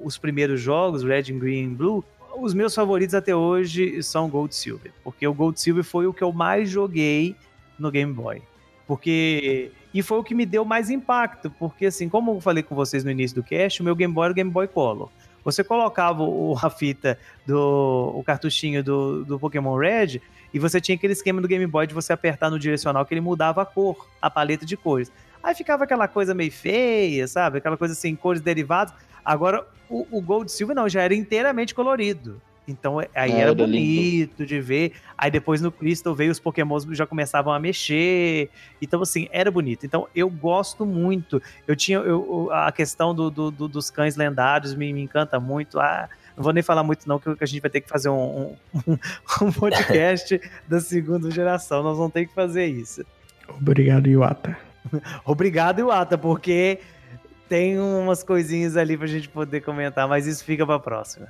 [0.05, 2.05] os primeiros jogos, Red, Green Blue,
[2.41, 4.93] os meus favoritos até hoje são Gold Silver.
[5.03, 7.35] Porque o Gold Silver foi o que eu mais joguei
[7.77, 8.41] no Game Boy.
[8.87, 9.73] Porque.
[9.93, 11.51] E foi o que me deu mais impacto.
[11.59, 14.27] Porque, assim, como eu falei com vocês no início do cast, o meu Game Boy
[14.27, 15.11] era o Game Boy Color.
[15.47, 17.17] Você colocava o, a fita
[17.47, 18.13] do.
[18.17, 20.21] o cartuchinho do, do Pokémon Red
[20.53, 23.21] e você tinha aquele esquema do Game Boy de você apertar no direcional que ele
[23.21, 25.13] mudava a cor, a paleta de cores.
[25.41, 27.59] Aí ficava aquela coisa meio feia, sabe?
[27.59, 28.93] Aquela coisa assim, cores derivadas.
[29.25, 32.43] Agora, o, o Gold Silver não, já era inteiramente colorido.
[32.69, 34.93] Então é- aí É, era era bonito de ver.
[35.17, 38.51] Aí depois no Crystal veio os Pokémons já começavam a mexer.
[38.83, 39.87] Então, assim, era bonito.
[39.87, 41.41] Então eu gosto muito.
[41.67, 45.79] Eu tinha eu- a questão do, do- do- dos cães lendários, me, me encanta muito.
[45.79, 48.55] Ah, não vou nem falar muito, não, que a gente vai ter que fazer um,
[48.75, 48.99] um,
[49.43, 51.83] um podcast da segunda geração.
[51.83, 53.05] Nós vamos ter que fazer isso.
[53.49, 54.57] Obrigado, Iwata.
[55.25, 56.81] Obrigado, Iwata, porque
[57.49, 61.29] tem umas coisinhas ali pra gente poder comentar, mas isso fica pra próxima.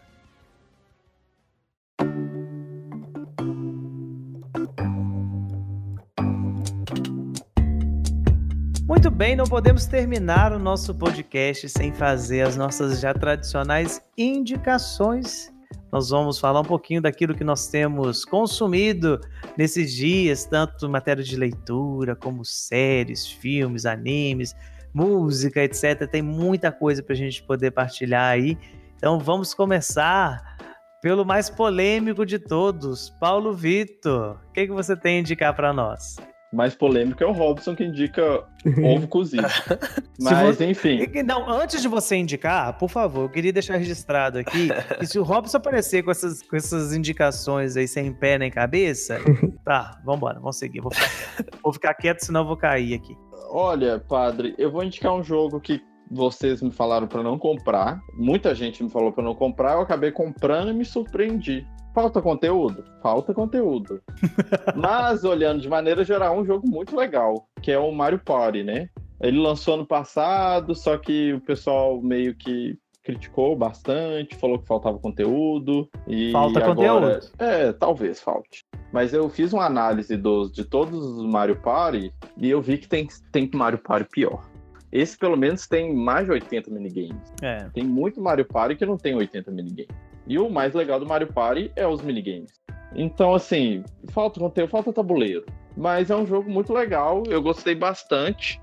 [9.17, 15.51] Bem, não podemos terminar o nosso podcast sem fazer as nossas já tradicionais indicações.
[15.91, 19.19] Nós vamos falar um pouquinho daquilo que nós temos consumido
[19.57, 24.55] nesses dias, tanto matéria de leitura, como séries, filmes, animes,
[24.93, 26.07] música, etc.
[26.07, 28.59] Tem muita coisa para a gente poder partilhar aí.
[28.97, 30.59] Então vamos começar
[31.01, 34.37] pelo mais polêmico de todos, Paulo Vitor.
[34.51, 36.17] O que, que você tem a indicar para nós?
[36.57, 38.23] Mais polêmico é o Robson que indica
[38.83, 39.43] ovo cozido.
[40.19, 41.01] Mas, você- enfim.
[41.25, 44.69] Não, antes de você indicar, por favor, eu queria deixar registrado aqui
[44.99, 49.19] que se o Robson aparecer com essas, com essas indicações aí sem pé nem cabeça,
[49.65, 50.81] tá, vambora, vamos seguir.
[50.81, 53.15] Vou ficar, vou ficar quieto, senão eu vou cair aqui.
[53.51, 58.01] Olha, padre, eu vou indicar um jogo que vocês me falaram pra não comprar.
[58.15, 61.67] Muita gente me falou pra não comprar, eu acabei comprando e me surpreendi.
[61.97, 62.85] Falta conteúdo?
[63.01, 64.03] Falta conteúdo.
[64.77, 68.63] Mas, olhando de maneira geral, é um jogo muito legal, que é o Mario Party,
[68.63, 68.91] né?
[69.19, 74.99] Ele lançou ano passado, só que o pessoal meio que criticou bastante, falou que faltava
[74.99, 75.89] conteúdo.
[76.07, 76.75] E Falta agora...
[76.75, 77.33] conteúdo.
[77.39, 78.63] É, talvez falte.
[78.93, 82.89] Mas eu fiz uma análise dos, de todos os Mario Party e eu vi que
[82.89, 84.47] tem, tem Mario Party pior.
[84.93, 87.33] Esse, pelo menos, tem mais de 80 minigames.
[87.43, 87.69] É.
[87.73, 90.06] Tem muito Mario Party que não tem 80 minigames.
[90.27, 92.53] E o mais legal do Mario Party é os minigames.
[92.95, 95.45] Então, assim, falta conteúdo, falta tabuleiro.
[95.77, 98.61] Mas é um jogo muito legal, eu gostei bastante.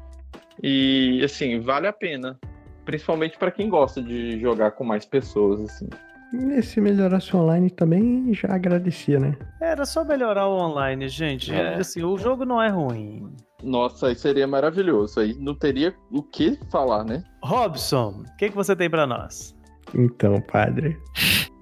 [0.61, 2.39] E, assim, vale a pena.
[2.85, 5.87] Principalmente para quem gosta de jogar com mais pessoas, assim.
[6.33, 9.37] E se melhorasse online também, já agradecia, né?
[9.61, 11.53] Era só melhorar o online, gente.
[11.53, 11.75] É.
[11.75, 13.31] Assim, o jogo não é ruim.
[13.61, 15.19] Nossa, aí seria maravilhoso.
[15.19, 17.23] Aí não teria o que falar, né?
[17.43, 19.55] Robson, o que, que você tem pra nós?
[19.93, 20.97] Então, padre.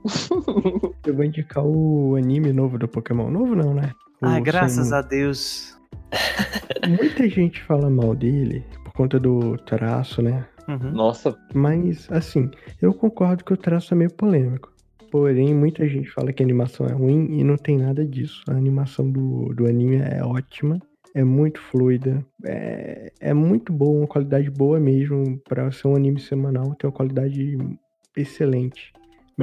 [1.05, 3.29] Eu vou indicar o anime novo do Pokémon.
[3.29, 3.91] Novo não, né?
[4.21, 5.77] O Ai, graças Sun a Deus.
[6.87, 10.45] Muita gente fala mal dele por conta do traço, né?
[10.67, 10.91] Uhum.
[10.91, 12.49] Nossa, Mas, assim,
[12.81, 14.71] eu concordo que o traço é meio polêmico.
[15.11, 18.43] Porém, muita gente fala que a animação é ruim e não tem nada disso.
[18.47, 20.79] A animação do, do anime é ótima,
[21.13, 25.37] é muito fluida, é, é muito boa, uma qualidade boa mesmo.
[25.49, 27.57] Pra ser um anime semanal, tem uma qualidade
[28.15, 28.93] excelente.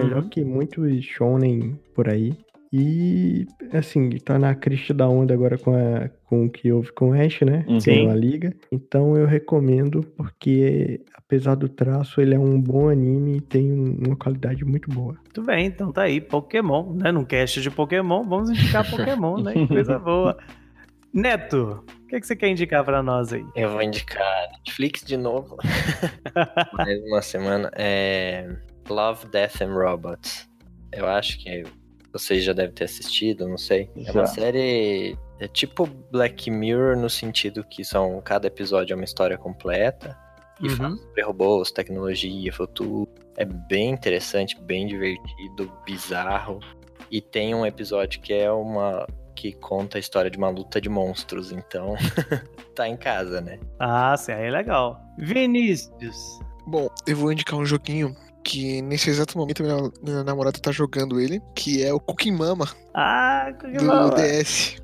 [0.04, 0.28] Melhor Uhum.
[0.28, 2.32] que muitos shonen por aí.
[2.70, 7.10] E, assim, tá na crista da onda agora com, a, com o que houve com
[7.10, 7.64] o Ash, né?
[7.66, 7.80] Uhum.
[7.80, 8.04] Sim.
[8.04, 8.54] uma liga.
[8.70, 13.96] Então eu recomendo, porque apesar do traço, ele é um bom anime e tem um-
[14.06, 15.14] uma qualidade muito boa.
[15.14, 17.10] Muito bem, então tá aí, Pokémon, né?
[17.10, 19.54] Num cast de Pokémon, vamos indicar Pokémon, né?
[19.54, 20.36] Que coisa boa.
[21.10, 23.42] Neto, o que, que você quer indicar pra nós aí?
[23.56, 24.22] Eu vou indicar
[24.58, 25.56] Netflix de novo.
[26.76, 27.70] Mais uma semana.
[27.74, 28.46] É
[28.88, 30.48] Love, Death and Robots.
[30.92, 31.64] Eu acho que
[32.12, 33.90] vocês já devem ter assistido, não sei.
[33.96, 34.12] É Já.
[34.20, 35.16] uma série.
[35.40, 40.16] É tipo Black Mirror no sentido que são cada episódio é uma história completa.
[40.60, 40.76] E Uhum.
[40.76, 43.08] fala sobre robôs, tecnologia, futuro.
[43.36, 46.58] É bem interessante, bem divertido, bizarro.
[47.10, 49.06] E tem um episódio que é uma.
[49.36, 51.52] que conta a história de uma luta de monstros.
[51.52, 51.94] Então,
[52.74, 53.60] tá em casa, né?
[53.78, 55.00] Ah, sim, aí é legal.
[55.16, 56.40] Vinícius.
[56.66, 58.14] Bom, eu vou indicar um joguinho
[58.48, 62.66] que nesse exato momento minha, minha namorada tá jogando ele, que é o Cooking Mama
[62.94, 64.10] Ah, que do legal.
[64.14, 64.76] DS.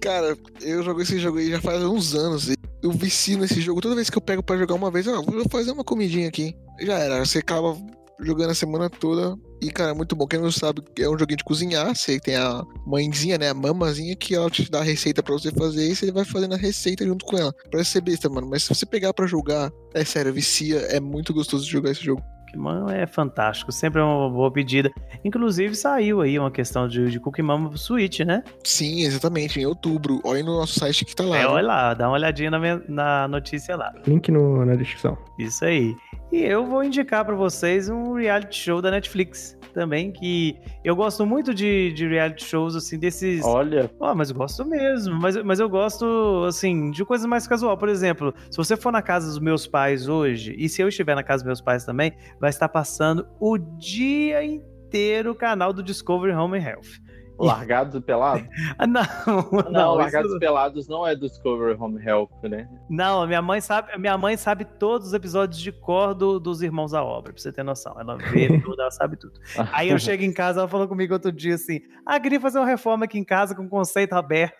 [0.00, 2.48] Cara, eu jogo esse jogo aí já faz uns anos.
[2.48, 3.80] e Eu vicio nesse jogo.
[3.80, 6.54] Toda vez que eu pego pra jogar uma vez, ah, vou fazer uma comidinha aqui.
[6.80, 7.24] Já era.
[7.24, 7.76] Você acaba
[8.20, 9.36] jogando a semana toda.
[9.62, 10.26] E, cara, é muito bom.
[10.26, 11.94] Quem não sabe, é um joguinho de cozinhar.
[11.94, 13.50] Você tem a mãezinha, né?
[13.50, 15.88] A mamazinha que ela te dá a receita pra você fazer.
[15.88, 17.54] E você vai fazendo a receita junto com ela.
[17.70, 18.48] Parece ser besta, mano.
[18.50, 20.78] Mas se você pegar pra jogar, é sério, vicia.
[20.90, 22.22] É muito gostoso de jogar esse jogo.
[22.50, 24.90] Pokémon é fantástico, sempre é uma boa pedida.
[25.24, 27.20] Inclusive saiu aí uma questão de, de
[27.68, 28.42] pro Switch, né?
[28.64, 29.60] Sim, exatamente.
[29.60, 30.20] Em outubro.
[30.24, 31.36] Olha no nosso site que tá lá.
[31.36, 31.46] É, né?
[31.46, 33.92] olha lá, dá uma olhadinha na, minha- na notícia lá.
[34.06, 35.16] Link no, na descrição.
[35.38, 35.94] Isso aí.
[36.32, 41.26] E eu vou indicar pra vocês um reality show da Netflix também, que eu gosto
[41.26, 43.44] muito de, de reality shows, assim, desses...
[43.44, 45.18] olha, Ah, mas eu gosto mesmo.
[45.20, 47.76] Mas, mas eu gosto, assim, de coisas mais casual.
[47.76, 51.14] Por exemplo, se você for na casa dos meus pais hoje, e se eu estiver
[51.14, 55.82] na casa dos meus pais também, vai estar passando o dia inteiro o canal do
[55.82, 57.09] Discovery Home and Health.
[57.46, 58.46] largados e pelados?
[58.78, 59.02] Ah, não,
[59.64, 62.68] Não, não, largados isso- e pelados não é Discovery Home Health, né?
[62.88, 66.62] não, a minha mãe sabe, minha mãe sabe todos os episódios de cor do- dos
[66.62, 67.94] Irmãos à Obra, pra você ter noção.
[67.98, 69.32] Ela vê tudo, ela sabe tudo.
[69.72, 72.66] Aí eu chego em casa, ela falou comigo outro dia assim: Ah, queria fazer uma
[72.66, 74.54] reforma aqui em casa com conceito aberto.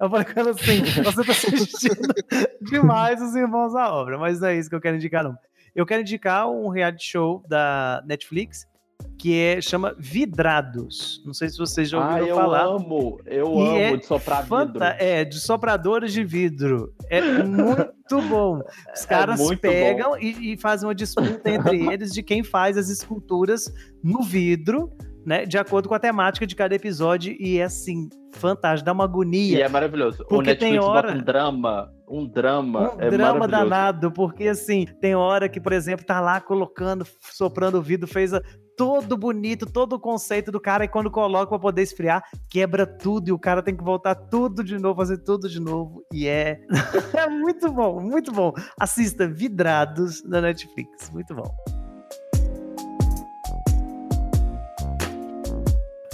[0.00, 2.14] Eu falei com ela assim: você tá assistindo
[2.62, 5.36] demais os irmãos à obra, mas não é isso que eu quero indicar, não.
[5.74, 8.66] Eu quero indicar um reality show da Netflix
[9.18, 11.22] que é, chama Vidrados.
[11.24, 12.64] Não sei se vocês já Ah, ouviram eu falar.
[12.64, 14.82] amo, eu E amo é de soprar vidro.
[14.98, 16.92] É, de sopradores de vidro.
[17.10, 18.60] É muito bom.
[18.94, 22.76] Os É caras muito pegam e, e fazem uma disputa entre eles de quem faz
[22.76, 23.72] as esculturas
[24.02, 24.90] no vidro,
[25.24, 25.44] né?
[25.46, 27.34] De acordo com a temática de cada episódio.
[27.38, 29.64] E é assim, fantástico, dá uma E agonia.
[29.64, 30.22] é maravilhoso.
[30.24, 32.94] o Porque tem Netflix hora- bota um drama, um drama.
[32.96, 37.78] Um é drama danado, porque assim, tem hora que, por exemplo, tá lá colocando, soprando
[37.78, 38.42] o vidro, fez a-
[38.76, 43.28] todo bonito, todo o conceito do cara, e quando coloca pra poder esfriar, quebra tudo,
[43.28, 46.60] e o cara tem que voltar tudo de novo, fazer tudo de novo, e é,
[47.14, 48.52] é muito bom, muito bom.
[48.78, 51.54] Assista Vidrados na Netflix, muito bom.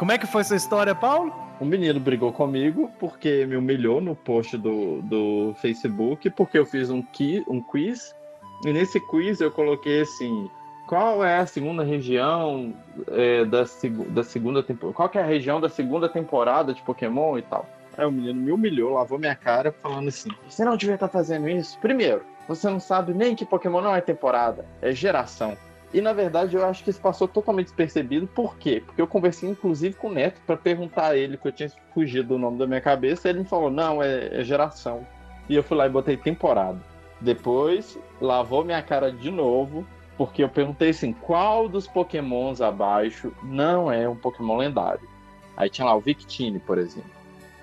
[0.00, 1.30] Como é que foi sua história, Paulo?
[1.60, 6.88] Um menino brigou comigo porque me humilhou no post do, do Facebook, porque eu fiz
[6.88, 8.16] um, qui- um quiz.
[8.64, 10.48] E nesse quiz eu coloquei assim:
[10.88, 12.72] qual é a segunda região
[13.08, 13.64] é, da,
[14.08, 14.96] da segunda temporada?
[14.96, 17.66] Qual é a região da segunda temporada de Pokémon e tal?
[17.98, 21.46] Aí o menino me humilhou, lavou minha cara, falando assim: você não devia estar fazendo
[21.46, 21.78] isso.
[21.78, 25.58] Primeiro, você não sabe nem que Pokémon não é temporada, é geração.
[25.92, 28.26] E na verdade eu acho que isso passou totalmente despercebido.
[28.28, 28.82] Por quê?
[28.84, 32.28] Porque eu conversei inclusive com o Neto para perguntar a ele que eu tinha fugido
[32.28, 33.26] do nome da minha cabeça.
[33.26, 35.06] E ele me falou: não, é, é geração.
[35.48, 36.78] E eu fui lá e botei temporada.
[37.20, 39.84] Depois lavou minha cara de novo,
[40.16, 45.08] porque eu perguntei assim: qual dos Pokémons abaixo não é um Pokémon lendário?
[45.56, 47.10] Aí tinha lá o Victini, por exemplo.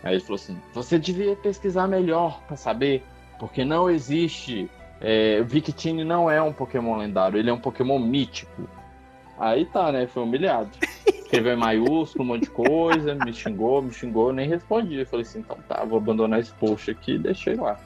[0.03, 3.03] Aí ele falou assim: você devia pesquisar melhor para saber,
[3.39, 8.67] porque não existe é, Victini não é um Pokémon lendário, ele é um Pokémon mítico.
[9.39, 10.07] Aí tá, né?
[10.07, 10.69] Foi humilhado.
[11.07, 14.95] Escreveu em maiúsculo, um monte de coisa, me xingou, me xingou, nem respondi.
[14.95, 17.77] Eu falei assim, então tá, vou abandonar esse post aqui e deixei lá.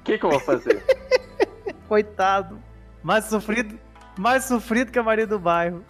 [0.00, 0.82] O que, que eu vou fazer?
[1.86, 2.58] Coitado.
[3.02, 3.78] Mais sofrido,
[4.18, 5.84] mais sofrido que a Maria do Bairro.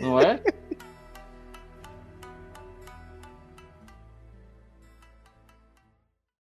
[0.00, 0.40] Não é?